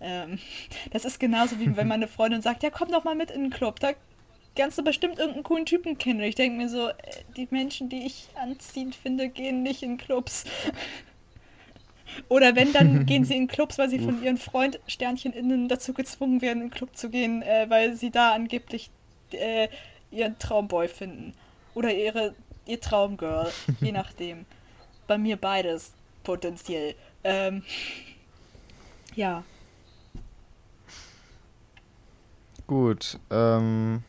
Ähm, 0.02 0.38
das 0.92 1.06
ist 1.06 1.18
genauso 1.18 1.58
wie 1.58 1.74
wenn 1.74 1.88
meine 1.94 2.06
Freundin 2.06 2.42
sagt, 2.42 2.62
ja 2.62 2.68
komm 2.68 2.92
doch 2.92 3.04
mal 3.04 3.14
mit 3.14 3.30
in 3.30 3.44
den 3.44 3.50
Club, 3.50 3.80
da 3.80 3.92
kannst 4.54 4.78
du 4.78 4.82
bestimmt 4.82 5.18
irgendeinen 5.18 5.44
coolen 5.44 5.66
Typen 5.66 5.98
kennen. 5.98 6.20
Und 6.20 6.26
ich 6.26 6.34
denke 6.34 6.56
mir 6.56 6.68
so, 6.68 6.88
äh, 6.88 6.94
die 7.36 7.48
Menschen, 7.50 7.88
die 7.88 8.06
ich 8.06 8.28
anziehend 8.34 8.94
finde, 8.94 9.28
gehen 9.28 9.62
nicht 9.62 9.82
in 9.82 9.96
Clubs. 9.96 10.44
Oder 12.28 12.54
wenn, 12.54 12.72
dann 12.72 13.06
gehen 13.06 13.24
sie 13.24 13.36
in 13.36 13.48
Clubs, 13.48 13.78
weil 13.78 13.90
sie 13.90 13.98
von 13.98 14.22
ihren 14.22 14.38
Freund 14.38 14.78
Sternchen 14.86 15.32
innen 15.32 15.68
dazu 15.68 15.92
gezwungen 15.92 16.42
werden, 16.42 16.62
in 16.62 16.68
den 16.68 16.74
Club 16.74 16.96
zu 16.96 17.10
gehen, 17.10 17.42
äh, 17.42 17.66
weil 17.68 17.96
sie 17.96 18.10
da 18.10 18.32
angeblich 18.32 18.90
äh, 19.32 19.68
ihren 20.10 20.38
Traumboy 20.38 20.88
finden. 20.88 21.34
Oder 21.74 21.92
ihre, 21.92 22.34
ihr 22.66 22.80
Traumgirl, 22.80 23.50
je 23.80 23.92
nachdem. 23.92 24.46
Bei 25.06 25.18
mir 25.18 25.36
beides, 25.36 25.92
potenziell. 26.22 26.94
Ähm, 27.24 27.62
ja. 29.14 29.44
Gut, 32.66 33.18
ähm. 33.30 34.02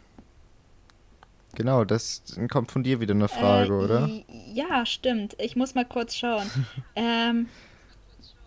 Genau, 1.56 1.84
das 1.86 2.22
kommt 2.52 2.72
von 2.72 2.84
dir 2.84 3.00
wieder 3.00 3.14
eine 3.14 3.28
Frage, 3.28 3.74
äh, 3.74 3.84
oder? 3.84 4.10
Ja, 4.54 4.86
stimmt. 4.86 5.36
Ich 5.40 5.56
muss 5.56 5.74
mal 5.76 5.86
kurz 5.86 6.16
schauen. 6.16 6.50
ähm, 6.96 7.48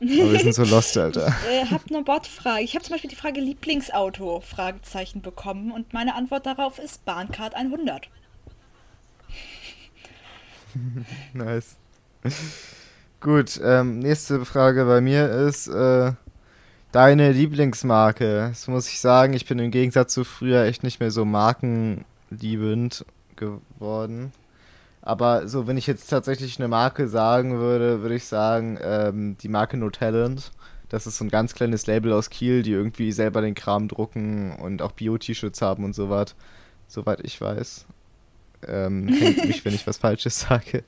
Aber 0.01 0.33
wir 0.33 0.41
sind 0.41 0.55
so 0.55 0.65
lost, 0.65 0.97
Alter. 0.99 1.35
äh, 1.51 1.65
hab 1.67 1.83
eine 1.91 2.03
Botfrage. 2.03 2.63
Ich 2.63 2.75
habe 2.75 2.85
zum 2.85 2.95
Beispiel 2.95 3.11
die 3.11 3.17
Frage 3.17 3.41
Lieblingsauto 3.41 4.41
Fragezeichen 4.41 5.23
bekommen 5.23 5.73
und 5.73 5.93
meine 5.93 6.15
Antwort 6.15 6.47
darauf 6.47 6.79
ist 6.79 7.05
Bahncard 7.05 7.55
100. 7.55 8.09
Nice. 11.33 11.77
Gut, 13.21 13.61
ähm, 13.65 13.99
nächste 13.99 14.45
Frage 14.45 14.85
bei 14.85 15.01
mir 15.01 15.29
ist, 15.29 15.67
äh, 15.67 16.13
deine 16.93 17.33
Lieblingsmarke. 17.33 18.49
Das 18.51 18.69
muss 18.69 18.89
ich 18.89 19.01
sagen, 19.01 19.33
ich 19.33 19.47
bin 19.47 19.59
im 19.59 19.71
Gegensatz 19.71 20.15
zu 20.15 20.25
früher 20.25 20.65
echt 20.65 20.83
nicht 20.83 21.01
mehr 21.01 21.11
so 21.11 21.25
markenliebend 22.31 23.05
geworden. 23.37 24.33
Aber 25.03 25.49
so, 25.49 25.67
wenn 25.67 25.77
ich 25.77 25.87
jetzt 25.87 26.09
tatsächlich 26.09 26.59
eine 26.59 26.69
Marke 26.69 27.09
sagen 27.09 27.59
würde, 27.59 28.03
würde 28.03 28.17
ich 28.17 28.25
sagen, 28.25 28.79
ähm, 28.83 29.37
die 29.39 29.49
Marke 29.49 29.77
No 29.77 29.91
Talent. 29.91 30.51
Das 30.89 31.07
ist 31.07 31.19
so 31.19 31.25
ein 31.25 31.31
ganz 31.31 31.55
kleines 31.55 31.87
Label 31.87 32.13
aus 32.13 32.31
Kiel, 32.31 32.63
die 32.63 32.73
irgendwie 32.73 33.13
selber 33.13 33.43
den 33.43 33.55
Kram 33.55 33.89
drucken 33.89 34.57
und 34.57 34.81
auch 34.81 34.93
Bio-T-Shirts 34.93 35.61
haben 35.61 35.85
und 35.85 35.95
so 35.95 36.09
was. 36.09 36.35
Soweit 36.89 37.21
ich 37.25 37.41
weiß. 37.41 37.87
Ähm, 38.67 39.09
hängt 39.21 39.47
mich, 39.47 39.65
wenn 39.65 39.75
ich 39.75 39.87
was 39.87 39.99
Falsches 39.99 40.41
sage. 40.41 40.85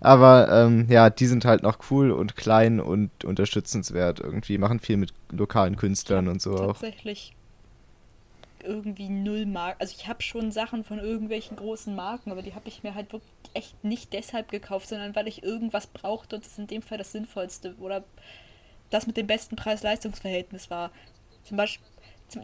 Aber 0.00 0.48
ähm, 0.52 0.86
ja, 0.90 1.08
die 1.08 1.26
sind 1.26 1.46
halt 1.46 1.62
noch 1.62 1.78
cool 1.90 2.10
und 2.10 2.36
klein 2.36 2.78
und 2.78 3.24
unterstützenswert. 3.24 4.20
Irgendwie 4.20 4.58
machen 4.58 4.80
viel 4.80 4.98
mit 4.98 5.14
lokalen 5.30 5.76
Künstlern 5.76 6.28
und 6.28 6.42
so 6.42 6.54
auch. 6.54 6.78
Tatsächlich 6.78 7.34
irgendwie 8.64 9.08
null 9.08 9.46
Marken. 9.46 9.80
Also 9.80 9.94
ich 9.98 10.08
habe 10.08 10.22
schon 10.22 10.50
Sachen 10.52 10.84
von 10.84 10.98
irgendwelchen 10.98 11.56
großen 11.56 11.94
Marken, 11.94 12.30
aber 12.30 12.42
die 12.42 12.54
habe 12.54 12.68
ich 12.68 12.82
mir 12.82 12.94
halt 12.94 13.12
wirklich 13.12 13.30
echt 13.54 13.84
nicht 13.84 14.12
deshalb 14.12 14.50
gekauft, 14.50 14.88
sondern 14.88 15.14
weil 15.14 15.28
ich 15.28 15.42
irgendwas 15.42 15.86
brauchte 15.86 16.36
und 16.36 16.44
das 16.44 16.58
in 16.58 16.66
dem 16.66 16.82
Fall 16.82 16.98
das 16.98 17.12
Sinnvollste 17.12 17.74
oder 17.78 18.04
das 18.90 19.06
mit 19.06 19.16
dem 19.16 19.26
besten 19.26 19.56
Preis-Leistungs-Verhältnis 19.56 20.70
war. 20.70 20.90
Zum 21.44 21.56
Beispiel 21.56 21.84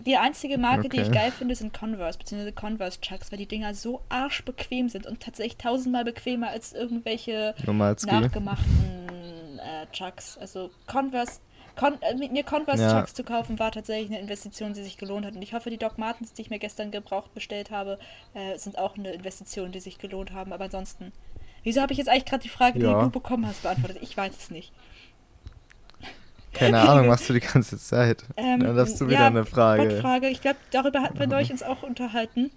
die 0.06 0.16
einzige 0.16 0.58
Marke, 0.58 0.88
die 0.88 0.98
ich 0.98 1.08
Okay. 1.08 1.14
geil 1.14 1.32
finde, 1.32 1.54
sind 1.54 1.72
Converse, 1.72 2.18
beziehungsweise 2.18 2.52
Converse 2.52 3.00
Chucks, 3.00 3.32
weil 3.32 3.38
die 3.38 3.46
Dinger 3.46 3.74
so 3.74 4.02
arschbequem 4.08 4.88
sind 4.88 5.06
und 5.06 5.20
tatsächlich 5.20 5.56
tausendmal 5.56 6.04
bequemer 6.04 6.48
als 6.48 6.72
irgendwelche 6.72 7.54
Normalski. 7.64 8.14
nachgemachten 8.14 9.58
äh, 9.58 9.86
Chucks. 9.92 10.38
Also 10.38 10.70
Converse, 10.86 11.40
Con 11.81 12.01
äh, 12.03 12.14
mit 12.14 12.31
mir 12.31 12.45
Converse 12.45 12.83
Ja. 12.83 12.99
Chucks 13.01 13.14
zu 13.14 13.24
kaufen, 13.24 13.59
war 13.59 13.72
tatsächlich 13.72 14.11
eine 14.11 14.20
Investition, 14.20 14.74
die 14.74 14.83
sich 14.83 14.99
gelohnt 14.99 15.24
hat. 15.24 15.35
Und 15.35 15.41
ich 15.41 15.55
hoffe, 15.55 15.70
die 15.70 15.78
Doc 15.78 15.97
Martens, 15.97 16.35
die 16.35 16.43
ich 16.43 16.51
mir 16.51 16.59
gestern 16.59 16.91
gebraucht 16.91 17.33
bestellt 17.33 17.70
habe, 17.70 17.99
äh, 18.35 18.59
sind 18.59 18.76
auch 18.78 18.97
eine 18.99 19.12
Investition, 19.12 19.72
die 19.72 19.81
sich 19.81 19.97
gelohnt 19.99 20.33
haben. 20.35 20.53
Aber 20.53 20.64
ansonsten, 20.64 21.11
wieso 21.62 21.81
habe 21.81 21.93
ich 21.93 21.99
jetzt 21.99 22.09
eigentlich 22.09 22.26
gerade 22.26 22.43
die 22.43 22.51
Frage, 22.51 22.78
Ja. 22.81 22.99
die 22.99 23.05
du 23.07 23.11
bekommen 23.11 23.47
hast, 23.47 23.62
beantwortet? 23.62 23.97
Ich 24.03 24.14
weiß 24.14 24.35
es 24.37 24.51
nicht. 24.51 24.72
Keine 26.53 26.81
Ahnung, 26.89 27.07
machst 27.07 27.28
du 27.28 27.33
die 27.33 27.41
ganze 27.41 27.78
Zeit. 27.78 28.24
Ähm, 28.37 28.61
Dann 28.61 28.76
hast 28.76 29.01
du 29.01 29.07
wieder 29.07 29.20
ja, 29.20 29.26
eine 29.28 29.47
Frage. 29.47 30.01
Frage. 30.03 30.28
Ich 30.28 30.41
glaube, 30.43 30.59
darüber 30.72 31.01
hatten 31.03 31.18
wir 31.18 31.37
euch 31.37 31.51
uns 31.51 31.62
auch 31.62 31.83
unterhalten. 31.83 32.51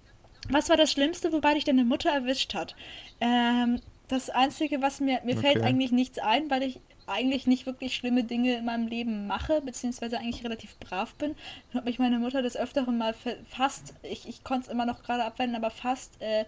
Was 0.50 0.68
war 0.68 0.76
das 0.76 0.92
Schlimmste, 0.92 1.32
wobei 1.32 1.54
dich 1.54 1.64
deine 1.64 1.84
Mutter 1.84 2.10
erwischt 2.10 2.52
hat? 2.54 2.74
Ähm, 3.20 3.80
das 4.08 4.28
Einzige, 4.28 4.82
was 4.82 5.00
mir, 5.00 5.20
mir 5.24 5.36
fällt 5.38 5.56
Okay. 5.56 5.64
eigentlich 5.66 5.92
nichts 5.92 6.18
ein, 6.18 6.50
weil 6.50 6.62
ich 6.62 6.80
eigentlich 7.06 7.46
nicht 7.46 7.66
wirklich 7.66 7.94
schlimme 7.94 8.24
Dinge 8.24 8.56
in 8.56 8.64
meinem 8.64 8.86
Leben 8.86 9.26
mache, 9.26 9.60
beziehungsweise 9.60 10.18
eigentlich 10.18 10.44
relativ 10.44 10.76
brav 10.78 11.14
bin. 11.16 11.34
Dann 11.70 11.80
hat 11.80 11.84
mich 11.84 11.98
meine 11.98 12.18
Mutter 12.18 12.40
des 12.42 12.56
Öfteren 12.56 12.96
mal 12.98 13.12
fa- 13.14 13.36
fast, 13.48 13.94
ich, 14.02 14.28
ich 14.28 14.42
konnte 14.44 14.66
es 14.66 14.72
immer 14.72 14.86
noch 14.86 15.02
gerade 15.02 15.24
abwenden, 15.24 15.56
aber 15.56 15.70
fast 15.70 16.20
äh, 16.20 16.44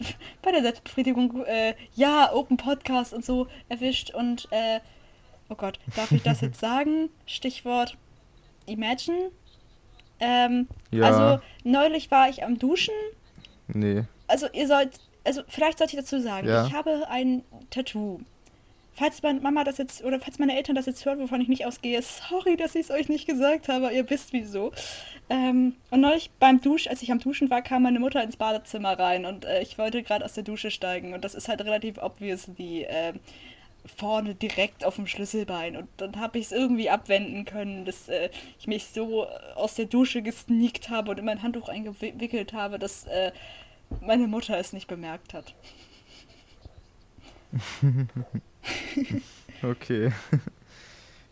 bei 0.42 0.52
der 0.52 0.62
Selbstbefriedigung, 0.62 1.44
äh, 1.46 1.74
ja, 1.94 2.32
Open 2.32 2.56
Podcast 2.56 3.12
und 3.14 3.24
so 3.24 3.46
erwischt 3.68 4.14
und, 4.14 4.46
äh, 4.50 4.80
oh 5.48 5.54
Gott, 5.54 5.78
darf 5.96 6.12
ich 6.12 6.22
das 6.22 6.40
jetzt 6.42 6.60
sagen? 6.60 7.08
Stichwort 7.26 7.96
Imagine. 8.66 9.30
Ähm, 10.20 10.68
Ja. 10.90 11.04
Also, 11.06 11.42
neulich 11.64 12.10
war 12.10 12.28
ich 12.28 12.44
am 12.44 12.58
Duschen. 12.58 12.94
Nee. 13.68 14.04
Also, 14.26 14.46
ihr 14.52 14.66
sollt, 14.66 15.00
also, 15.24 15.42
vielleicht 15.48 15.78
sollte 15.78 15.94
ich 15.96 16.00
dazu 16.00 16.20
sagen, 16.20 16.46
Ja. 16.48 16.66
ich 16.66 16.72
habe 16.74 17.06
ein 17.08 17.42
Tattoo. 17.70 18.20
Falls 18.98 19.22
meine 19.22 19.40
Mama 19.40 19.62
das 19.62 19.78
jetzt, 19.78 20.02
oder 20.02 20.18
falls 20.18 20.40
meine 20.40 20.56
Eltern 20.56 20.74
das 20.74 20.86
jetzt 20.86 21.06
hören, 21.06 21.20
wovon 21.20 21.40
ich 21.40 21.46
nicht 21.46 21.64
ausgehe, 21.64 22.02
sorry, 22.02 22.56
dass 22.56 22.74
ich 22.74 22.82
es 22.82 22.90
euch 22.90 23.08
nicht 23.08 23.28
gesagt 23.28 23.68
habe, 23.68 23.92
ihr 23.92 24.10
wisst 24.10 24.32
wieso. 24.32 24.72
Ähm, 25.30 25.76
und 25.90 26.00
neulich 26.00 26.32
beim 26.40 26.60
Dusch, 26.60 26.88
als 26.88 27.02
ich 27.02 27.12
am 27.12 27.20
Duschen 27.20 27.48
war, 27.48 27.62
kam 27.62 27.84
meine 27.84 28.00
Mutter 28.00 28.24
ins 28.24 28.36
Badezimmer 28.36 28.98
rein 28.98 29.24
und 29.24 29.44
äh, 29.44 29.62
ich 29.62 29.78
wollte 29.78 30.02
gerade 30.02 30.24
aus 30.24 30.32
der 30.32 30.42
Dusche 30.42 30.72
steigen 30.72 31.14
und 31.14 31.24
das 31.24 31.36
ist 31.36 31.48
halt 31.48 31.60
relativ 31.60 31.98
obviously 31.98 32.82
äh, 32.82 33.12
vorne 33.96 34.34
direkt 34.34 34.84
auf 34.84 34.96
dem 34.96 35.06
Schlüsselbein. 35.06 35.76
Und 35.76 35.88
dann 35.98 36.18
habe 36.18 36.40
ich 36.40 36.46
es 36.46 36.52
irgendwie 36.52 36.90
abwenden 36.90 37.44
können, 37.44 37.84
dass 37.84 38.08
äh, 38.08 38.30
ich 38.58 38.66
mich 38.66 38.86
so 38.86 39.28
aus 39.54 39.74
der 39.74 39.86
Dusche 39.86 40.22
gesneakt 40.22 40.90
habe 40.90 41.12
und 41.12 41.18
in 41.18 41.24
mein 41.24 41.42
Handtuch 41.44 41.68
eingewickelt 41.68 42.52
habe, 42.52 42.80
dass 42.80 43.04
äh, 43.04 43.30
meine 44.00 44.26
Mutter 44.26 44.58
es 44.58 44.72
nicht 44.72 44.88
bemerkt 44.88 45.34
hat. 45.34 45.54
okay. 49.62 50.12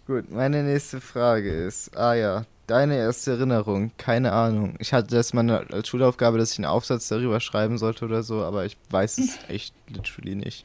Gut, 0.06 0.30
meine 0.30 0.62
nächste 0.62 1.00
Frage 1.00 1.50
ist, 1.50 1.96
ah 1.96 2.14
ja, 2.14 2.44
deine 2.66 2.96
erste 2.96 3.32
Erinnerung, 3.32 3.92
keine 3.96 4.32
Ahnung. 4.32 4.74
Ich 4.78 4.92
hatte 4.92 5.14
das 5.14 5.32
mal 5.32 5.50
als 5.50 5.88
Schulaufgabe, 5.88 6.38
dass 6.38 6.52
ich 6.52 6.58
einen 6.58 6.66
Aufsatz 6.66 7.08
darüber 7.08 7.40
schreiben 7.40 7.78
sollte 7.78 8.04
oder 8.04 8.22
so, 8.22 8.42
aber 8.42 8.64
ich 8.64 8.76
weiß 8.90 9.18
es 9.18 9.38
echt 9.48 9.74
literally 9.88 10.34
nicht. 10.34 10.64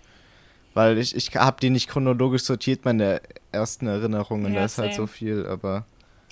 Weil 0.74 0.97
ich, 0.97 1.16
ich 1.16 1.36
habe 1.36 1.57
die 1.59 1.70
nicht 1.70 1.89
chronologisch 1.89 2.43
sortiert, 2.43 2.86
meine 2.86 3.22
ersten 3.51 3.88
Erinnerungen, 3.88 4.53
ja, 4.53 4.59
da 4.59 4.66
ist 4.66 4.78
halt 4.78 4.93
so 4.93 5.07
viel, 5.07 5.45
aber... 5.45 5.86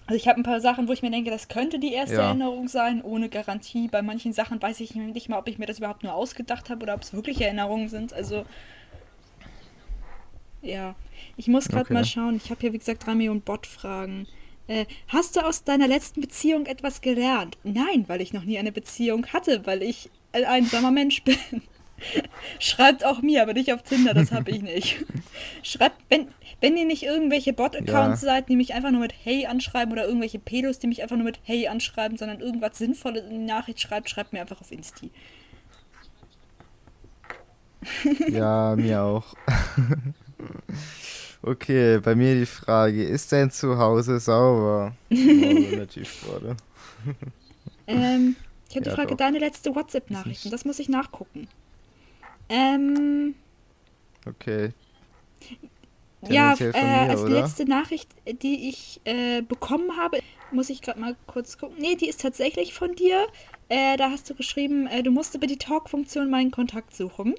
Also 0.06 0.16
ich 0.16 0.28
habe 0.28 0.40
ein 0.40 0.44
paar 0.44 0.62
Sachen, 0.62 0.88
wo 0.88 0.94
ich 0.94 1.04
mir 1.04 1.12
denke, 1.12 1.30
das 1.30 1.50
könnte 1.50 1.78
die 1.78 1.94
erste 1.94 2.16
ja. 2.16 2.28
Erinnerung 2.28 2.68
sein, 2.68 3.04
ohne 3.04 3.30
Garantie. 3.30 3.88
Bei 3.90 4.02
manchen 4.02 4.34
Sachen 4.34 4.60
weiß 4.60 4.80
ich 4.80 4.96
nicht 4.96 5.30
mal, 5.30 5.38
ob 5.38 5.48
ich 5.48 5.60
mir 5.60 5.68
das 5.68 5.78
überhaupt 5.78 6.04
nur 6.04 6.14
ausgedacht 6.14 6.72
habe 6.72 6.82
oder 6.82 6.96
ob 6.96 7.04
es 7.04 7.14
wirklich 7.14 7.42
Erinnerungen 7.42 7.90
sind. 7.90 8.12
Also 8.14 8.46
ja, 10.62 10.96
ich 11.38 11.48
muss 11.48 11.68
gerade 11.68 11.86
okay. 11.86 11.94
mal 11.94 12.06
schauen. 12.06 12.36
Ich 12.36 12.50
habe 12.50 12.62
hier, 12.62 12.74
wie 12.74 12.80
gesagt, 12.80 13.06
drei 13.06 13.16
Millionen 13.16 13.42
Bot-Fragen. 13.42 14.28
Äh, 14.68 14.86
hast 15.08 15.36
du 15.36 15.40
aus 15.42 15.64
deiner 15.64 15.88
letzten 15.88 16.22
Beziehung 16.22 16.66
etwas 16.66 17.02
gelernt? 17.02 17.58
Nein, 17.64 18.06
weil 18.08 18.22
ich 18.22 18.34
noch 18.34 18.44
nie 18.44 18.60
eine 18.60 18.72
Beziehung 18.72 19.26
hatte, 19.28 19.66
weil 19.66 19.82
ich 19.82 20.10
ein 20.32 20.46
einsamer 20.46 20.92
Mensch 20.92 21.24
bin. 21.24 21.38
Schreibt 22.60 23.04
auch 23.04 23.22
mir, 23.22 23.42
aber 23.42 23.54
nicht 23.54 23.74
auf 23.74 23.84
Tinder, 23.84 24.14
das 24.14 24.32
habe 24.32 24.52
ich 24.52 24.62
nicht. 24.62 25.04
Schreibt, 25.64 25.98
wenn, 26.10 26.28
wenn 26.62 26.78
ihr 26.78 26.86
nicht 26.86 27.04
irgendwelche 27.04 27.52
Bot-Accounts 27.52 28.22
ja. 28.22 28.28
seid, 28.28 28.48
die 28.48 28.56
mich 28.56 28.74
einfach 28.74 28.92
nur 28.92 29.02
mit 29.02 29.14
Hey 29.24 29.48
anschreiben 29.48 29.92
oder 29.92 30.06
irgendwelche 30.06 30.40
Pedos, 30.40 30.80
die 30.80 30.88
mich 30.88 31.02
einfach 31.02 31.18
nur 31.18 31.26
mit 31.26 31.40
Hey 31.44 31.68
anschreiben, 31.68 32.18
sondern 32.18 32.40
irgendwas 32.40 32.78
Sinnvolles 32.78 33.26
in 33.26 33.32
die 33.32 33.46
Nachricht 33.46 33.82
schreibt, 33.82 34.10
schreibt 34.10 34.34
mir 34.34 34.42
einfach 34.42 34.62
auf 34.62 34.72
Insti. 34.72 35.12
Ja, 38.30 38.76
mir 38.76 39.02
auch. 39.04 39.34
Okay, 41.42 42.00
bei 42.00 42.16
mir 42.16 42.36
die 42.36 42.46
Frage, 42.46 43.02
ist 43.02 43.32
dein 43.32 43.50
Zuhause 43.50 44.20
sauber? 44.20 44.94
Oh, 45.10 45.16
relativ 45.16 46.22
gerade. 46.26 46.58
ähm, 47.88 48.36
ich 48.70 48.76
habe 48.76 48.86
ja, 48.86 48.92
die 48.92 48.96
Frage, 48.96 49.10
doch. 49.12 49.18
deine 49.18 49.40
letzte 49.40 49.74
WhatsApp-Nachricht, 49.74 50.52
das 50.52 50.66
muss 50.66 50.80
ich 50.80 50.90
nachgucken. 50.90 51.48
Ähm. 52.50 53.36
Okay. 54.26 54.74
Ja, 56.28 56.54
äh, 56.60 56.66
mir, 56.66 57.12
als 57.12 57.22
oder? 57.22 57.42
letzte 57.42 57.66
Nachricht, 57.66 58.10
die 58.42 58.68
ich 58.68 59.00
äh, 59.06 59.42
bekommen 59.42 59.96
habe, 59.96 60.20
muss 60.52 60.70
ich 60.70 60.82
gerade 60.82 61.00
mal 61.00 61.16
kurz 61.26 61.58
gucken. 61.58 61.78
Nee, 61.80 61.96
die 61.96 62.10
ist 62.10 62.22
tatsächlich 62.22 62.74
von 62.74 62.94
dir. 62.96 63.26
Äh, 63.70 63.96
da 63.96 64.12
hast 64.12 64.30
du 64.30 64.36
geschrieben, 64.36 64.88
äh, 64.88 65.04
du 65.04 65.12
musst 65.12 65.36
über 65.36 65.48
die 65.48 65.58
Talk-Funktion 65.58 66.30
meinen 66.30 66.52
Kontakt 66.52 66.94
suchen. 66.94 67.36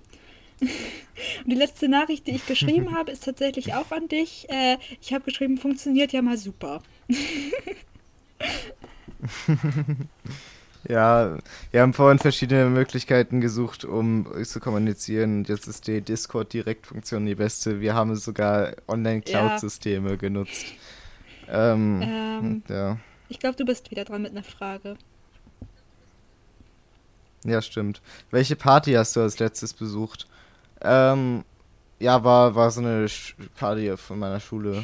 Und 0.60 1.50
die 1.50 1.56
letzte 1.56 1.88
Nachricht, 1.88 2.26
die 2.26 2.32
ich 2.32 2.46
geschrieben 2.46 2.94
habe, 2.96 3.10
ist 3.10 3.24
tatsächlich 3.24 3.74
auch 3.74 3.90
an 3.90 4.08
dich. 4.08 4.48
Äh, 4.50 4.76
ich 5.00 5.12
habe 5.12 5.24
geschrieben, 5.24 5.58
funktioniert 5.58 6.12
ja 6.12 6.22
mal 6.22 6.36
super. 6.38 6.82
ja, 10.88 11.38
wir 11.70 11.82
haben 11.82 11.92
vorhin 11.92 12.18
verschiedene 12.18 12.70
Möglichkeiten 12.70 13.40
gesucht, 13.40 13.84
um 13.84 14.26
zu 14.44 14.60
kommunizieren. 14.60 15.44
Jetzt 15.44 15.66
ist 15.66 15.86
die 15.86 16.00
Discord-Direktfunktion 16.00 17.26
die 17.26 17.34
beste. 17.34 17.80
Wir 17.80 17.94
haben 17.94 18.16
sogar 18.16 18.74
Online-Cloud-Systeme 18.88 20.10
ja. 20.10 20.16
genutzt. 20.16 20.66
Ähm, 21.48 22.02
ähm, 22.02 22.62
ja. 22.68 22.98
Ich 23.28 23.38
glaube, 23.38 23.56
du 23.56 23.64
bist 23.64 23.90
wieder 23.90 24.04
dran 24.04 24.22
mit 24.22 24.32
einer 24.32 24.44
Frage. 24.44 24.96
Ja, 27.44 27.62
stimmt. 27.62 28.02
Welche 28.30 28.56
Party 28.56 28.92
hast 28.92 29.16
du 29.16 29.20
als 29.20 29.38
letztes 29.38 29.72
besucht? 29.72 30.26
Ähm, 30.82 31.44
ja, 31.98 32.24
war, 32.24 32.54
war 32.54 32.70
so 32.70 32.80
eine 32.80 33.06
Party 33.56 33.96
von 33.96 34.18
meiner 34.18 34.40
Schule. 34.40 34.82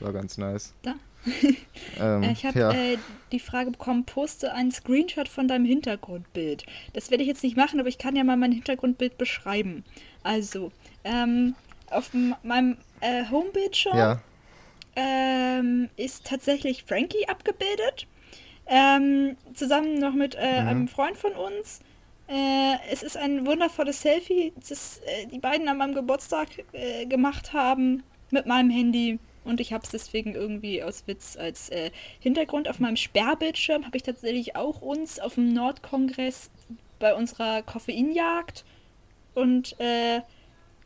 War 0.00 0.12
ganz 0.12 0.38
nice. 0.38 0.74
Da. 0.82 0.94
ähm, 2.00 2.22
äh, 2.22 2.32
ich 2.32 2.46
habe 2.46 2.58
ja. 2.58 2.72
äh, 2.72 2.98
die 3.32 3.40
Frage 3.40 3.70
bekommen, 3.70 4.04
poste 4.04 4.52
einen 4.52 4.70
Screenshot 4.70 5.28
von 5.28 5.48
deinem 5.48 5.64
Hintergrundbild. 5.64 6.64
Das 6.92 7.10
werde 7.10 7.22
ich 7.22 7.28
jetzt 7.28 7.42
nicht 7.42 7.56
machen, 7.56 7.80
aber 7.80 7.88
ich 7.88 7.98
kann 7.98 8.16
ja 8.16 8.24
mal 8.24 8.36
mein 8.36 8.52
Hintergrundbild 8.52 9.18
beschreiben. 9.18 9.84
Also, 10.22 10.72
ähm, 11.04 11.54
auf 11.90 12.10
meinem 12.42 12.76
äh, 13.00 13.24
Homebildschirm 13.30 13.96
ja. 13.96 14.20
ähm, 14.96 15.88
ist 15.96 16.26
tatsächlich 16.26 16.84
Frankie 16.84 17.28
abgebildet. 17.28 18.06
Ähm, 18.66 19.36
zusammen 19.54 19.98
noch 19.98 20.12
mit 20.12 20.34
äh, 20.34 20.62
mhm. 20.62 20.68
einem 20.68 20.88
Freund 20.88 21.16
von 21.16 21.32
uns. 21.32 21.80
Äh, 22.28 22.76
es 22.90 23.02
ist 23.02 23.16
ein 23.16 23.46
wundervolles 23.46 24.02
Selfie, 24.02 24.52
das 24.56 25.00
äh, 25.06 25.26
die 25.26 25.38
beiden 25.38 25.66
an 25.66 25.78
meinem 25.78 25.94
Geburtstag 25.94 26.48
äh, 26.72 27.06
gemacht 27.06 27.54
haben 27.54 28.02
mit 28.30 28.44
meinem 28.44 28.68
Handy. 28.68 29.18
Und 29.44 29.60
ich 29.60 29.72
habe 29.72 29.82
es 29.82 29.90
deswegen 29.90 30.34
irgendwie 30.34 30.82
aus 30.82 31.06
Witz 31.06 31.38
als 31.38 31.70
äh, 31.70 31.90
Hintergrund. 32.20 32.68
Auf 32.68 32.80
meinem 32.80 32.96
Sperrbildschirm 32.96 33.86
habe 33.86 33.96
ich 33.96 34.02
tatsächlich 34.02 34.56
auch 34.56 34.82
uns 34.82 35.18
auf 35.18 35.36
dem 35.36 35.54
Nordkongress 35.54 36.50
bei 36.98 37.14
unserer 37.14 37.62
Koffeinjagd. 37.62 38.66
Und 39.34 39.74
äh, 39.78 40.20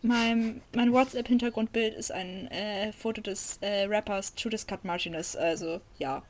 mein, 0.02 0.60
mein 0.76 0.92
WhatsApp-Hintergrundbild 0.92 1.94
ist 1.94 2.12
ein 2.12 2.48
äh, 2.52 2.92
Foto 2.92 3.20
des 3.20 3.58
Rappers 3.62 4.34
Judas 4.36 4.66
Cut 4.66 4.84
Martinez. 4.84 5.34
Also 5.34 5.80
ja, 5.98 6.22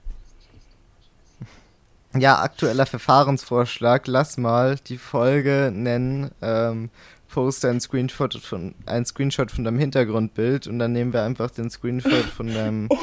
ja, 2.19 2.41
aktueller 2.41 2.87
Verfahrensvorschlag. 2.87 4.07
Lass 4.07 4.37
mal 4.37 4.77
die 4.87 4.99
Folge 4.99 5.73
nennen. 5.75 6.31
Ähm, 6.41 6.91
poste 7.33 7.71
ein 7.71 7.81
Screenshot 7.81 8.35
von 8.35 8.75
ein 8.85 9.07
Screenshot 9.07 9.51
von 9.51 9.65
deinem 9.65 9.79
Hintergrundbild 9.79 10.67
und 10.67 10.79
dann 10.79 10.93
nehmen 10.93 11.13
wir 11.13 11.23
einfach 11.23 11.51
den 11.51 11.71
Screenshot 11.71 12.25
von 12.25 12.47
deinem 12.55 12.89
oh, 12.91 12.99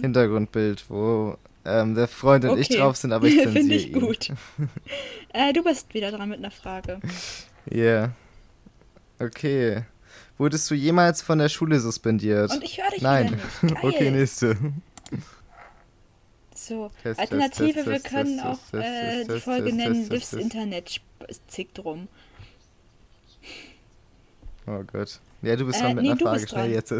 Hintergrundbild, 0.00 0.84
wo 0.88 1.36
ähm, 1.66 1.94
der 1.94 2.08
Freund 2.08 2.44
und 2.44 2.52
okay. 2.52 2.60
ich 2.62 2.68
drauf 2.68 2.96
sind, 2.96 3.12
aber 3.12 3.26
ich 3.26 3.34
zensiere 3.42 3.52
Finde 3.52 3.74
ich 3.74 3.92
ihn. 3.92 4.00
gut. 4.00 4.32
äh, 5.32 5.52
du 5.52 5.62
bist 5.62 5.92
wieder 5.94 6.10
dran 6.10 6.28
mit 6.30 6.38
einer 6.38 6.50
Frage. 6.50 7.00
Ja. 7.70 7.76
Yeah. 7.76 8.10
Okay. 9.18 9.82
Wurdest 10.36 10.70
du 10.70 10.74
jemals 10.74 11.22
von 11.22 11.38
der 11.38 11.48
Schule 11.48 11.78
suspendiert? 11.78 12.50
Und 12.50 12.64
ich 12.64 12.78
höre 12.78 12.90
dich 12.90 13.02
Nein. 13.02 13.40
okay, 13.82 14.10
nächste. 14.10 14.56
So, 16.66 16.90
Test, 17.02 17.20
Alternative, 17.20 17.72
Test, 17.74 17.86
wir 17.86 18.00
können 18.00 18.38
Test, 18.38 18.74
auch 18.74 18.78
äh, 18.78 19.24
die 19.24 19.40
Folge 19.40 19.70
nennen, 19.74 20.08
Lives 20.08 20.32
Internet 20.32 21.00
zickt 21.46 21.76
drum. 21.76 22.08
Oh 24.66 24.82
Gott. 24.90 25.20
Ja, 25.42 25.56
du 25.56 25.66
bist 25.66 25.80
äh, 25.80 25.82
dran 25.82 25.96
mit 25.96 26.04
nee, 26.04 26.10
einer 26.12 26.20
Frage, 26.20 26.48
schnell 26.48 26.70
jetzt. 26.70 26.94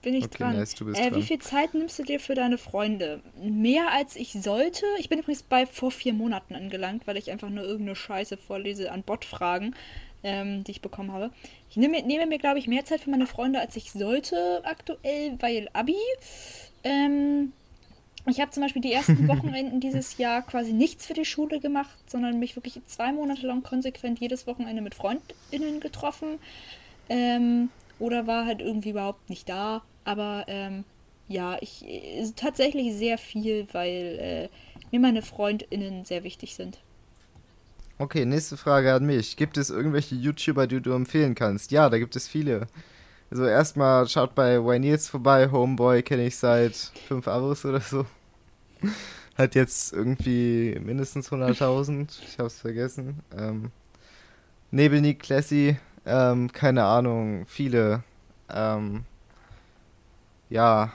Bin 0.00 0.14
ich 0.14 0.24
okay, 0.24 0.38
dran. 0.38 0.56
Nice, 0.56 0.74
äh, 0.80 1.14
wie 1.14 1.22
viel 1.22 1.38
Zeit 1.38 1.74
nimmst 1.74 1.98
du 1.98 2.02
dir 2.02 2.18
für 2.18 2.34
deine 2.34 2.56
Freunde? 2.56 3.20
Mehr 3.42 3.92
als 3.92 4.16
ich 4.16 4.32
sollte. 4.32 4.86
Ich 4.98 5.10
bin 5.10 5.18
übrigens 5.18 5.42
bei 5.42 5.66
vor 5.66 5.90
vier 5.90 6.14
Monaten 6.14 6.54
angelangt, 6.54 7.06
weil 7.06 7.18
ich 7.18 7.30
einfach 7.30 7.50
nur 7.50 7.64
irgendeine 7.64 7.94
Scheiße 7.94 8.38
vorlese 8.38 8.90
an 8.90 9.02
Bot-Fragen, 9.02 9.76
ähm, 10.24 10.64
die 10.64 10.70
ich 10.70 10.80
bekommen 10.80 11.12
habe. 11.12 11.30
Ich 11.68 11.76
nehme, 11.76 12.02
nehme 12.02 12.26
mir, 12.26 12.38
glaube 12.38 12.58
ich, 12.58 12.66
mehr 12.66 12.86
Zeit 12.86 13.02
für 13.02 13.10
meine 13.10 13.26
Freunde, 13.26 13.60
als 13.60 13.76
ich 13.76 13.92
sollte 13.92 14.62
aktuell, 14.64 15.36
weil 15.40 15.68
Abi. 15.74 15.96
Ähm, 16.84 17.52
ich 18.26 18.40
habe 18.40 18.50
zum 18.50 18.62
Beispiel 18.62 18.82
die 18.82 18.92
ersten 18.92 19.26
Wochenenden 19.28 19.80
dieses 19.80 20.18
Jahr 20.18 20.42
quasi 20.42 20.72
nichts 20.72 21.06
für 21.06 21.14
die 21.14 21.24
Schule 21.24 21.60
gemacht, 21.60 21.96
sondern 22.06 22.38
mich 22.38 22.56
wirklich 22.56 22.80
zwei 22.86 23.12
Monate 23.12 23.46
lang 23.46 23.62
konsequent 23.62 24.20
jedes 24.20 24.46
Wochenende 24.46 24.82
mit 24.82 24.94
FreundInnen 24.94 25.80
getroffen. 25.80 26.38
Ähm, 27.08 27.70
oder 27.98 28.26
war 28.26 28.46
halt 28.46 28.60
irgendwie 28.60 28.90
überhaupt 28.90 29.28
nicht 29.28 29.48
da. 29.48 29.82
Aber 30.04 30.44
ähm, 30.48 30.84
ja, 31.28 31.56
ich 31.60 31.84
äh, 31.86 32.30
tatsächlich 32.36 32.94
sehr 32.94 33.18
viel, 33.18 33.66
weil 33.72 34.18
äh, 34.20 34.48
mir 34.90 35.00
meine 35.00 35.22
FreundInnen 35.22 36.04
sehr 36.04 36.24
wichtig 36.24 36.54
sind. 36.54 36.78
Okay, 37.98 38.24
nächste 38.24 38.56
Frage 38.56 38.92
an 38.94 39.06
mich. 39.06 39.36
Gibt 39.36 39.56
es 39.56 39.70
irgendwelche 39.70 40.14
YouTuber, 40.14 40.66
die 40.66 40.80
du 40.80 40.92
empfehlen 40.92 41.34
kannst? 41.34 41.70
Ja, 41.70 41.88
da 41.88 41.98
gibt 41.98 42.16
es 42.16 42.26
viele. 42.26 42.66
Also 43.32 43.46
erstmal 43.46 44.06
schaut 44.08 44.34
bei 44.34 44.58
Nils 44.78 45.08
vorbei, 45.08 45.50
Homeboy 45.50 46.02
kenne 46.02 46.26
ich 46.26 46.36
seit 46.36 46.74
fünf 47.08 47.26
Abos 47.26 47.64
oder 47.64 47.80
so. 47.80 48.04
Hat 49.38 49.54
jetzt 49.54 49.94
irgendwie 49.94 50.78
mindestens 50.84 51.32
100.000, 51.32 52.10
ich 52.28 52.38
hab's 52.38 52.60
vergessen. 52.60 53.20
Ähm, 53.34 53.70
Nebelnik 54.70 55.20
Classy, 55.20 55.78
ähm, 56.04 56.52
keine 56.52 56.84
Ahnung, 56.84 57.46
viele. 57.46 58.02
Ähm, 58.50 59.04
ja, 60.50 60.92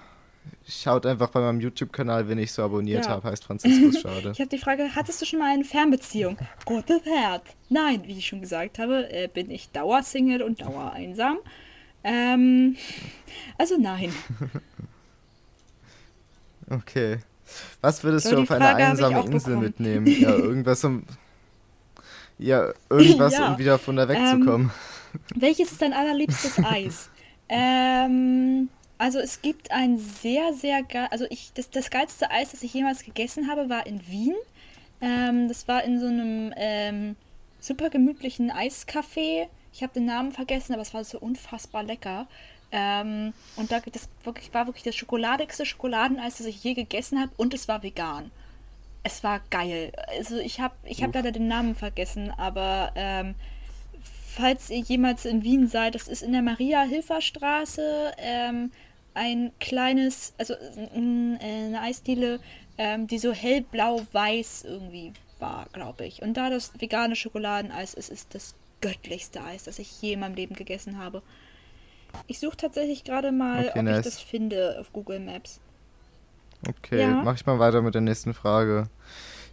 schaut 0.70 1.08
einfach 1.08 1.30
bei 1.30 1.40
meinem 1.40 1.60
YouTube-Kanal, 1.60 2.30
wenn 2.30 2.38
ich 2.38 2.52
so 2.52 2.62
abonniert 2.62 3.06
ja. 3.06 3.14
habe, 3.14 3.32
heißt 3.32 3.46
Franziskus 3.46 4.00
Schade. 4.02 4.30
ich 4.32 4.40
habe 4.40 4.50
die 4.50 4.60
Frage, 4.60 4.92
hattest 4.94 5.20
du 5.24 5.26
schon 5.26 5.40
mal 5.40 5.52
eine 5.52 5.64
Fernbeziehung? 5.64 6.38
Gutes 6.66 7.04
Herz. 7.04 7.46
Nein, 7.70 8.04
wie 8.06 8.20
ich 8.20 8.28
schon 8.28 8.42
gesagt 8.42 8.78
habe, 8.78 9.12
äh, 9.12 9.28
bin 9.28 9.50
ich 9.50 9.72
Dauersingle 9.72 10.44
und 10.44 10.62
Dauereinsam. 10.62 11.40
Ähm, 12.08 12.76
also 13.58 13.78
nein. 13.78 14.14
Okay. 16.70 17.20
Was 17.82 18.04
würdest 18.04 18.28
So, 18.28 18.36
du 18.36 18.42
auf 18.42 18.52
eine 18.52 18.66
Frage 18.66 18.82
ich 18.84 18.90
einsame 18.90 19.20
Insel 19.22 19.56
bekommen. 19.56 19.64
mitnehmen? 19.64 20.06
Ja, 20.08 20.30
irgendwas 20.36 20.84
um. 20.84 21.04
Ja, 22.38 22.74
irgendwas, 22.90 23.34
Ja, 23.38 23.52
um 23.52 23.58
wieder 23.58 23.80
von 23.80 23.96
da 23.96 24.08
wegzukommen. 24.08 24.72
Welches 25.36 25.72
ist 25.72 25.82
dein 25.82 25.94
allerliebstes 25.94 26.60
Eis? 26.64 27.10
ähm, 27.50 28.68
also 28.98 29.20
es 29.20 29.42
gibt 29.42 29.72
ein 29.72 29.98
sehr, 29.98 30.54
sehr 30.54 30.84
geil, 30.84 31.08
also 31.12 31.26
ich, 31.30 31.52
das, 31.54 31.70
das 31.70 31.90
geilste 31.90 32.30
Eis, 32.32 32.52
das 32.52 32.64
ich 32.64 32.74
jemals 32.74 33.06
gegessen 33.06 33.48
habe, 33.50 33.70
war 33.70 33.88
in 33.88 34.06
Wien. 34.10 34.36
Ähm, 35.00 35.48
das 35.48 35.68
war 35.68 35.84
in 35.84 36.00
so 36.00 36.08
einem 36.08 36.54
ähm, 36.58 37.16
super 37.62 37.90
gemütlichen 37.90 38.52
Eiscafé. 38.52 39.48
Ich 39.74 39.84
habe 39.84 39.94
den 39.94 40.06
Namen 40.06 40.32
vergessen, 40.32 40.74
aber 40.74 40.82
es 40.82 40.94
war 40.94 41.04
so 41.04 41.20
unfassbar 41.20 41.84
lecker. 41.84 42.28
Ähm, 42.72 43.34
und 43.56 43.72
da, 43.72 43.80
das 43.80 44.10
wirklich, 44.24 44.54
war 44.54 44.68
wirklich 44.68 44.84
das 44.84 44.96
schokoladigste 44.96 45.66
Schokoladeneis, 45.66 46.38
das 46.38 46.48
ich 46.48 46.64
je 46.64 46.74
gegessen 46.74 47.20
habe 47.20 47.32
und 47.38 47.54
es 47.54 47.68
war 47.68 47.84
vegan. 47.84 48.32
Es 49.04 49.24
war 49.24 49.40
geil. 49.50 49.94
Also 50.18 50.38
ich 50.38 50.60
habe 50.60 50.76
ich 50.84 51.02
hab 51.02 51.16
leider 51.16 51.32
den 51.32 51.48
Namen 51.48 51.76
vergessen, 51.76 52.32
aber 52.36 52.92
ähm, 52.96 53.36
falls 54.36 54.70
ihr 54.70 54.80
jemals 54.80 55.26
in 55.26 55.44
Wien 55.44 55.68
seid, 55.68 55.96
das 55.96 56.10
ist 56.10 56.24
in 56.24 56.34
der 56.34 56.42
Maria-Hilfer-Straße 56.42 58.14
ähm, 58.18 58.72
ein 59.14 59.52
kleines, 59.60 60.34
also 60.38 60.54
eine 60.94 61.82
Eisdiele, 61.82 62.40
ähm, 62.78 63.08
die 63.08 63.18
so 63.18 63.32
hellblau-weiß 63.32 64.66
irgendwie 64.66 65.14
war, 65.40 65.68
glaube 65.72 66.06
ich. 66.06 66.22
Und 66.22 66.36
da 66.36 66.50
das 66.50 66.72
vegane 66.80 67.16
Schokoladeneis 67.16 67.94
ist, 67.94 68.10
ist 68.10 68.36
das 68.36 68.54
göttlichste 68.82 69.44
Eis, 69.44 69.64
das 69.64 69.80
ich 69.80 70.02
je 70.02 70.14
in 70.14 70.20
meinem 70.20 70.36
Leben 70.36 70.56
gegessen 70.56 70.98
habe. 70.98 71.22
Ich 72.28 72.40
suche 72.40 72.58
tatsächlich 72.58 73.04
gerade 73.04 73.32
mal, 73.32 73.68
Okay, 73.70 73.80
ob 73.80 73.86
nice. 73.86 73.98
ich 74.00 74.04
das 74.06 74.20
finde 74.22 74.78
auf 74.80 74.92
Google 74.94 75.20
Maps. 75.20 75.60
Okay, 76.68 77.02
Ja. 77.02 77.22
mach 77.24 77.36
ich 77.36 77.46
mal 77.46 77.60
weiter 77.60 77.82
mit 77.82 77.94
der 77.94 78.02
nächsten 78.02 78.34
Frage. 78.34 78.90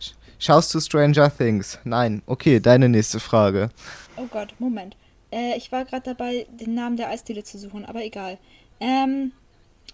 Sch- 0.01 0.15
Schaust 0.39 0.73
du 0.75 0.81
Stranger 0.81 1.35
Things? 1.37 1.79
Nein. 1.85 2.23
Okay, 2.27 2.61
deine 2.61 2.89
nächste 2.89 3.21
Frage. 3.21 3.71
Oh 4.17 4.27
Gott, 4.27 4.55
Moment. 4.59 4.97
Äh, 5.31 5.57
ich 5.57 5.71
war 5.73 5.85
gerade 5.85 6.05
dabei, 6.15 6.47
den 6.51 6.75
Namen 6.75 6.97
der 6.97 7.09
Eisdiele 7.11 7.45
zu 7.45 7.59
suchen, 7.59 7.85
aber 7.85 8.05
egal. 8.05 8.39
Ähm. 8.81 9.33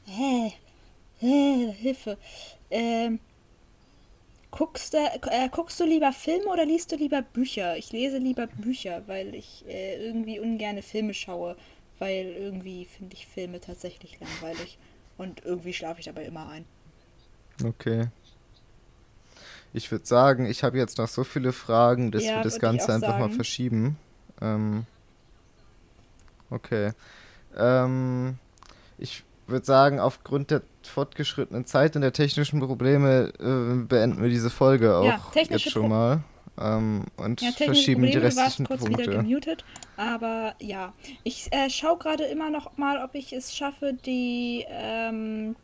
Hä? 0.06 0.52
Hä? 1.18 1.72
Hilfe. 1.78 2.16
Ähm. 2.70 3.18
Guckst 4.50 4.94
du, 4.94 4.98
äh, 4.98 5.48
guckst 5.50 5.78
du 5.80 5.84
lieber 5.84 6.12
Filme 6.12 6.46
oder 6.46 6.64
liest 6.64 6.90
du 6.92 6.96
lieber 6.96 7.22
Bücher? 7.22 7.76
Ich 7.76 7.92
lese 7.92 8.18
lieber 8.18 8.46
Bücher, 8.48 9.02
weil 9.06 9.34
ich 9.34 9.64
äh, 9.68 9.96
irgendwie 10.04 10.40
ungerne 10.40 10.82
Filme 10.82 11.14
schaue, 11.14 11.56
weil 11.98 12.26
irgendwie 12.26 12.84
finde 12.84 13.14
ich 13.14 13.26
Filme 13.26 13.60
tatsächlich 13.60 14.18
langweilig. 14.20 14.78
Und 15.16 15.44
irgendwie 15.44 15.72
schlafe 15.74 16.00
ich 16.00 16.06
dabei 16.06 16.24
immer 16.24 16.48
ein. 16.48 16.64
Okay. 17.64 18.08
Ich 19.72 19.90
würde 19.92 20.06
sagen, 20.06 20.46
ich 20.46 20.64
habe 20.64 20.78
jetzt 20.78 20.98
noch 20.98 21.08
so 21.08 21.24
viele 21.24 21.52
Fragen, 21.52 22.10
dass 22.10 22.24
Ja, 22.24 22.34
wir 22.34 22.42
das 22.42 22.58
Ganze 22.58 22.92
einfach 22.92 23.14
mal 23.14 23.28
sagen. 23.28 23.34
verschieben. 23.34 23.98
Ähm, 24.40 24.86
okay. 26.50 26.92
Ähm, 27.56 28.38
ich 28.98 29.24
würde 29.50 29.66
sagen, 29.66 30.00
aufgrund 30.00 30.50
der 30.50 30.62
fortgeschrittenen 30.82 31.66
Zeit 31.66 31.96
und 31.96 32.02
der 32.02 32.12
technischen 32.12 32.60
Probleme 32.60 33.32
äh, 33.38 33.84
beenden 33.86 34.22
wir 34.22 34.28
diese 34.30 34.50
Folge 34.50 34.96
auch 34.96 35.04
Ja, 35.04 35.42
jetzt 35.48 35.70
schon 35.70 35.82
Pro- 35.82 35.88
mal. 35.88 36.24
Ähm, 36.58 37.04
und 37.16 37.40
Ja, 37.40 37.52
verschieben 37.52 38.02
die 38.02 38.08
Probleme, 38.08 38.30
du 38.30 38.36
warst 38.36 38.36
restlichen 38.36 38.64
kurz 38.64 38.88
wieder 38.88 39.06
Punkte. 39.06 39.10
gemutet. 39.18 39.64
Aber 39.96 40.54
ja, 40.60 40.94
ich 41.24 41.52
äh, 41.52 41.70
schaue 41.70 41.98
gerade 41.98 42.24
immer 42.24 42.50
noch 42.50 42.76
mal, 42.76 43.02
ob 43.02 43.14
ich 43.14 43.32
es 43.32 43.54
schaffe, 43.56 43.92
die 43.94 44.64
ähm, 44.68 45.56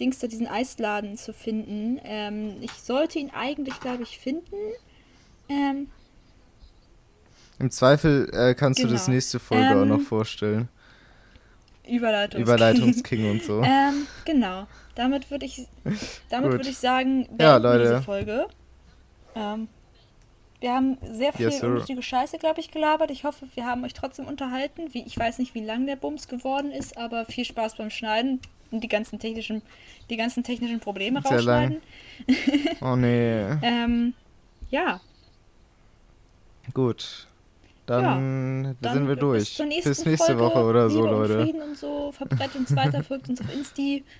Dings 0.00 0.18
da, 0.18 0.26
diesen 0.26 0.46
Eisladen 0.46 1.16
zu 1.16 1.32
finden. 1.32 2.00
Ähm, 2.04 2.56
ich 2.60 2.82
sollte 2.82 3.18
ihn 3.18 3.30
eigentlich, 3.30 3.80
glaube 3.80 4.02
ich, 4.02 4.18
finden. 4.18 4.56
Ähm, 5.48 5.88
Im 7.58 7.70
Zweifel 7.70 8.28
äh, 8.34 8.54
kannst 8.54 8.82
du 8.82 8.88
das 8.88 9.06
Genau. 9.06 9.08
nächste 9.08 9.38
Folge 9.38 9.76
auch 9.76 9.84
Ähm, 9.84 9.88
noch 9.88 10.00
vorstellen. 10.00 10.68
Überleitung. 11.88 12.40
Überleitungsking 12.40 13.30
und 13.30 13.42
so. 13.42 13.62
ähm, 13.64 14.06
genau. 14.24 14.66
Damit 14.94 15.30
würde 15.30 15.46
ich, 15.46 15.66
damit 16.30 16.50
würde 16.52 16.68
ich 16.68 16.78
sagen, 16.78 17.24
beenden 17.26 17.42
Ja, 17.42 17.56
wir 17.56 17.60
Leute. 17.60 17.82
diese 17.82 18.02
Folge. 18.02 18.46
Ähm, 19.34 19.68
wir 20.60 20.72
haben 20.72 20.96
sehr 21.12 21.32
viel 21.34 21.46
Yes, 21.46 21.62
unnötige 21.62 22.02
Scheiße, 22.02 22.38
glaube 22.38 22.60
ich, 22.60 22.70
gelabert. 22.70 23.10
Ich 23.10 23.24
hoffe, 23.24 23.46
wir 23.54 23.66
haben 23.66 23.84
euch 23.84 23.92
trotzdem 23.92 24.26
unterhalten. 24.26 24.92
Wie, 24.92 25.02
ich 25.02 25.18
weiß 25.18 25.38
nicht, 25.38 25.54
wie 25.54 25.64
lang 25.64 25.86
der 25.86 25.96
Bums 25.96 26.28
geworden 26.28 26.70
ist, 26.72 26.96
aber 26.96 27.26
viel 27.26 27.44
Spaß 27.44 27.76
beim 27.76 27.90
Schneiden 27.90 28.40
und 28.70 28.82
die 28.82 28.88
ganzen 28.88 29.18
technischen, 29.18 29.60
die 30.08 30.16
ganzen 30.16 30.42
technischen 30.42 30.80
Probleme 30.80 31.20
Sehr 31.22 31.42
lang. 31.42 31.80
rausschneiden. 32.26 32.78
Oh 32.80 32.96
nee. 32.96 33.58
Ähm, 33.62 34.14
ja, 34.70 35.00
Gut. 36.74 37.26
Dann, 37.86 38.76
dann 38.80 38.94
sind 38.94 39.08
wir 39.08 39.14
bis 39.14 39.20
durch. 39.20 39.54
zur 39.54 39.66
nächsten 39.66 39.90
Bis 39.90 40.04
nächste 40.04 40.36
Folge. 40.36 40.42
Woche 40.42 40.64
oder 40.64 40.90
so, 40.90 41.02
Liebe 41.04 41.14
und 41.14 41.20
Leute. 41.22 41.42
Frieden 41.42 41.62
und 41.62 41.78
so. 41.78 42.12
Verbreitet 42.12 42.56
uns 42.56 42.74
weiter, 42.74 43.02
folgt 43.04 43.28
uns 43.28 43.40
auf 43.40 43.52
Insti. 43.52 44.04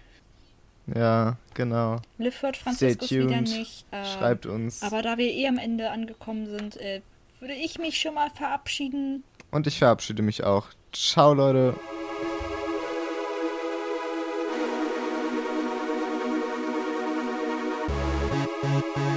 Ja, 0.94 1.36
genau. 1.54 1.96
Liv 2.16 2.42
hört 2.42 2.54
Stay 2.54 2.62
Franziskus 2.62 3.10
wieder 3.10 3.40
nicht. 3.40 3.86
Ähm, 3.90 4.04
Schreibt 4.04 4.46
uns. 4.46 4.84
Aber 4.84 5.02
da 5.02 5.18
wir 5.18 5.26
eh 5.26 5.48
am 5.48 5.58
Ende 5.58 5.90
angekommen 5.90 6.46
sind, 6.46 6.76
äh, 6.76 7.00
würde 7.40 7.54
ich 7.54 7.80
mich 7.80 8.00
schon 8.00 8.14
mal 8.14 8.30
verabschieden. 8.30 9.24
Und 9.50 9.66
ich 9.66 9.80
verabschiede 9.80 10.22
mich 10.22 10.44
auch. 10.44 10.68
Ciao, 10.92 11.34
Leute. 11.34 11.74
Thank 18.62 19.15